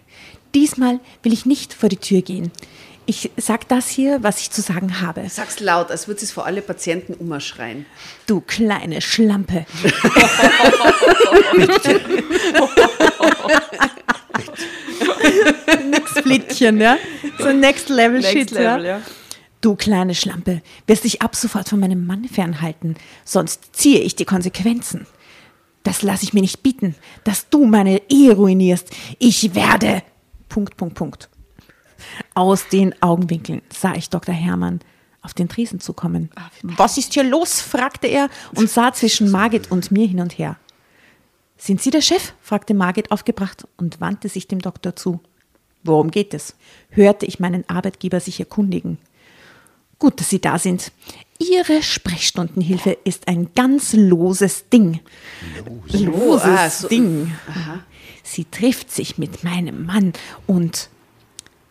diesmal 0.55 1.00
will 1.24 1.32
ich 1.32 1.46
nicht 1.46 1.74
vor 1.74 1.88
die 1.88 1.96
Tür 1.96 2.22
gehen. 2.22 2.52
Ich 3.07 3.32
sag 3.36 3.68
das 3.68 3.88
hier, 3.88 4.22
was 4.22 4.40
ich 4.40 4.52
zu 4.52 4.62
sagen 4.62 5.00
habe. 5.00 5.28
Sag's 5.28 5.59
laut, 5.61 5.90
als 5.90 6.07
würde 6.09 6.22
es 6.22 6.30
vor 6.30 6.46
alle 6.46 6.62
Patienten 6.62 7.14
umschreien. 7.14 7.86
Du 8.26 8.40
kleine 8.40 9.02
Schlampe. 9.02 9.66
Nix 15.90 16.12
Flittchen, 16.12 16.80
ja? 16.80 16.96
So 17.38 17.52
Next 17.52 17.88
Level 17.88 18.20
Next 18.20 18.32
Shit, 18.32 18.52
Level, 18.52 18.84
ja? 18.84 18.98
ja. 18.98 19.02
Du 19.61 19.74
kleine 19.74 20.14
Schlampe, 20.14 20.62
wirst 20.86 21.05
dich 21.05 21.20
ab 21.20 21.34
sofort 21.34 21.68
von 21.68 21.80
meinem 21.80 22.07
Mann 22.07 22.26
fernhalten, 22.26 22.96
sonst 23.24 23.74
ziehe 23.74 24.00
ich 24.00 24.14
die 24.14 24.24
Konsequenzen. 24.24 25.07
Das 25.85 26.03
lasse 26.03 26.24
ich 26.24 26.32
mir 26.32 26.41
nicht 26.41 26.62
bieten, 26.62 26.97
dass 27.22 27.49
du 27.49 27.64
meine 27.64 28.03
Ehe 28.09 28.35
ruinierst. 28.35 28.91
Ich 29.20 29.55
werde. 29.55 30.03
Punkt, 30.49 30.76
Punkt, 30.76 30.97
Punkt. 30.97 31.28
Aus 32.35 32.68
den 32.68 33.01
Augenwinkeln 33.03 33.62
sah 33.70 33.95
ich 33.95 34.11
Dr. 34.11 34.35
Hermann 34.35 34.80
auf 35.22 35.35
den 35.35 35.49
Tresen 35.49 35.80
zukommen. 35.80 36.30
Was 36.62 36.99
ist 36.99 37.14
hier 37.14 37.24
los? 37.24 37.61
fragte 37.61 38.07
er 38.09 38.28
und 38.55 38.68
sah 38.68 38.93
zwischen 38.93 39.30
Margit 39.30 39.70
und 39.70 39.91
mir 39.91 40.07
hin 40.07 40.20
und 40.20 40.37
her. 40.39 40.57
Sind 41.57 41.80
Sie 41.80 41.91
der 41.91 42.03
Chef? 42.03 42.32
fragte 42.41 42.74
Margit 42.74 43.11
aufgebracht 43.11 43.66
und 43.76 44.01
wandte 44.01 44.28
sich 44.28 44.49
dem 44.49 44.61
Doktor 44.61 44.97
zu. 44.97 45.20
Worum 45.82 46.11
geht 46.11 46.35
es? 46.35 46.57
hörte 46.91 47.26
ich 47.26 47.41
meinen 47.41 47.68
Arbeitgeber 47.68 48.20
sich 48.20 48.41
erkundigen. 48.41 48.99
Gut, 50.05 50.20
dass 50.20 50.28
Sie 50.28 50.38
da 50.38 50.59
sind. 50.59 50.92
Ihre 51.38 51.82
Sprechstundenhilfe 51.82 52.98
ist 53.05 53.26
ein 53.26 53.48
ganz 53.55 53.94
loses 53.94 54.68
Ding. 54.68 55.00
Loses 55.86 56.44
ah, 56.44 56.68
so- 56.68 56.88
Ding. 56.88 57.32
Sie 58.22 58.44
trifft 58.44 58.92
sich 58.92 59.16
mit 59.16 59.44
meinem 59.44 59.86
Mann 59.86 60.12
und. 60.46 60.90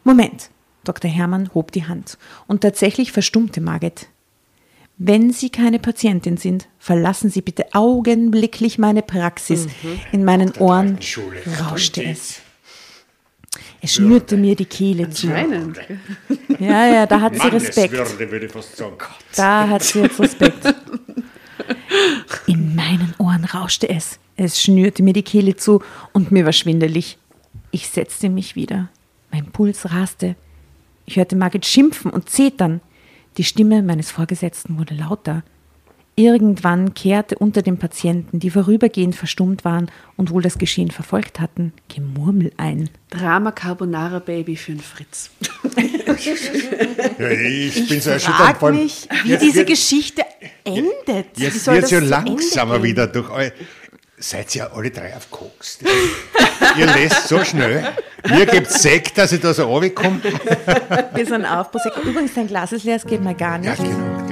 Moment. 0.03 0.49
Dr. 0.83 1.11
Hermann 1.11 1.51
hob 1.53 1.71
die 1.73 1.85
Hand 1.85 2.17
und 2.47 2.61
tatsächlich 2.61 3.11
verstummte 3.11 3.61
Margit. 3.61 4.07
Wenn 4.97 5.31
Sie 5.31 5.51
keine 5.51 5.77
Patientin 5.77 6.37
sind, 6.37 6.67
verlassen 6.79 7.29
Sie 7.29 7.43
bitte 7.43 7.67
augenblicklich 7.73 8.79
meine 8.79 9.03
Praxis. 9.03 9.67
In 10.11 10.25
meinen 10.25 10.53
Ohren 10.57 10.97
rauschte 11.61 12.03
es. 12.03 12.41
Es 13.83 13.95
schnürte 13.95 14.37
mir 14.37 14.55
die 14.55 14.63
Kehle 14.65 15.09
zu. 15.09 15.27
Anscheinend. 15.27 15.77
Ja, 16.57 16.87
ja, 16.87 17.05
da 17.05 17.19
hat 17.19 17.35
sie 17.35 17.47
Respekt. 17.49 17.93
Manneswürde, 17.93 18.31
würde 18.31 18.45
ich 18.45 18.51
fast 18.53 18.77
sagen. 18.77 18.95
Da 19.35 19.67
hat 19.67 19.83
sie 19.83 19.99
jetzt 19.99 20.17
Respekt. 20.21 20.73
In 22.47 22.75
meinen 22.75 23.13
Ohren 23.17 23.43
rauschte 23.43 23.89
es. 23.89 24.19
Es 24.37 24.61
schnürte 24.61 25.03
mir 25.03 25.11
die 25.11 25.21
Kehle 25.21 25.57
zu 25.57 25.81
und 26.13 26.31
mir 26.31 26.45
war 26.45 26.53
schwindelig. 26.53 27.17
Ich 27.71 27.89
setzte 27.89 28.29
mich 28.29 28.55
wieder. 28.55 28.87
Mein 29.31 29.47
Puls 29.47 29.91
raste. 29.91 30.37
Ich 31.05 31.17
hörte 31.17 31.35
Margit 31.35 31.65
schimpfen 31.65 32.09
und 32.09 32.29
zetern. 32.29 32.79
Die 33.35 33.43
Stimme 33.43 33.83
meines 33.83 34.11
Vorgesetzten 34.11 34.77
wurde 34.77 34.93
lauter. 34.95 35.43
Irgendwann 36.15 36.93
kehrte 36.93 37.35
unter 37.39 37.63
den 37.63 37.77
Patienten, 37.79 38.39
die 38.39 38.51
vorübergehend 38.51 39.15
verstummt 39.15 39.65
waren 39.65 39.89
und 40.15 40.29
wohl 40.29 40.43
das 40.43 40.59
Geschehen 40.59 40.91
verfolgt 40.91 41.39
hatten, 41.39 41.73
Gemurmel 41.93 42.51
ein. 42.57 42.91
Drama 43.09 43.51
Carbonara 43.51 44.19
Baby 44.19 44.55
für 44.55 44.73
den 44.73 44.81
Fritz. 44.81 45.31
Ja, 47.17 47.29
ich, 47.29 47.87
bin 47.89 47.99
so 48.01 48.11
erschüttert. 48.11 48.61
Allem- 48.61 48.75
mich, 48.75 49.07
wie 49.23 49.29
Jetzt 49.31 49.41
diese 49.41 49.57
wird- 49.57 49.69
Geschichte 49.69 50.21
endet. 50.63 51.27
Wie 51.35 51.43
Jetzt 51.43 51.63
soll 51.63 51.75
wird 51.75 51.85
es 51.85 51.91
ja 51.91 51.99
langsamer 51.99 52.81
wieder 52.83 53.07
durch 53.07 53.29
eu 53.31 53.49
Seid 54.17 54.55
ihr 54.55 54.71
alle 54.71 54.89
drei 54.89 55.15
auf 55.17 55.29
Koks? 55.31 55.79
ihr 56.77 56.85
lest 56.85 57.27
so 57.27 57.43
schnell. 57.43 57.83
Mir 58.29 58.45
gibt 58.45 58.69
Sekt, 58.71 59.17
dass 59.17 59.33
ich 59.33 59.41
da 59.41 59.53
so 59.53 59.65
runterkomme. 59.65 60.21
Wir 61.13 61.25
sind 61.25 61.43
auf 61.45 61.71
Prosecco. 61.71 61.99
Übrigens, 62.01 62.33
dein 62.33 62.47
Glas 62.47 62.71
ist 62.71 62.85
leer, 62.85 62.95
es 62.97 63.05
geht 63.05 63.21
mal 63.21 63.35
gar 63.35 63.57
nicht. 63.57 63.67
Ja, 63.67 63.75
genau, 63.83 64.22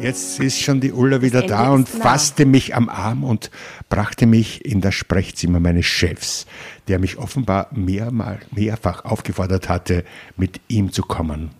Jetzt 0.00 0.38
ist 0.38 0.60
schon 0.60 0.80
die 0.80 0.92
Ulla 0.92 1.22
wieder 1.22 1.42
da 1.42 1.70
und 1.70 1.92
nah. 1.94 2.00
fasste 2.00 2.46
mich 2.46 2.74
am 2.74 2.88
Arm 2.88 3.24
und 3.24 3.50
brachte 3.88 4.26
mich 4.26 4.64
in 4.64 4.80
das 4.80 4.94
Sprechzimmer 4.94 5.58
meines 5.60 5.86
Chefs, 5.86 6.46
der 6.86 6.98
mich 6.98 7.18
offenbar 7.18 7.68
mehrmal, 7.72 8.40
mehrfach 8.52 9.04
aufgefordert 9.04 9.68
hatte, 9.68 10.04
mit 10.36 10.60
ihm 10.68 10.92
zu 10.92 11.02
kommen. 11.02 11.50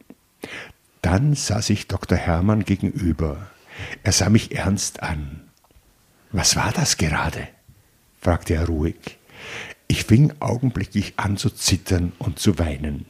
Dann 1.03 1.35
saß 1.35 1.71
ich 1.71 1.89
Dr. 1.89 2.17
Hermann 2.17 2.65
gegenüber. 2.65 3.49
Er 4.03 4.13
sah 4.13 4.29
mich 4.29 4.55
ernst 4.55 5.03
an. 5.03 5.41
Was 6.31 6.57
war 6.57 6.73
das 6.73 6.97
gerade? 6.97 7.49
fragte 8.21 8.55
er 8.55 8.67
ruhig. 8.67 9.19
Ich 9.89 10.05
fing 10.05 10.33
augenblicklich 10.41 11.15
an 11.17 11.37
zu 11.37 11.51
zittern 11.51 12.13
und 12.19 12.39
zu 12.39 12.59
weinen. 12.59 13.07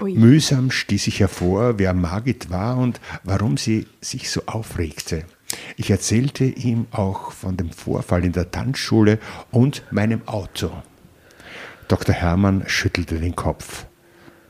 Mühsam 0.00 0.70
stieß 0.70 1.06
ich 1.06 1.20
hervor, 1.20 1.78
wer 1.78 1.94
Margit 1.94 2.50
war 2.50 2.78
und 2.78 3.00
warum 3.24 3.56
sie 3.56 3.86
sich 4.00 4.30
so 4.30 4.42
aufregte. 4.46 5.24
Ich 5.76 5.90
erzählte 5.90 6.44
ihm 6.44 6.86
auch 6.90 7.32
von 7.32 7.56
dem 7.56 7.70
Vorfall 7.70 8.24
in 8.24 8.32
der 8.32 8.50
Tanzschule 8.50 9.18
und 9.50 9.82
meinem 9.90 10.26
Auto. 10.26 10.70
Dr. 11.88 12.14
Hermann 12.14 12.64
schüttelte 12.66 13.18
den 13.18 13.34
Kopf. 13.34 13.86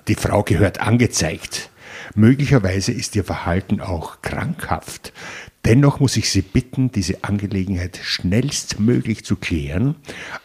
Die 0.09 0.15
Frau 0.15 0.43
gehört 0.43 0.81
angezeigt. 0.81 1.71
Möglicherweise 2.15 2.93
ist 2.93 3.17
ihr 3.17 3.25
Verhalten 3.25 3.81
auch 3.81 4.21
krankhaft. 4.23 5.13
Dennoch 5.67 6.01
muss 6.01 6.17
ich 6.17 6.31
Sie 6.31 6.41
bitten, 6.43 6.91
diese 6.91 7.23
Angelegenheit 7.23 7.99
schnellstmöglich 8.03 9.25
zu 9.25 9.37
klären, 9.37 9.95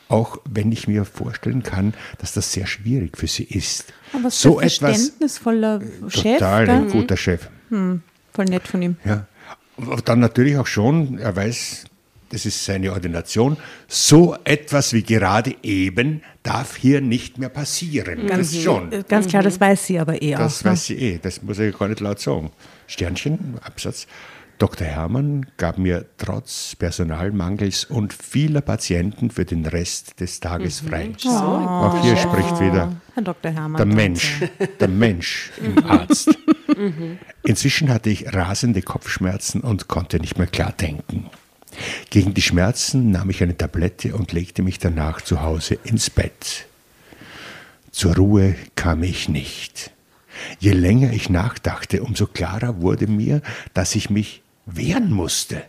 auch 0.09 0.38
wenn 0.49 0.72
ich 0.74 0.88
mir 0.89 1.05
vorstellen 1.05 1.63
kann, 1.63 1.93
dass 2.18 2.34
das 2.34 2.51
sehr 2.51 2.68
schwierig 2.68 3.18
für 3.18 3.28
Sie 3.28 3.43
ist. 3.45 3.86
Aber 4.11 4.30
so 4.30 4.59
ein 4.59 4.68
etwas 4.68 4.78
verständnisvoller 4.80 5.82
Chef. 6.09 6.39
total 6.39 6.70
ein 6.70 6.89
guter 6.89 7.16
Chef. 7.18 7.47
Voll 7.70 8.45
nett 8.45 8.68
von 8.68 8.82
ihm. 8.82 8.97
Ja. 9.05 9.26
Und 9.78 10.07
dann 10.07 10.20
natürlich 10.20 10.57
auch 10.57 10.68
schon, 10.68 11.18
er 11.18 11.36
weiß, 11.36 11.86
das 12.30 12.45
ist 12.45 12.66
seine 12.66 12.91
Ordination, 12.91 13.55
so 13.88 14.36
etwas 14.43 14.91
wie 14.93 15.03
gerade 15.03 15.55
eben 15.63 16.22
darf 16.43 16.76
hier 16.76 16.99
nicht 17.01 17.38
mehr 17.38 17.49
passieren. 17.49 18.28
das 18.28 18.55
schon. 18.57 18.91
Äh, 18.91 19.03
Ganz 19.07 19.28
klar, 19.28 19.43
das 19.43 19.59
weiß 19.61 19.86
sie 19.86 19.99
aber 19.99 20.22
eh 20.22 20.32
Das 20.34 20.59
auch. 20.59 20.66
ne? 20.66 20.72
weiß 20.72 20.86
sie 20.86 20.95
eh, 20.95 21.20
das 21.22 21.41
muss 21.41 21.59
ich 21.59 21.78
gar 21.78 21.88
nicht 21.88 22.01
laut 22.01 22.20
sagen. 22.20 22.51
Sternchen, 22.88 23.57
Absatz. 23.63 24.07
Dr. 24.58 24.88
Hermann 24.88 25.45
gab 25.58 25.78
mir 25.78 26.06
trotz 26.18 26.76
Personalmangels 26.78 27.86
und 27.86 28.14
vieler 28.14 28.62
Patienten 28.62 29.30
für 29.30 29.43
den 29.43 29.66
Rest 29.66 30.20
des 30.20 30.39
Tages 30.39 30.80
frei. 30.80 31.12
Auch 31.26 32.01
hier 32.01 32.16
spricht 32.16 32.60
wieder 32.62 32.95
Herr 33.14 33.24
Dr. 33.24 33.51
Hermann. 33.51 33.78
der 33.78 33.86
Mensch, 33.86 34.41
der 34.80 34.88
Mensch 34.88 35.51
im 35.62 35.86
Arzt. 35.86 36.38
Inzwischen 37.43 37.89
hatte 37.89 38.10
ich 38.10 38.34
rasende 38.34 38.82
Kopfschmerzen 38.82 39.62
und 39.62 39.88
konnte 39.88 40.20
nicht 40.20 40.38
mehr 40.38 40.47
klar 40.47 40.72
denken. 40.72 41.30
Gegen 42.10 42.34
die 42.34 42.41
Schmerzen 42.41 43.12
nahm 43.12 43.30
ich 43.30 43.43
eine 43.43 43.58
Tablette 43.58 44.16
und 44.16 44.32
legte 44.32 44.62
mich 44.62 44.80
danach 44.80 45.22
zu 45.22 45.41
Hause 45.41 45.78
ins 45.84 46.10
Bett. 46.10 46.68
Zur 47.91 48.16
Ruhe 48.16 48.56
kam 48.76 49.03
ich 49.03 49.28
nicht. 49.30 49.91
Je 50.60 50.72
länger 50.72 51.12
ich 51.14 51.30
nachdachte, 51.30 52.03
umso 52.03 52.28
klarer 52.28 52.82
wurde 52.82 53.08
mir, 53.08 53.41
dass 53.74 53.95
ich 53.95 54.10
mich 54.10 54.41
wehren 54.66 55.11
musste. 55.11 55.63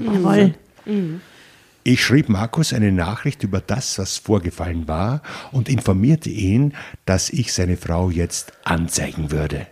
Jawohl. 0.00 0.54
Ich 1.84 2.04
schrieb 2.04 2.28
Markus 2.28 2.72
eine 2.72 2.92
Nachricht 2.92 3.42
über 3.42 3.60
das, 3.60 3.98
was 3.98 4.18
vorgefallen 4.18 4.86
war, 4.86 5.22
und 5.50 5.68
informierte 5.68 6.30
ihn, 6.30 6.74
dass 7.06 7.28
ich 7.28 7.52
seine 7.52 7.76
Frau 7.76 8.10
jetzt 8.10 8.52
anzeigen 8.64 9.32
würde. 9.32 9.66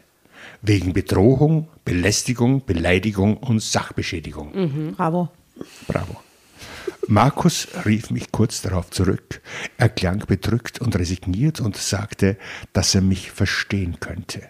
Wegen 0.60 0.92
Bedrohung, 0.92 1.68
Belästigung, 1.84 2.64
Beleidigung 2.64 3.36
und 3.36 3.62
Sachbeschädigung. 3.62 4.94
Bravo. 4.96 5.30
Bravo. 5.86 6.20
Markus 7.06 7.68
rief 7.86 8.10
mich 8.10 8.30
kurz 8.30 8.60
darauf 8.60 8.90
zurück. 8.90 9.40
Er 9.78 9.88
klang 9.88 10.24
bedrückt 10.26 10.80
und 10.80 10.96
resigniert 10.96 11.60
und 11.60 11.76
sagte, 11.76 12.36
dass 12.72 12.94
er 12.94 13.02
mich 13.02 13.30
verstehen 13.30 13.98
könnte. 14.00 14.42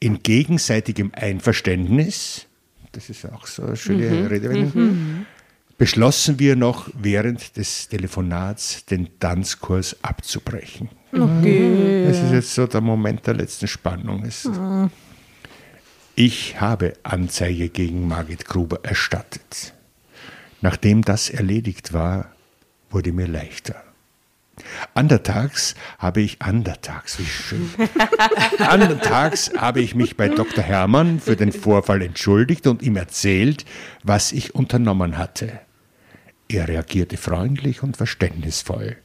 In 0.00 0.22
gegenseitigem 0.22 1.10
Einverständnis, 1.14 2.47
das 2.92 3.10
ist 3.10 3.24
auch 3.30 3.46
so 3.46 3.62
eine 3.64 3.76
schöne 3.76 4.30
Redewendung, 4.30 5.26
beschlossen 5.76 6.38
wir 6.38 6.56
noch 6.56 6.88
während 6.98 7.56
des 7.56 7.88
Telefonats 7.88 8.84
den 8.86 9.18
Tanzkurs 9.20 9.96
abzubrechen. 10.02 10.88
Okay. 11.12 12.04
Das 12.08 12.18
ist 12.22 12.32
jetzt 12.32 12.54
so 12.54 12.66
der 12.66 12.80
Moment 12.80 13.26
der 13.26 13.34
letzten 13.34 13.68
Spannung. 13.68 14.24
Es- 14.24 14.48
Ich 16.14 16.60
habe 16.60 16.94
Anzeige 17.04 17.68
gegen 17.68 18.08
Margit 18.08 18.44
Gruber 18.46 18.80
erstattet. 18.82 19.72
Nachdem 20.60 21.02
das 21.02 21.30
erledigt 21.30 21.92
war, 21.92 22.32
wurde 22.90 23.12
mir 23.12 23.28
leichter. 23.28 23.76
Andertags 24.94 25.74
habe 25.98 26.20
ich, 26.20 26.42
andertags, 26.42 27.18
wie 27.18 27.24
schön. 27.24 27.70
Andertags 28.58 29.52
habe 29.56 29.80
ich 29.80 29.94
mich 29.94 30.16
bei 30.16 30.28
Dr. 30.28 30.62
Hermann 30.62 31.20
für 31.20 31.36
den 31.36 31.52
Vorfall 31.52 32.02
entschuldigt 32.02 32.66
und 32.66 32.82
ihm 32.82 32.96
erzählt, 32.96 33.64
was 34.02 34.32
ich 34.32 34.54
unternommen 34.54 35.18
hatte. 35.18 35.60
Er 36.48 36.68
reagierte 36.68 37.16
freundlich 37.16 37.82
und 37.82 37.96
verständnisvoll. 37.96 38.96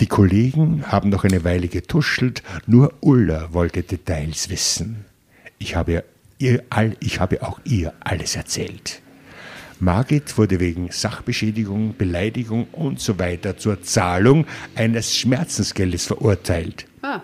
Die 0.00 0.06
Kollegen 0.06 0.90
haben 0.90 1.08
noch 1.08 1.24
eine 1.24 1.44
Weile 1.44 1.68
getuschelt, 1.68 2.42
nur 2.66 2.94
Ulla 3.00 3.52
wollte 3.52 3.82
Details 3.82 4.50
wissen. 4.50 5.04
Ich 5.58 5.76
habe, 5.76 6.04
ihr 6.38 6.64
all, 6.70 6.96
ich 7.00 7.20
habe 7.20 7.42
auch 7.42 7.60
ihr 7.64 7.92
alles 8.00 8.34
erzählt. 8.34 9.02
Margit 9.80 10.36
wurde 10.38 10.60
wegen 10.60 10.90
Sachbeschädigung, 10.90 11.94
Beleidigung 11.96 12.66
und 12.72 13.00
so 13.00 13.18
weiter 13.18 13.56
zur 13.56 13.82
Zahlung 13.82 14.46
eines 14.74 15.16
Schmerzensgeldes 15.16 16.06
verurteilt. 16.06 16.86
Ah, 17.02 17.20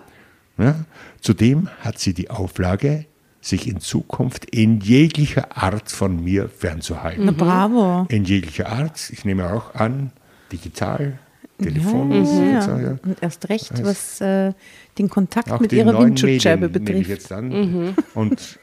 Ja? 0.57 0.75
Zudem 1.21 1.69
hat 1.79 1.99
sie 1.99 2.13
die 2.13 2.29
Auflage, 2.29 3.05
sich 3.41 3.67
in 3.67 3.79
Zukunft 3.79 4.45
in 4.45 4.79
jeglicher 4.81 5.57
Art 5.57 5.89
von 5.91 6.23
mir 6.23 6.49
fernzuhalten. 6.49 7.25
Na, 7.25 7.31
bravo. 7.31 8.05
In 8.09 8.23
jeglicher 8.25 8.69
Art, 8.69 9.09
ich 9.11 9.25
nehme 9.25 9.51
auch 9.53 9.73
an, 9.73 10.11
digital, 10.51 11.17
telefonisch. 11.59 12.27
Ja, 12.29 12.55
und 12.55 12.61
so, 12.61 12.71
ja. 12.85 12.97
Und 13.03 13.17
erst 13.21 13.49
recht, 13.49 13.71
was 13.83 14.21
äh, 14.21 14.53
den 14.97 15.09
Kontakt 15.09 15.59
mit 15.61 15.71
ihrer 15.73 15.93
neuen 15.93 16.09
Windschutzscheibe 16.09 16.67
Medien 16.67 16.83
nehme 16.83 16.99
ich 16.99 17.07
betrifft. 17.07 17.21
jetzt 17.23 17.31
an. 17.31 17.95
Und 18.13 18.59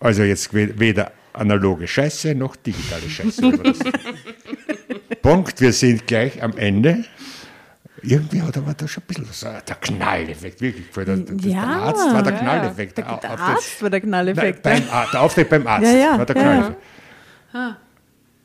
also 0.00 0.22
jetzt 0.22 0.52
we- 0.54 0.78
weder 0.80 1.12
analoge 1.34 1.86
Scheiße 1.88 2.34
noch 2.34 2.56
digitale 2.56 3.08
Scheiße. 3.08 3.52
Punkt, 5.22 5.60
wir 5.60 5.72
sind 5.72 6.06
gleich 6.06 6.42
am 6.42 6.56
Ende. 6.56 7.04
Irgendwie 8.04 8.42
hat 8.42 8.56
aber 8.56 8.74
da 8.74 8.88
schon 8.88 9.04
ein 9.04 9.06
bisschen 9.06 9.26
so 9.30 9.46
der 9.46 9.76
Knalleffekt, 9.76 10.60
wirklich. 10.60 10.86
Der, 10.90 11.04
der, 11.16 11.36
Ja, 11.48 11.60
der 11.66 11.82
Arzt 11.82 12.12
war 12.12 12.22
der 12.22 12.32
ja. 12.32 12.38
Knalleffekt. 12.40 12.98
Der, 12.98 13.12
Au- 13.12 13.20
der 13.20 13.38
Arzt 13.38 13.80
war 13.82 13.90
der 13.90 14.00
Nein, 14.00 14.08
Knalleffekt. 14.08 14.62
beim, 14.62 14.82
Ar- 14.90 15.08
der 15.12 15.20
Auftritt 15.22 15.48
beim 15.48 15.66
Arzt 15.68 15.84
Ja, 15.84 15.92
ja, 15.98 16.18
war 16.18 16.26
der 16.26 16.36
ja, 16.36 16.42
Knalleffekt. 16.42 16.82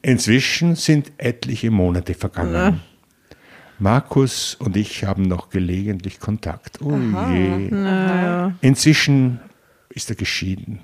Inzwischen 0.03 0.75
sind 0.75 1.11
etliche 1.17 1.71
Monate 1.71 2.13
vergangen. 2.13 2.81
Markus 3.79 4.55
und 4.55 4.77
ich 4.77 5.03
haben 5.05 5.23
noch 5.23 5.49
gelegentlich 5.49 6.19
Kontakt. 6.19 6.79
Oh 6.81 6.95
je. 7.31 7.69
Inzwischen 8.61 9.39
ist 9.89 10.09
er 10.09 10.15
geschieden. 10.15 10.79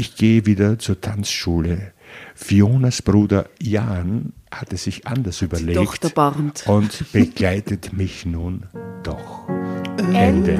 Ich 0.00 0.16
gehe 0.16 0.46
wieder 0.46 0.78
zur 0.78 0.98
Tanzschule. 0.98 1.92
Fionas 2.34 3.02
Bruder 3.02 3.50
Jan 3.60 4.32
hatte 4.50 4.78
sich 4.78 5.06
anders 5.06 5.42
überlegt 5.42 5.76
doch 5.76 5.94
erbarmt. 6.02 6.64
und 6.66 7.12
begleitet 7.12 7.92
mich 7.92 8.24
nun 8.24 8.64
doch. 9.02 9.46
Ende. 9.98 10.54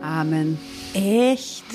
Amen. 0.00 0.56
Echt? 0.94 1.66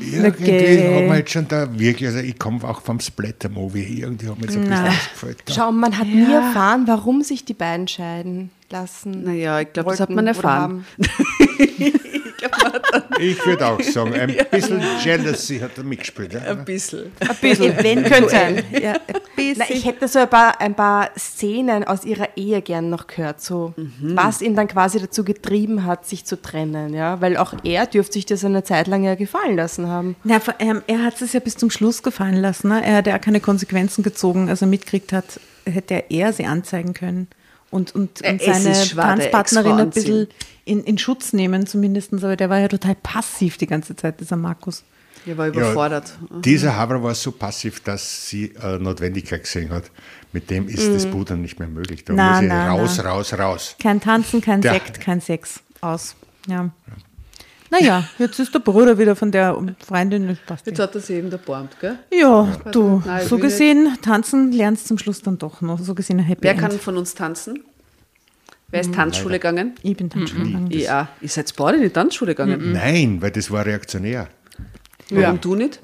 Irgendwie 0.00 0.50
Okay. 0.50 0.96
hat 1.02 1.08
man 1.08 1.16
jetzt 1.18 1.32
schon 1.32 1.48
da 1.48 1.78
wirklich, 1.78 2.08
also 2.08 2.20
ich 2.20 2.38
komme 2.38 2.62
auch 2.64 2.80
vom 2.82 3.00
Splatter-Movie, 3.00 4.00
irgendwie 4.00 4.28
hat 4.28 4.40
mir 4.40 4.50
so 4.50 4.58
ein 4.58 4.64
bisschen 4.66 4.82
Na. 4.82 4.86
das 4.86 5.10
gefällt. 5.10 5.38
Da. 5.46 5.52
Schau, 5.54 5.72
man 5.72 5.98
hat 5.98 6.06
nie 6.06 6.32
erfahren, 6.32 6.84
warum 6.86 7.22
sich 7.22 7.44
die 7.44 7.54
beiden 7.54 7.88
scheiden 7.88 8.50
lassen. 8.70 9.24
Naja, 9.24 9.60
ich 9.60 9.72
glaube, 9.72 9.90
das 9.90 10.00
hat 10.00 10.10
man 10.10 10.26
erfahren. 10.26 10.84
haben. 10.98 10.98
Ich 13.18 13.44
würde 13.44 13.66
auch 13.66 13.82
sagen, 13.82 14.14
ein 14.14 14.36
bisschen 14.50 14.82
Jealousy 15.02 15.58
hat 15.58 15.76
er 15.76 15.84
mitgespielt. 15.84 16.32
Ja? 16.32 16.54
bisschen. 16.54 17.12
Ein 17.20 17.36
bisschen, 17.40 18.04
Könnte 18.04 18.28
sein. 18.28 18.62
Ja, 18.80 18.92
ein. 18.92 19.54
Na, 19.56 19.64
ich 19.68 19.84
hätte 19.84 20.08
so 20.08 20.20
ein 20.20 20.28
paar, 20.28 20.60
ein 20.60 20.74
paar 20.74 21.10
Szenen 21.18 21.84
aus 21.84 22.04
ihrer 22.04 22.36
Ehe 22.36 22.62
gern 22.62 22.90
noch 22.90 23.06
gehört, 23.06 23.40
so 23.40 23.74
was 24.00 24.42
ihn 24.42 24.54
dann 24.54 24.68
quasi 24.68 25.00
dazu 25.00 25.24
getrieben 25.24 25.84
hat, 25.84 26.06
sich 26.06 26.24
zu 26.24 26.40
trennen, 26.40 26.94
ja, 26.94 27.20
weil 27.20 27.36
auch 27.36 27.54
er 27.64 27.86
dürfte 27.86 28.14
sich 28.14 28.26
das 28.26 28.44
eine 28.44 28.62
Zeit 28.64 28.86
lang 28.86 29.04
ja 29.04 29.14
gefallen 29.14 29.56
lassen 29.56 29.88
haben. 29.88 30.16
Na, 30.24 30.40
er 30.58 31.04
hat 31.04 31.20
es 31.20 31.32
ja 31.32 31.40
bis 31.40 31.56
zum 31.56 31.70
Schluss 31.70 32.02
gefallen 32.02 32.36
lassen. 32.36 32.68
Ne? 32.68 32.84
Er 32.84 32.96
hat 32.96 33.06
ja 33.06 33.16
auch 33.16 33.20
keine 33.20 33.40
Konsequenzen 33.40 34.02
gezogen. 34.02 34.48
Als 34.48 34.62
er 34.62 34.68
mitkriegt 34.68 35.12
hat, 35.12 35.40
hätte 35.64 35.94
er 35.94 36.10
eher 36.10 36.32
sie 36.32 36.46
anzeigen 36.46 36.94
können 36.94 37.28
und, 37.70 37.94
und, 37.94 38.24
Äh, 38.24 38.32
und 38.32 38.42
seine 38.42 38.72
Tanzpartnerin 38.74 39.72
ein 39.78 39.90
bisschen 39.90 40.26
in, 40.64 40.84
in 40.84 40.98
Schutz 40.98 41.32
nehmen 41.32 41.66
zumindest. 41.66 42.12
Aber 42.14 42.36
der 42.36 42.50
war 42.50 42.58
ja 42.58 42.68
total 42.68 42.94
passiv 42.94 43.56
die 43.58 43.66
ganze 43.66 43.94
Zeit, 43.96 44.20
dieser 44.20 44.36
Markus. 44.36 44.84
Ich 45.26 45.36
war 45.36 45.48
überfordert. 45.48 46.16
Dieser 46.44 46.76
Haber 46.76 47.02
war 47.02 47.14
so 47.14 47.32
passiv, 47.32 47.80
dass 47.80 48.28
sie 48.28 48.54
äh, 48.62 48.78
Notwendigkeit 48.78 49.42
gesehen 49.42 49.70
hat. 49.70 49.84
Mit 50.32 50.48
dem 50.50 50.68
ist 50.68 50.88
das 50.94 51.06
Pudern 51.06 51.42
nicht 51.42 51.58
mehr 51.58 51.68
möglich. 51.68 52.04
Da 52.04 52.12
Na, 52.14 52.32
muss 52.34 52.42
ich 52.42 52.48
na, 52.48 52.68
raus, 52.70 52.94
na. 53.02 53.10
raus, 53.10 53.32
raus. 53.38 53.76
Kein 53.82 54.00
Tanzen, 54.00 54.40
kein 54.40 54.60
Der- 54.62 54.72
Sekt, 54.74 55.00
kein 55.00 55.20
Sex. 55.20 55.60
Aus. 55.80 56.14
Ja. 56.46 56.70
Naja, 57.70 58.04
jetzt 58.18 58.38
ist 58.38 58.54
der 58.54 58.60
Bruder 58.60 58.98
wieder 58.98 59.14
von 59.14 59.30
der 59.30 59.56
Freundin. 59.86 60.28
Jetzt 60.28 60.78
eh. 60.78 60.82
hat 60.82 60.94
er 60.94 61.00
sich 61.00 61.16
eben 61.16 61.30
erbarmt, 61.30 61.78
gell? 61.80 61.98
ja, 62.12 62.56
du, 62.72 63.02
Nein, 63.04 63.26
so 63.26 63.36
nicht. 63.36 63.44
gesehen, 63.44 63.98
tanzen 64.02 64.52
lernst 64.52 64.88
zum 64.88 64.98
Schluss 64.98 65.22
dann 65.22 65.38
doch 65.38 65.60
noch. 65.60 65.78
So 65.78 65.94
gesehen 65.94 66.18
ein 66.18 66.24
Happy 66.24 66.42
Wer 66.42 66.52
End. 66.52 66.60
kann 66.60 66.72
von 66.72 66.96
uns 66.96 67.14
tanzen? 67.14 67.62
Wer 68.70 68.80
ist 68.82 68.92
Tanzschule 68.92 69.38
gegangen? 69.38 69.74
Ich 69.82 69.96
bin 69.96 70.10
Tanzschule 70.10 70.44
gegangen. 70.44 70.70
Ja, 70.70 71.08
ihr 71.22 71.28
seid 71.28 71.54
beide 71.56 71.78
in 71.78 71.84
die 71.84 71.90
Tanzschule 71.90 72.34
gegangen. 72.34 72.72
Nein, 72.72 73.22
weil 73.22 73.30
das 73.30 73.50
war 73.50 73.64
reaktionär. 73.64 74.28
Warum 75.10 75.40
du 75.40 75.54
nicht? 75.54 75.80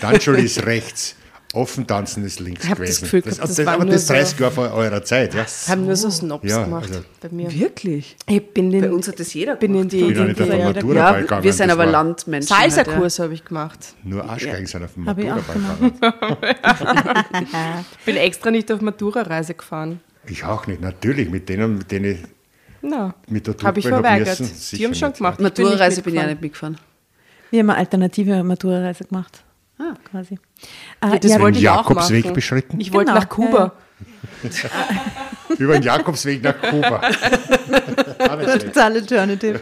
Tanzschule 0.00 0.40
ist 0.40 0.64
rechts. 0.66 1.14
Offen 1.54 1.86
tanzen 1.86 2.24
ist 2.24 2.40
links 2.40 2.64
Ich 2.64 2.70
hab 2.70 2.78
das 2.78 2.86
gewesen. 2.86 3.02
Gefühl 3.02 3.22
gehabt, 3.22 3.42
das 3.42 3.54
das, 3.56 3.66
war 3.66 3.74
aber 3.74 3.84
nur 3.84 3.92
das 3.94 4.06
so- 4.06 4.14
30 4.14 4.38
Jahre 4.40 4.52
vor 4.52 4.72
eurer 4.72 5.04
Zeit, 5.04 5.34
ja. 5.34 5.44
Haben 5.68 5.84
nur 5.86 5.96
so 5.96 6.08
Snobs 6.10 6.48
Ja, 6.48 6.64
gemacht 6.64 6.88
also- 6.90 7.04
bei 7.20 7.28
mir. 7.28 7.52
Wirklich? 7.52 8.16
Ich 8.26 8.42
bin 8.54 8.72
in, 8.72 8.80
Bei 8.80 8.90
uns 8.90 9.06
hat 9.08 9.20
das 9.20 9.34
jeder 9.34 9.56
bin 9.56 9.74
in 9.74 9.88
gemacht. 9.88 9.92
die, 9.92 9.96
Ich 10.00 10.06
bin 10.08 10.16
ja 10.16 10.24
nicht 10.24 10.40
auf 10.40 10.46
die, 10.46 10.50
den 10.50 10.58
die 10.60 10.64
Matura-Ball 10.74 11.14
Ja, 11.14 11.20
gegangen. 11.20 11.44
wir 11.44 11.52
sind 11.52 11.68
das 11.68 11.78
aber 11.78 11.86
Landmenschen. 11.86 12.48
Salsa-Kurs 12.56 13.18
habe 13.18 13.34
ich 13.34 13.44
gemacht. 13.44 13.78
Nur 14.02 14.24
Arschgeigen 14.24 14.66
sind 14.66 14.82
auf 14.84 14.94
dem 14.94 15.04
Matura-Ball 15.04 15.90
gegangen. 15.90 15.92
Ich 17.98 17.98
bin 18.06 18.16
extra 18.16 18.50
nicht 18.50 18.72
auf 18.72 18.80
Matura-Reise 18.80 19.54
gefahren. 19.54 20.00
Ich 20.26 20.44
auch 20.44 20.66
nicht, 20.66 20.80
natürlich. 20.80 21.28
Mit 21.30 21.48
denen, 21.48 21.78
mit 21.78 21.90
denen 21.90 22.12
ich 22.12 22.18
Na, 22.80 23.14
mit 23.28 23.46
der 23.46 23.54
habe 23.62 23.78
ich 23.78 23.86
hab 23.86 23.92
verweigert. 23.94 24.38
Die 24.72 24.84
haben 24.84 24.94
schon 24.94 25.12
gemacht. 25.12 25.40
Ja. 25.40 25.46
Ich 25.48 25.52
bin 25.54 25.64
nicht 25.64 25.72
Matura-Reise 25.74 26.02
bin 26.02 26.14
ich 26.14 26.20
auch 26.20 26.26
nicht 26.26 26.40
mitgefahren. 26.40 26.78
Wir 27.50 27.60
haben 27.60 27.70
eine 27.70 27.78
alternative 27.78 28.42
Matura-Reise 28.42 29.04
gemacht. 29.04 29.44
Ah. 29.82 29.94
Quasi. 30.10 30.38
Ja, 31.02 31.14
Äh, 31.14 31.18
das 31.20 31.30
ja, 31.32 31.40
wollte 31.40 31.58
ich 31.58 31.68
auch 31.68 31.76
Jakobsweg 31.88 32.24
machen. 32.24 32.34
beschritten? 32.34 32.80
Ich 32.80 32.92
wollte 32.92 33.10
Genau, 33.10 33.20
nach 33.20 33.28
Kuba. 33.28 33.72
Über 35.58 35.74
den 35.74 35.82
Jakobsweg 35.82 36.42
nach 36.42 36.60
Kuba. 36.60 37.00
Auch. 38.18 38.58
Total 38.58 38.92
alternative. 38.94 39.60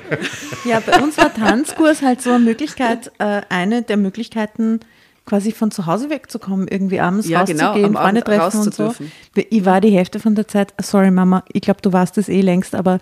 Ja, 0.65 0.81
bei 0.81 1.01
uns 1.03 1.17
war 1.19 1.33
Tanzkurs 1.33 2.03
halt 2.03 2.23
so 2.23 2.31
eine 2.31 2.39
Möglichkeit, 2.45 3.11
äh, 3.19 3.43
eine 3.49 3.83
der 3.83 3.97
Möglichkeiten, 3.97 4.81
quasi 5.27 5.53
von 5.53 5.71
zu 5.71 5.87
Hause 5.87 6.11
wegzukommen, 6.11 6.69
irgendwie 6.69 7.01
abends 7.01 7.29
Ja, 7.29 7.45
genau, 7.45 7.69
rauszugehen, 7.69 7.97
am 7.97 8.03
Freunde 8.03 8.27
Abend 8.27 8.41
treffen 8.51 8.61
und 8.61 8.75
so. 8.75 8.95
Ich 9.51 9.65
war 9.65 9.81
die 9.81 9.91
Hälfte 9.91 10.21
von 10.21 10.35
der 10.35 10.47
Zeit, 10.49 10.75
sorry 10.81 11.11
Mama, 11.11 11.45
ich 11.53 11.63
glaube, 11.63 11.81
du 11.83 11.93
warst 11.93 12.17
das 12.17 12.29
eh 12.29 12.41
längst, 12.41 12.75
aber 12.75 12.99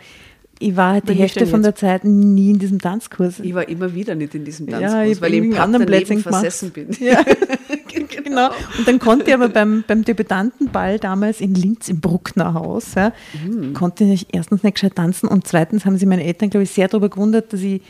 ich 0.60 0.76
war 0.76 0.92
halt 0.94 1.08
die 1.08 1.12
ich 1.12 1.18
Hälfte 1.20 1.46
von 1.46 1.62
der 1.62 1.74
Zeit 1.74 2.04
nie 2.04 2.50
in 2.50 2.58
diesem 2.58 2.80
Tanzkurs. 2.80 3.40
Ich 3.40 3.54
war 3.54 3.68
immer 3.68 3.94
wieder 3.94 4.14
nicht 4.14 4.34
in 4.34 4.44
diesem 4.44 4.68
Ja, 4.68 4.80
Tanzkurs, 4.80 5.06
ich 5.08 5.14
hab 5.16 5.22
weil 5.22 5.34
ich 5.34 5.38
im 5.44 5.56
anderen 5.58 5.86
gemacht. 5.86 6.22
versessen 6.22 6.70
bin. 6.70 6.88
Ja, 7.00 7.22
genau. 8.24 8.50
Und 8.78 8.86
dann 8.88 8.98
konnte 8.98 9.26
ich 9.28 9.34
aber 9.34 9.48
beim, 9.48 9.84
beim 9.86 10.04
Debütantenball 10.04 10.98
damals 10.98 11.40
in 11.40 11.54
Linz 11.54 11.88
im 11.88 12.00
Bruckner 12.00 12.54
Haus, 12.54 12.94
ja, 12.94 13.12
Mhm. 13.46 13.72
konnte 13.74 14.04
ich 14.04 14.26
erstens 14.32 14.62
nicht 14.62 14.74
gescheit 14.74 14.96
tanzen 14.96 15.28
und 15.28 15.46
zweitens 15.46 15.84
haben 15.84 15.96
sich 15.96 16.08
meine 16.08 16.24
Eltern, 16.24 16.50
glaube 16.50 16.64
ich, 16.64 16.70
sehr 16.70 16.88
darüber 16.88 17.08
gewundert, 17.08 17.52
dass 17.52 17.60
ich 17.60 17.80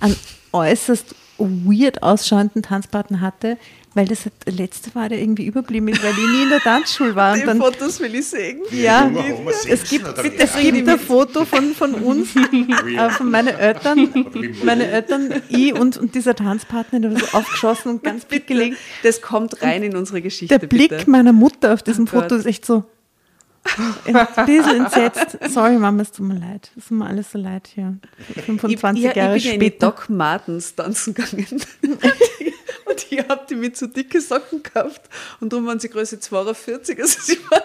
einen 0.00 0.16
äußerst 0.52 1.14
weird 1.38 2.02
ausschauenden 2.02 2.62
Tanzpartner 2.62 3.20
hatte, 3.20 3.56
weil 3.94 4.06
das 4.06 4.28
das 4.44 4.54
letzte 4.56 4.94
war, 4.94 5.08
der 5.08 5.20
irgendwie 5.20 5.46
überblieben 5.46 5.88
ist, 5.88 6.02
weil 6.02 6.10
ich 6.10 6.16
nie 6.16 6.42
in 6.44 6.48
der 6.50 6.60
Tanzschule 6.60 7.14
war. 7.14 7.32
Und 7.34 7.40
Die 7.40 7.46
dann, 7.46 7.58
Fotos 7.58 8.00
will 8.00 8.14
ich 8.14 8.26
sehen. 8.26 8.60
ja, 8.72 9.10
es 9.68 9.88
gibt, 9.88 10.06
es 10.18 10.56
gibt 10.56 10.88
ein 10.88 10.98
Foto 10.98 11.44
von, 11.44 11.72
von 11.74 11.94
uns, 11.94 12.28
äh, 12.96 13.10
von 13.10 13.30
meinen 13.30 13.56
Eltern, 13.56 14.26
meine 14.64 14.86
Eltern, 14.86 15.42
ich 15.48 15.74
und, 15.74 15.96
und 15.96 16.14
dieser 16.14 16.34
Tanzpartner, 16.34 17.00
der 17.00 17.12
war 17.12 17.20
so 17.20 17.26
aufgeschossen 17.38 17.90
und 17.92 18.02
ganz 18.04 18.26
dick 18.26 18.46
gelegen. 18.46 18.76
Das 19.02 19.20
kommt 19.20 19.62
rein 19.62 19.82
in 19.82 19.96
unsere 19.96 20.22
Geschichte. 20.22 20.58
Der 20.58 20.66
Blick 20.66 20.90
bitte. 20.90 21.10
meiner 21.10 21.32
Mutter 21.32 21.74
auf 21.74 21.82
diesem 21.82 22.04
Oh. 22.04 22.20
Foto 22.20 22.34
ist 22.34 22.46
echt 22.46 22.66
so 22.66 22.84
ein 24.06 24.46
bisschen 24.46 24.84
entsetzt. 24.84 25.38
Sorry, 25.48 25.76
Mama, 25.78 26.02
es 26.02 26.12
tut 26.12 26.26
mir 26.26 26.38
leid. 26.38 26.70
Es 26.76 26.88
tut 26.88 26.98
mir 26.98 27.06
alles 27.06 27.32
so 27.32 27.38
leid 27.38 27.68
hier. 27.74 27.98
25 28.44 29.04
ich, 29.04 29.16
ja, 29.16 29.22
Jahre 29.22 29.36
ich 29.36 29.42
bin 29.42 29.50
ja 29.50 29.54
in 29.54 29.60
die 29.60 29.66
später. 29.66 29.86
Doc 29.90 30.08
Martens 30.10 30.74
tanzen 30.74 31.14
gegangen. 31.14 31.62
und 32.86 33.06
ich 33.10 33.18
habe 33.28 33.46
die 33.48 33.54
mit 33.54 33.76
so 33.76 33.86
dicke 33.86 34.20
Socken 34.20 34.62
gekauft. 34.62 35.02
Und 35.40 35.52
darum 35.52 35.66
waren 35.66 35.80
sie 35.80 35.88
Größe 35.88 36.20
42. 36.20 36.98
Also 37.00 37.20
sie 37.22 37.38
waren 37.50 37.62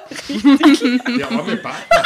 richtig. 0.63 1.17
Der 1.17 1.31
arme 1.31 1.57
Partner. 1.57 2.03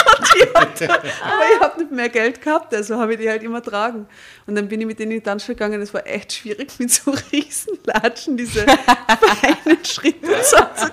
aber 1.24 1.44
ich 1.54 1.60
habe 1.62 1.80
nicht 1.82 1.92
mehr 1.92 2.10
Geld 2.10 2.42
gehabt. 2.42 2.74
Also 2.74 2.98
habe 2.98 3.14
ich 3.14 3.20
die 3.20 3.30
halt 3.30 3.44
immer 3.44 3.62
tragen. 3.62 4.08
Und 4.46 4.56
dann 4.56 4.68
bin 4.68 4.82
ich 4.82 4.88
mit 4.88 5.00
denen 5.00 5.12
in 5.12 5.18
die 5.20 5.24
Tanzschule 5.24 5.56
gegangen. 5.56 5.82
Es 5.82 5.94
war 5.94 6.06
echt 6.06 6.34
schwierig, 6.34 6.72
mit 6.80 6.92
so 6.92 7.12
riesen 7.32 7.78
Latschen 7.86 8.38
diese 8.38 8.66
feinen 8.66 9.84
Schritte 9.86 10.28
so 10.44 10.58
zu 10.58 10.92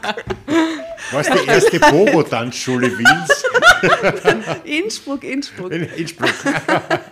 Was 1.13 1.27
die 1.29 1.47
erste 1.47 1.81
Bogo-Tanzschule 1.81 2.97
Wiens 2.99 3.45
Innsbruck, 4.65 5.25
Innsbruck. 5.25 5.73
in 5.73 5.85
Innsbruck. 5.85 6.31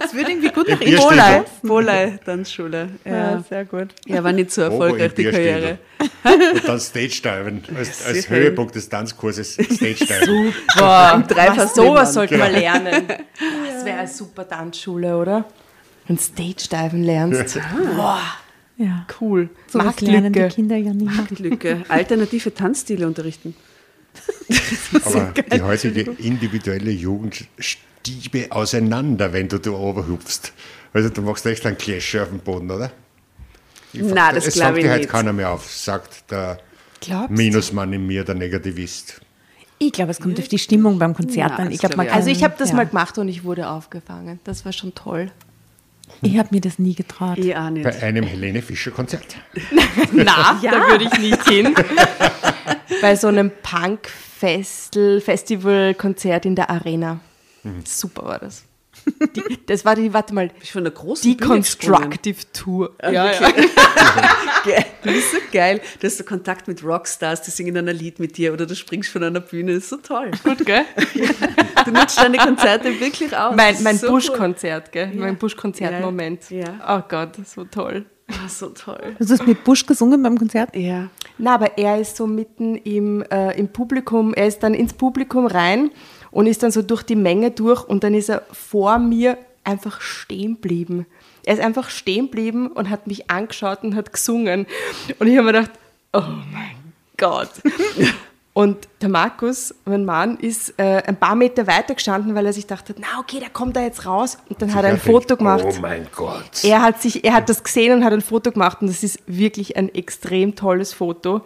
Das 0.09 0.14
würde 0.16 0.30
irgendwie 0.30 0.48
gut 0.50 0.68
nach 0.68 0.80
Innsbruck 0.80 1.44
Bolei 1.62 2.18
Tanzschule. 2.24 2.88
Ja, 3.04 3.12
Ja. 3.12 3.44
sehr 3.48 3.64
gut. 3.66 3.88
ja, 4.06 4.24
war 4.24 4.32
nicht 4.32 4.50
so 4.50 4.62
erfolgreich 4.62 5.12
die. 5.14 5.24
Karriere. 5.24 5.78
Und 6.24 6.66
dann 6.66 6.80
Stage-Diven. 6.80 7.62
Als, 7.76 8.04
als 8.06 8.16
Sicher. 8.22 8.34
Höhepunkt 8.36 8.74
des 8.74 8.88
Tanzkurses 8.88 9.54
Stage-Diven. 9.54 10.54
Boah, 10.78 11.22
Dreifach 11.28 11.56
was, 11.59 11.74
sowas 11.74 12.14
sollte 12.14 12.38
man 12.38 12.52
lernen. 12.52 13.04
Das 13.72 13.84
wäre 13.84 13.98
eine 13.98 14.09
super 14.09 14.48
Tanzschule, 14.48 15.16
oder? 15.16 15.44
Und 16.09 16.20
Stage-Diven 16.20 17.04
lernst. 17.04 17.59
Boah, 17.96 18.20
Ja. 18.76 19.06
cool. 19.20 19.50
So 19.68 19.78
was 19.78 20.00
lernen 20.00 20.32
die 20.32 20.40
Marktlücke. 20.40 20.54
Kinder 20.54 20.76
ja 20.76 20.92
nie 20.94 21.04
mehr. 21.04 21.26
Lücke. 21.50 21.82
Alternative 21.88 22.52
Tanzstile 22.54 23.06
unterrichten. 23.06 23.54
Aber 25.04 25.32
die 25.52 25.62
heutige 25.62 26.11
individuelle 26.18 26.90
Jugend 26.90 27.44
stiebe 28.09 28.46
auseinander, 28.50 29.32
wenn 29.32 29.48
du 29.48 29.59
da 29.59 29.70
oberhupfst. 29.70 30.52
Also 30.92 31.09
du 31.11 31.22
machst 31.22 31.46
echt 31.46 31.64
einen 31.66 31.78
Clash 31.78 32.16
auf 32.16 32.28
dem 32.28 32.40
Boden, 32.40 32.70
oder? 32.70 32.90
Ich, 33.92 34.02
Na, 34.02 34.32
das 34.32 34.44
glaub 34.44 34.54
sagt 34.74 34.78
ich 34.78 34.84
nicht. 34.84 35.09
keiner 35.09 35.32
mehr 35.32 35.50
auf, 35.50 35.70
sagt 35.70 36.30
der 36.30 36.59
Glaubst 37.00 37.30
du? 37.30 37.34
Minusmann 37.34 37.92
in 37.92 38.06
mir, 38.06 38.24
der 38.24 38.34
Negativist. 38.34 39.20
Ich 39.78 39.92
glaube, 39.92 40.11
es 40.11 40.20
kommt 40.20 40.38
auf 40.40 40.48
die 40.48 40.59
Stimmung 40.59 40.98
beim 40.98 41.14
Konzert 41.14 41.50
Ja, 41.52 41.56
an. 41.56 41.70
Ich 41.70 41.78
glaube, 41.78 41.94
glaub 41.94 41.98
man 41.98 42.06
ich 42.09 42.12
Also 42.12 42.30
ich 42.30 42.42
habe 42.42 42.54
das 42.59 42.70
ja. 42.70 42.76
mal 42.76 42.86
gemacht 42.86 43.16
und 43.18 43.28
ich 43.28 43.44
wurde 43.44 43.68
aufgefangen. 43.68 44.40
Das 44.44 44.64
war 44.64 44.72
schon 44.72 44.94
toll. 44.94 45.30
Ich 46.22 46.38
habe 46.38 46.48
mir 46.52 46.61
das 46.61 46.78
nie 46.78 46.94
getraut. 46.94 47.38
Ich 47.38 47.54
auch 47.56 47.70
nicht. 47.70 47.84
Bei 47.84 48.02
einem 48.02 48.24
Helene 48.24 48.62
Fischer-Konzert. 48.62 49.36
Na, 50.12 50.59
da 50.62 50.88
würde 50.88 51.04
ich 51.04 51.18
nicht 51.20 51.48
hin. 51.48 51.74
Bei 53.02 53.14
so 53.14 53.28
einem 53.28 53.52
Punk-Festival-Konzert 53.62 56.46
in 56.46 56.56
der 56.56 56.70
Arena. 56.70 57.20
Super 57.84 58.24
war 58.24 58.38
das. 58.38 58.64
Die, 59.36 59.59
das 59.66 59.84
war 59.84 59.94
die, 59.94 60.12
warte 60.12 60.34
mal, 60.34 60.50
ich 60.61 60.72
von 60.72 60.82
der 60.82 60.92
großen 60.92 61.36
Deconstructive 61.36 62.52
Tour. 62.52 62.94
Ja, 63.02 63.32
ja. 63.32 63.32
Geil. 64.64 64.84
Das 65.04 65.14
ist 65.14 65.30
so 65.30 65.38
geil. 65.52 65.80
Du 66.00 66.06
hast 66.06 66.18
so 66.18 66.24
Kontakt 66.24 66.68
mit 66.68 66.82
Rockstars, 66.82 67.42
die 67.42 67.50
singen 67.50 67.74
dann 67.74 67.88
ein 67.88 67.96
Lied 67.96 68.18
mit 68.18 68.36
dir 68.36 68.52
oder 68.52 68.66
du 68.66 68.74
springst 68.74 69.11
von 69.11 69.22
einer 69.22 69.40
Bühne. 69.40 69.74
Das 69.74 69.84
ist 69.84 69.90
so 69.90 69.96
toll. 69.98 70.30
Gut, 70.42 70.64
gell? 70.66 70.84
Du 71.84 71.92
nutzt 71.92 72.18
deine 72.18 72.36
Konzerte 72.36 73.00
wirklich 73.00 73.34
aus. 73.34 73.54
Mein, 73.54 73.80
mein 73.82 73.96
so 73.96 74.09
Busch-Konzert, 74.09 74.92
gell? 74.92 75.12
Mein 75.14 75.38
Busch-Konzert-Moment. 75.38 76.50
Ja. 76.50 76.64
Oh 76.86 77.02
Gott, 77.09 77.36
so 77.46 77.64
toll. 77.64 78.04
Cool. 78.28 78.34
Ah, 78.44 78.48
so 78.48 78.68
toll. 78.70 79.16
Hast 79.18 79.30
du 79.30 79.36
das 79.36 79.46
mit 79.46 79.64
Busch 79.64 79.86
gesungen 79.86 80.22
beim 80.22 80.36
Konzert? 80.36 80.76
Ja. 80.76 81.09
Na, 81.38 81.54
aber 81.54 81.78
er 81.78 81.98
ist 81.98 82.16
so 82.16 82.26
mitten 82.26 82.76
im, 82.76 83.22
äh, 83.22 83.59
im 83.59 83.68
Publikum, 83.68 84.34
er 84.34 84.46
ist 84.46 84.62
dann 84.62 84.74
ins 84.74 84.92
Publikum 84.92 85.46
rein 85.46 85.90
und 86.31 86.47
ist 86.47 86.62
dann 86.62 86.70
so 86.70 86.83
durch 86.83 87.03
die 87.03 87.16
Menge 87.16 87.51
durch 87.51 87.85
und 87.85 88.05
dann 88.05 88.14
ist 88.14 88.29
er 88.29 88.43
vor 88.53 88.99
mir 88.99 89.39
einfach 89.64 90.01
stehen 90.01 90.55
geblieben. 90.55 91.07
Er 91.45 91.55
ist 91.55 91.61
einfach 91.61 91.91
stehen 91.91 92.26
geblieben 92.26 92.68
und 92.68 92.91
hat 92.91 93.07
mich 93.07 93.31
angeschaut 93.31 93.83
und 93.83 93.95
hat 93.95 94.12
gesungen. 94.12 94.66
Und 95.18 95.26
ich 95.29 95.37
habe 95.37 95.47
mir 95.47 95.53
gedacht, 95.53 95.70
oh 96.12 96.22
mein 96.53 96.76
Gott. 97.16 97.51
Und 98.59 98.89
der 99.01 99.09
Markus, 99.09 99.72
mein 99.85 100.05
Mann, 100.05 100.37
ist 100.37 100.74
äh, 100.81 101.01
ein 101.07 101.14
paar 101.14 101.37
Meter 101.37 101.68
weiter 101.68 101.95
gestanden, 101.95 102.35
weil 102.35 102.45
er 102.45 102.53
sich 102.53 102.66
dachte, 102.66 102.93
na 102.99 103.20
okay, 103.20 103.39
der 103.39 103.51
kommt 103.51 103.76
da 103.76 103.83
jetzt 103.83 104.05
raus. 104.05 104.37
Und 104.49 104.61
dann 104.61 104.74
hat 104.74 104.83
er 104.83 104.91
ein 104.91 104.99
Foto 104.99 105.37
denkt, 105.37 105.39
gemacht. 105.39 105.64
Oh 105.64 105.81
mein 105.81 106.09
Gott. 106.12 106.64
Er 106.64 106.83
hat, 106.83 107.01
sich, 107.01 107.24
er 107.24 107.35
hat 107.35 107.49
das 107.49 107.62
gesehen 107.62 107.95
und 107.95 108.05
hat 108.05 108.12
ein 108.12 108.20
Foto 108.20 108.51
gemacht 108.51 108.79
und 108.81 108.89
das 108.89 109.05
ist 109.05 109.20
wirklich 109.29 109.76
ein 109.76 109.95
extrem 109.95 110.57
tolles 110.57 110.93
Foto, 110.93 111.43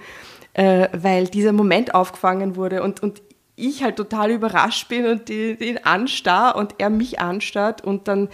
äh, 0.54 0.88
weil 0.94 1.26
dieser 1.26 1.52
Moment 1.52 1.94
aufgefangen 1.94 2.56
wurde 2.56 2.82
und, 2.82 3.02
und 3.02 3.20
ich 3.68 3.82
halt 3.82 3.96
total 3.96 4.30
überrascht 4.30 4.88
bin 4.88 5.06
und 5.06 5.28
die, 5.28 5.56
die 5.56 5.70
ihn 5.70 5.78
anstarr 5.78 6.56
und 6.56 6.74
er 6.78 6.90
mich 6.90 7.20
anstarrt 7.20 7.82
und 7.82 8.08
dann 8.08 8.28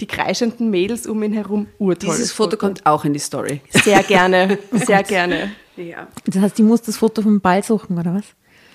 die 0.00 0.06
kreischenden 0.06 0.70
Mädels 0.70 1.06
um 1.06 1.22
ihn 1.22 1.32
herum 1.32 1.68
urtolles 1.78 2.16
Dieses 2.16 2.32
Foto 2.32 2.56
kommt 2.56 2.84
auch 2.86 3.04
in 3.04 3.12
die 3.12 3.18
Story. 3.18 3.60
Sehr 3.70 4.02
gerne, 4.02 4.58
sehr 4.72 5.02
gerne. 5.14 5.52
Ja. 5.76 6.06
Das 6.26 6.40
heißt, 6.40 6.58
ich 6.58 6.64
muss 6.64 6.82
das 6.82 6.98
Foto 6.98 7.22
vom 7.22 7.40
Ball 7.40 7.62
suchen, 7.64 7.98
oder 7.98 8.14
was? 8.14 8.24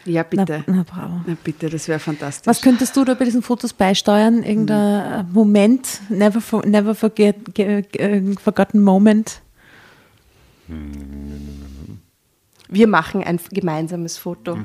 Ja, 0.05 0.24
bitte. 0.24 0.64
Na, 0.66 0.76
na 0.76 0.84
bravo. 0.84 1.22
Na, 1.28 1.38
bitte, 1.43 1.70
das 1.70 1.88
wäre 1.88 1.99
fantastisch. 1.99 2.47
Was 2.47 2.62
könntest 2.62 2.95
du 2.95 3.05
da 3.05 3.14
bei 3.14 3.26
diesen 3.26 3.41
Fotos 3.41 3.74
beisteuern? 3.74 4.43
Irgendein 4.43 5.20
Hm. 5.20 5.34
Moment, 5.34 6.01
never, 6.09 6.42
for, 6.42 6.66
never 6.66 6.96
forget, 6.96 7.54
ge, 7.54 7.84
ge, 7.84 8.36
forgotten 8.42 8.79
moment? 8.82 9.42
Wir 12.70 12.88
machen 12.88 13.24
ein 13.24 13.39
gemeinsames 13.51 14.17
Foto. 14.17 14.59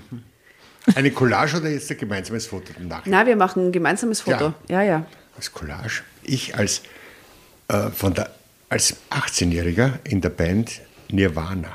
Eine 0.95 1.11
Collage 1.11 1.57
oder 1.59 1.71
jetzt 1.71 1.91
ein 1.91 1.97
gemeinsames 1.99 2.47
Foto 2.47 2.73
nachher? 2.81 3.09
Nein, 3.11 3.27
wir 3.27 3.37
machen 3.37 3.69
ein 3.69 3.73
gemeinsames 3.73 4.21
Foto. 4.21 4.55
Ja, 4.69 4.83
ja. 4.83 5.07
Als 5.37 5.53
Collage. 5.53 6.03
Ich 6.23 6.55
als, 6.57 6.83
äh, 7.69 7.89
von 7.91 8.15
der, 8.15 8.31
als 8.69 8.97
18-Jähriger 9.11 9.93
in 10.05 10.21
der 10.21 10.29
Band 10.31 10.81
Nirvana 11.11 11.69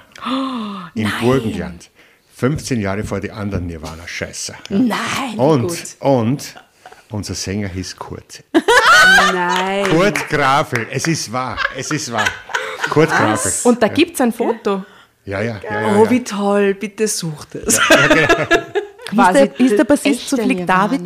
im 0.96 1.12
Burgenland. 1.22 1.90
15 2.36 2.80
Jahre 2.82 3.04
vor 3.04 3.20
die 3.20 3.32
anderen 3.32 3.66
Nirvana-Scheißer. 3.68 4.56
Ja. 4.70 4.78
Nein, 4.78 5.38
Und, 5.38 5.68
gut. 5.68 5.96
und 6.00 6.56
unser 7.10 7.34
Sänger 7.34 7.68
hieß 7.68 7.96
Kurt. 7.98 8.44
Nein. 9.34 9.90
Kurt 9.90 10.30
Grafel. 10.30 10.88
Es 10.92 11.08
ist 11.08 11.32
wahr. 11.34 11.58
Es 11.76 11.92
ist 11.92 12.12
wahr. 12.12 12.26
Kurt 12.90 13.10
Grafel. 13.10 13.52
Und 13.64 13.82
da 13.84 13.88
gibt 13.88 14.14
es 14.16 14.22
ein 14.22 14.32
Foto. 14.32 14.86
Ja, 15.26 15.42
ja, 15.42 15.60
ja. 15.64 15.82
ja, 15.82 15.96
Oh, 15.98 16.06
ja. 16.06 16.10
wie 16.12 16.24
toll, 16.24 16.74
bitte 16.76 17.08
such 17.08 17.46
das. 19.16 19.28
Hieß 19.28 19.34
der, 19.34 19.54
hieß 19.58 19.76
der 19.78 19.84
Bassist 19.84 20.30
zufällig 20.30 20.66
David? 20.66 21.02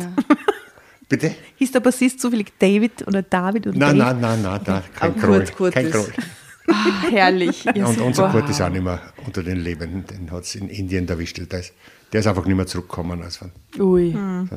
Bitte? 1.08 1.34
Hieß 1.56 1.72
der 1.72 1.80
Bassist 1.80 2.20
zufällig 2.20 2.52
David 2.58 3.06
oder 3.06 3.22
David 3.22 3.66
oder 3.66 3.76
Nein, 3.78 3.98
Dave? 3.98 4.16
nein, 4.20 4.42
nein, 4.42 4.60
nein, 4.66 4.82
kein 4.94 5.10
Aber 5.12 5.20
Kroll. 5.20 5.38
Kurt, 5.44 5.56
Kurt 5.56 5.74
kein 5.74 5.90
Kroll. 5.90 6.12
Ah, 6.66 7.02
herrlich. 7.10 7.62
Ja, 7.74 7.84
Und 7.86 8.00
unser. 8.00 8.30
Kurt 8.30 8.48
ist 8.48 8.62
auch 8.62 8.70
nicht 8.70 8.82
mehr 8.82 8.98
unter 9.26 9.42
den 9.42 9.58
Lebenden. 9.58 10.06
Den 10.06 10.30
hat 10.30 10.44
es 10.44 10.54
in 10.54 10.70
Indien 10.70 11.06
erwischt. 11.06 11.36
Der 11.36 11.60
ist, 11.60 11.74
der 12.10 12.20
ist 12.20 12.26
einfach 12.26 12.46
nicht 12.46 12.56
mehr 12.56 12.66
zurückgekommen 12.66 13.20
als 13.22 13.36
von, 13.36 13.52
Ui, 13.78 14.12
von, 14.12 14.48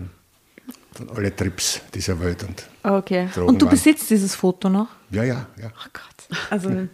von 0.94 1.10
alle 1.18 1.36
Trips 1.36 1.82
dieser 1.94 2.18
Welt 2.22 2.46
und 2.46 2.64
okay. 2.84 3.28
Drogen 3.36 3.50
Und 3.50 3.62
du 3.62 3.66
waren. 3.66 3.72
besitzt 3.76 4.10
dieses 4.10 4.36
Foto 4.36 4.70
noch? 4.70 4.88
Ja, 5.12 5.26
ja, 5.26 5.48
ja. 5.62 5.68
Oh 5.68 5.90
Gott. 5.92 6.40
Also 6.50 6.70
äh, 6.70 6.88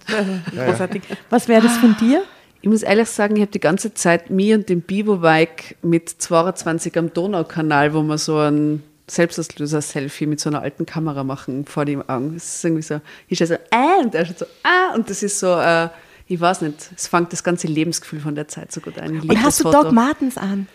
großartig. 0.52 1.04
Was 1.30 1.48
wäre 1.48 1.62
das 1.62 1.78
von 1.78 1.96
dir? 1.98 2.24
Ich 2.64 2.70
muss 2.70 2.82
ehrlich 2.82 3.10
sagen, 3.10 3.36
ich 3.36 3.42
habe 3.42 3.52
die 3.52 3.60
ganze 3.60 3.94
Zeit 3.94 4.30
mir 4.30 4.56
und 4.56 4.70
dem 4.70 4.80
Bibo-Bike 4.80 5.76
mit 5.82 6.08
22 6.08 6.98
am 6.98 7.14
Donaukanal, 7.14 7.94
wo 7.94 8.02
wir 8.04 8.18
so 8.18 8.38
ein 8.38 8.82
Selbstauslöser-Selfie 9.08 10.28
mit 10.28 10.40
so 10.40 10.50
einer 10.50 10.62
alten 10.62 10.86
Kamera 10.86 11.26
machen 11.26 11.66
vor 11.66 11.84
den 11.84 12.08
Augen. 12.08 12.36
Es 12.38 12.56
ist 12.56 12.64
irgendwie 12.64 12.84
so, 12.84 13.02
ich 13.28 13.38
stehe 13.38 13.50
so, 13.50 13.54
äh, 13.56 14.02
und 14.02 14.16
er 14.16 14.26
schaut 14.26 14.40
so, 14.40 14.46
ah, 14.64 14.96
und 14.96 15.10
das 15.10 15.24
ist 15.24 15.40
so, 15.42 15.60
äh, 15.60 15.90
ich 16.28 16.40
weiß 16.40 16.62
nicht, 16.62 16.90
es 16.96 17.08
fängt 17.08 17.34
das 17.34 17.44
ganze 17.44 17.68
Lebensgefühl 17.68 18.22
von 18.22 18.34
der 18.34 18.48
Zeit 18.48 18.72
so 18.72 18.80
gut 18.80 18.98
ein. 18.98 19.14
Ich 19.18 19.24
lieb 19.24 19.32
Und 19.32 19.38
hast 19.44 19.46
das 19.46 19.58
du 19.58 19.64
Foto. 19.64 19.84
Doc 19.84 19.92
Martens 19.92 20.38
an? 20.38 20.68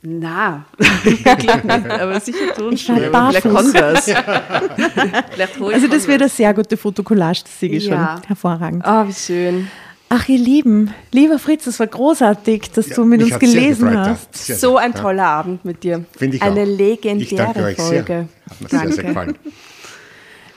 Na, 0.00 0.64
wirklich 0.78 1.64
nicht, 1.64 1.90
aber 1.90 2.18
sicher 2.18 2.54
tun. 2.56 2.72
Ich 2.72 2.86
Vielleicht 2.86 3.12
barfuß. 3.12 3.42
Converse. 3.42 4.14
Vielleicht 5.32 5.60
hol 5.60 5.68
ich 5.70 5.74
Also 5.74 5.86
das 5.86 6.08
wird 6.08 6.20
Converse. 6.20 6.22
eine 6.22 6.28
sehr 6.30 6.54
gute 6.54 6.76
Fotokollage, 6.78 7.40
das 7.44 7.60
sehe 7.60 7.68
ich 7.72 7.84
Ja. 7.84 8.16
schon. 8.16 8.26
Hervorragend. 8.28 8.84
Oh, 8.86 9.06
wie 9.06 9.12
schön. 9.12 9.70
Ach, 10.14 10.28
ihr 10.28 10.38
Lieben, 10.38 10.92
lieber 11.10 11.38
Fritz, 11.38 11.66
es 11.66 11.80
war 11.80 11.86
großartig, 11.86 12.70
dass 12.72 12.88
Ja, 12.90 12.96
du 12.96 13.04
mit 13.06 13.22
uns 13.22 13.38
gelesen 13.38 13.88
gefreut, 13.88 13.94
ja. 13.94 14.10
hast. 14.10 14.34
Sehr, 14.36 14.56
So 14.56 14.72
sehr, 14.72 14.78
ein 14.80 14.92
ja. 14.92 15.00
toller 15.00 15.24
Abend 15.26 15.64
mit 15.64 15.82
dir. 15.82 16.04
Finde 16.18 16.36
ich 16.36 16.42
Eine 16.42 16.60
auch. 16.60 16.66
legendäre 16.66 17.22
Ich 17.22 17.34
danke 17.34 17.62
euch 17.62 17.76
Folge. 17.76 18.04
sehr. 18.04 18.28
Hat 18.50 18.60
mir 18.60 18.68
sehr, 18.68 18.92
sehr 18.92 19.04
gefallen. 19.04 19.38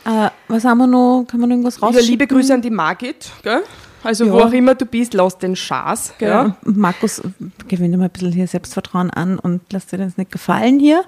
Äh, 0.04 0.30
was 0.50 0.66
haben 0.66 0.78
wir 0.80 0.88
noch? 0.88 1.24
Kann 1.26 1.40
man 1.40 1.48
noch 1.50 1.54
irgendwas 1.56 1.78
Ja, 1.80 1.88
rausschicken? 1.88 2.10
liebe 2.10 2.28
Grüße 2.28 2.54
an 2.54 2.62
die 2.62 2.70
Margit, 2.70 3.32
gell? 3.44 3.64
Also 4.04 4.30
wo 4.30 4.40
Ja. 4.40 4.46
auch 4.48 4.52
immer 4.52 4.76
du 4.76 4.86
bist, 4.86 5.14
lass 5.14 5.38
den 5.38 5.56
Schaß? 5.56 6.16
Ja. 6.20 6.58
Markus, 6.64 7.22
gewinne 7.70 7.96
mal 7.98 8.04
ein 8.06 8.10
bisschen 8.12 8.34
hier 8.34 8.48
Selbstvertrauen 8.48 9.10
an 9.10 9.40
und 9.40 9.62
lass 9.72 9.88
dir 9.88 9.98
das 10.00 10.18
nicht 10.18 10.32
gefallen 10.32 10.80
hier. 10.80 11.06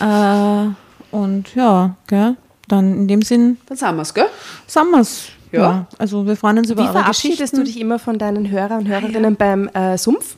Äh, 0.00 1.14
und 1.14 1.54
ja, 1.54 1.94
gell? 2.08 2.36
dann 2.66 2.92
in 2.92 3.08
dem 3.08 3.22
Sinn, 3.22 3.58
Dann 3.66 3.76
sagen 3.76 3.96
wir 3.98 4.02
es, 4.02 4.12
gell? 4.12 4.26
sagen 4.66 4.90
wir's. 4.90 5.28
Ja. 5.60 5.86
Also 5.98 6.26
wir 6.26 6.36
freuen 6.36 6.58
uns 6.58 6.70
über 6.70 6.82
Wie 6.82 6.86
eure 6.86 6.98
verabschiedest 6.98 7.56
du 7.56 7.62
dich 7.64 7.78
immer 7.80 7.98
von 7.98 8.18
deinen 8.18 8.50
Hörer 8.50 8.78
und 8.78 8.88
Hörerinnen 8.88 9.36
beim 9.36 9.68
äh, 9.68 9.96
Sumpf? 9.98 10.36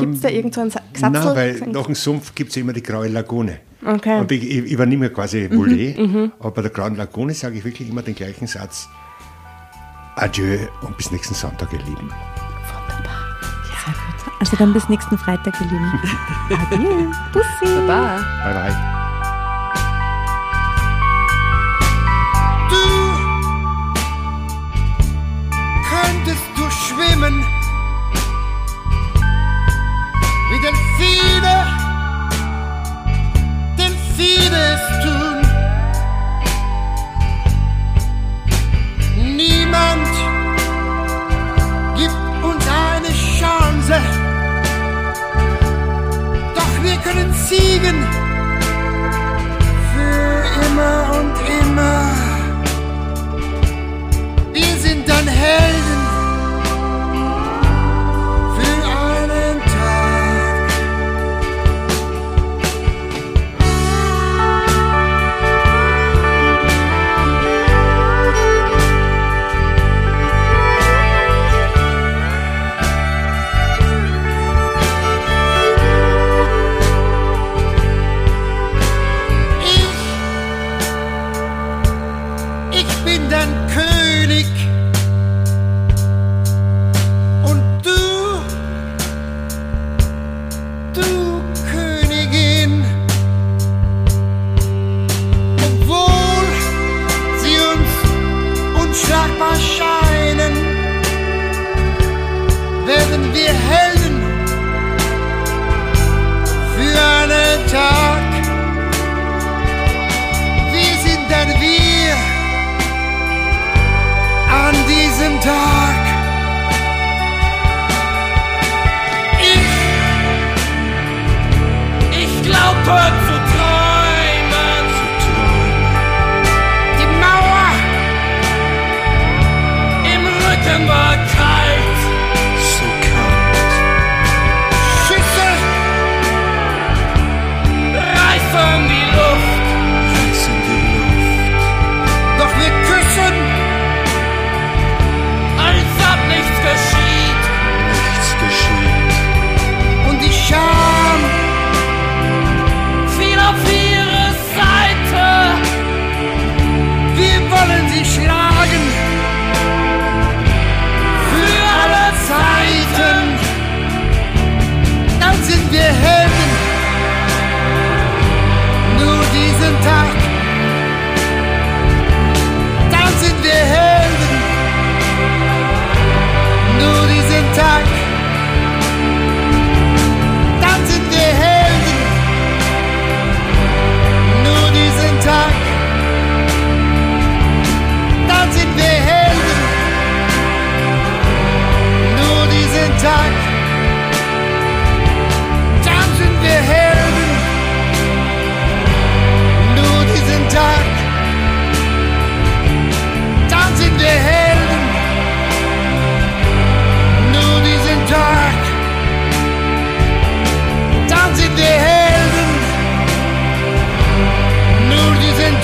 Gibt 0.00 0.14
es 0.14 0.20
da 0.22 0.28
irgend 0.28 0.54
so 0.54 0.60
einen 0.62 0.70
Sa- 0.70 0.80
Gesatzel? 0.92 1.12
Nein, 1.22 1.28
Ähm, 1.28 1.60
weil 1.60 1.68
nach 1.72 1.84
dem 1.86 1.94
Sumpf 1.94 2.34
gibt 2.34 2.50
es 2.50 2.56
immer 2.56 2.72
die 2.72 2.82
Graue 2.82 3.08
Lagune. 3.08 3.58
Okay. 3.84 4.18
Und 4.18 4.32
ich, 4.32 4.42
ich 4.42 4.70
übernehme 4.72 5.10
quasi 5.10 5.48
Volet, 5.50 5.98
aber 6.40 6.50
bei 6.50 6.62
der 6.62 6.70
Grauen 6.70 6.96
Lagune 6.96 7.34
sage 7.34 7.58
ich 7.58 7.64
wirklich 7.64 7.88
immer 7.88 8.02
den 8.02 8.14
gleichen 8.14 8.46
Satz. 8.46 8.88
Adieu 10.16 10.58
und 10.82 10.96
bis 10.96 11.10
nächsten 11.12 11.34
Sonntag, 11.34 11.72
ihr 11.74 11.78
Lieben. 11.80 12.08
Sehr 12.08 13.92
gut. 13.94 14.32
Also 14.40 14.56
dann 14.56 14.72
bis 14.72 14.88
nächsten 14.88 15.18
Freitag, 15.18 15.54
ihr 15.60 15.66
Lieben. 15.66 15.92
Adieu. 16.72 17.12
Bussi. 17.32 17.74
Baba. 17.86 18.16
Bye, 18.44 18.54
bye. 18.72 18.95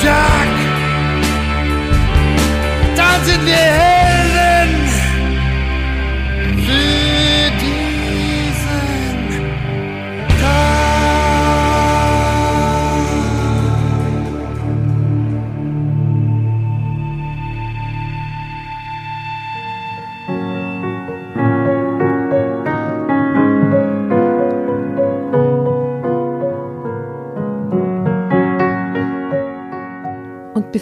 down. 0.03 0.32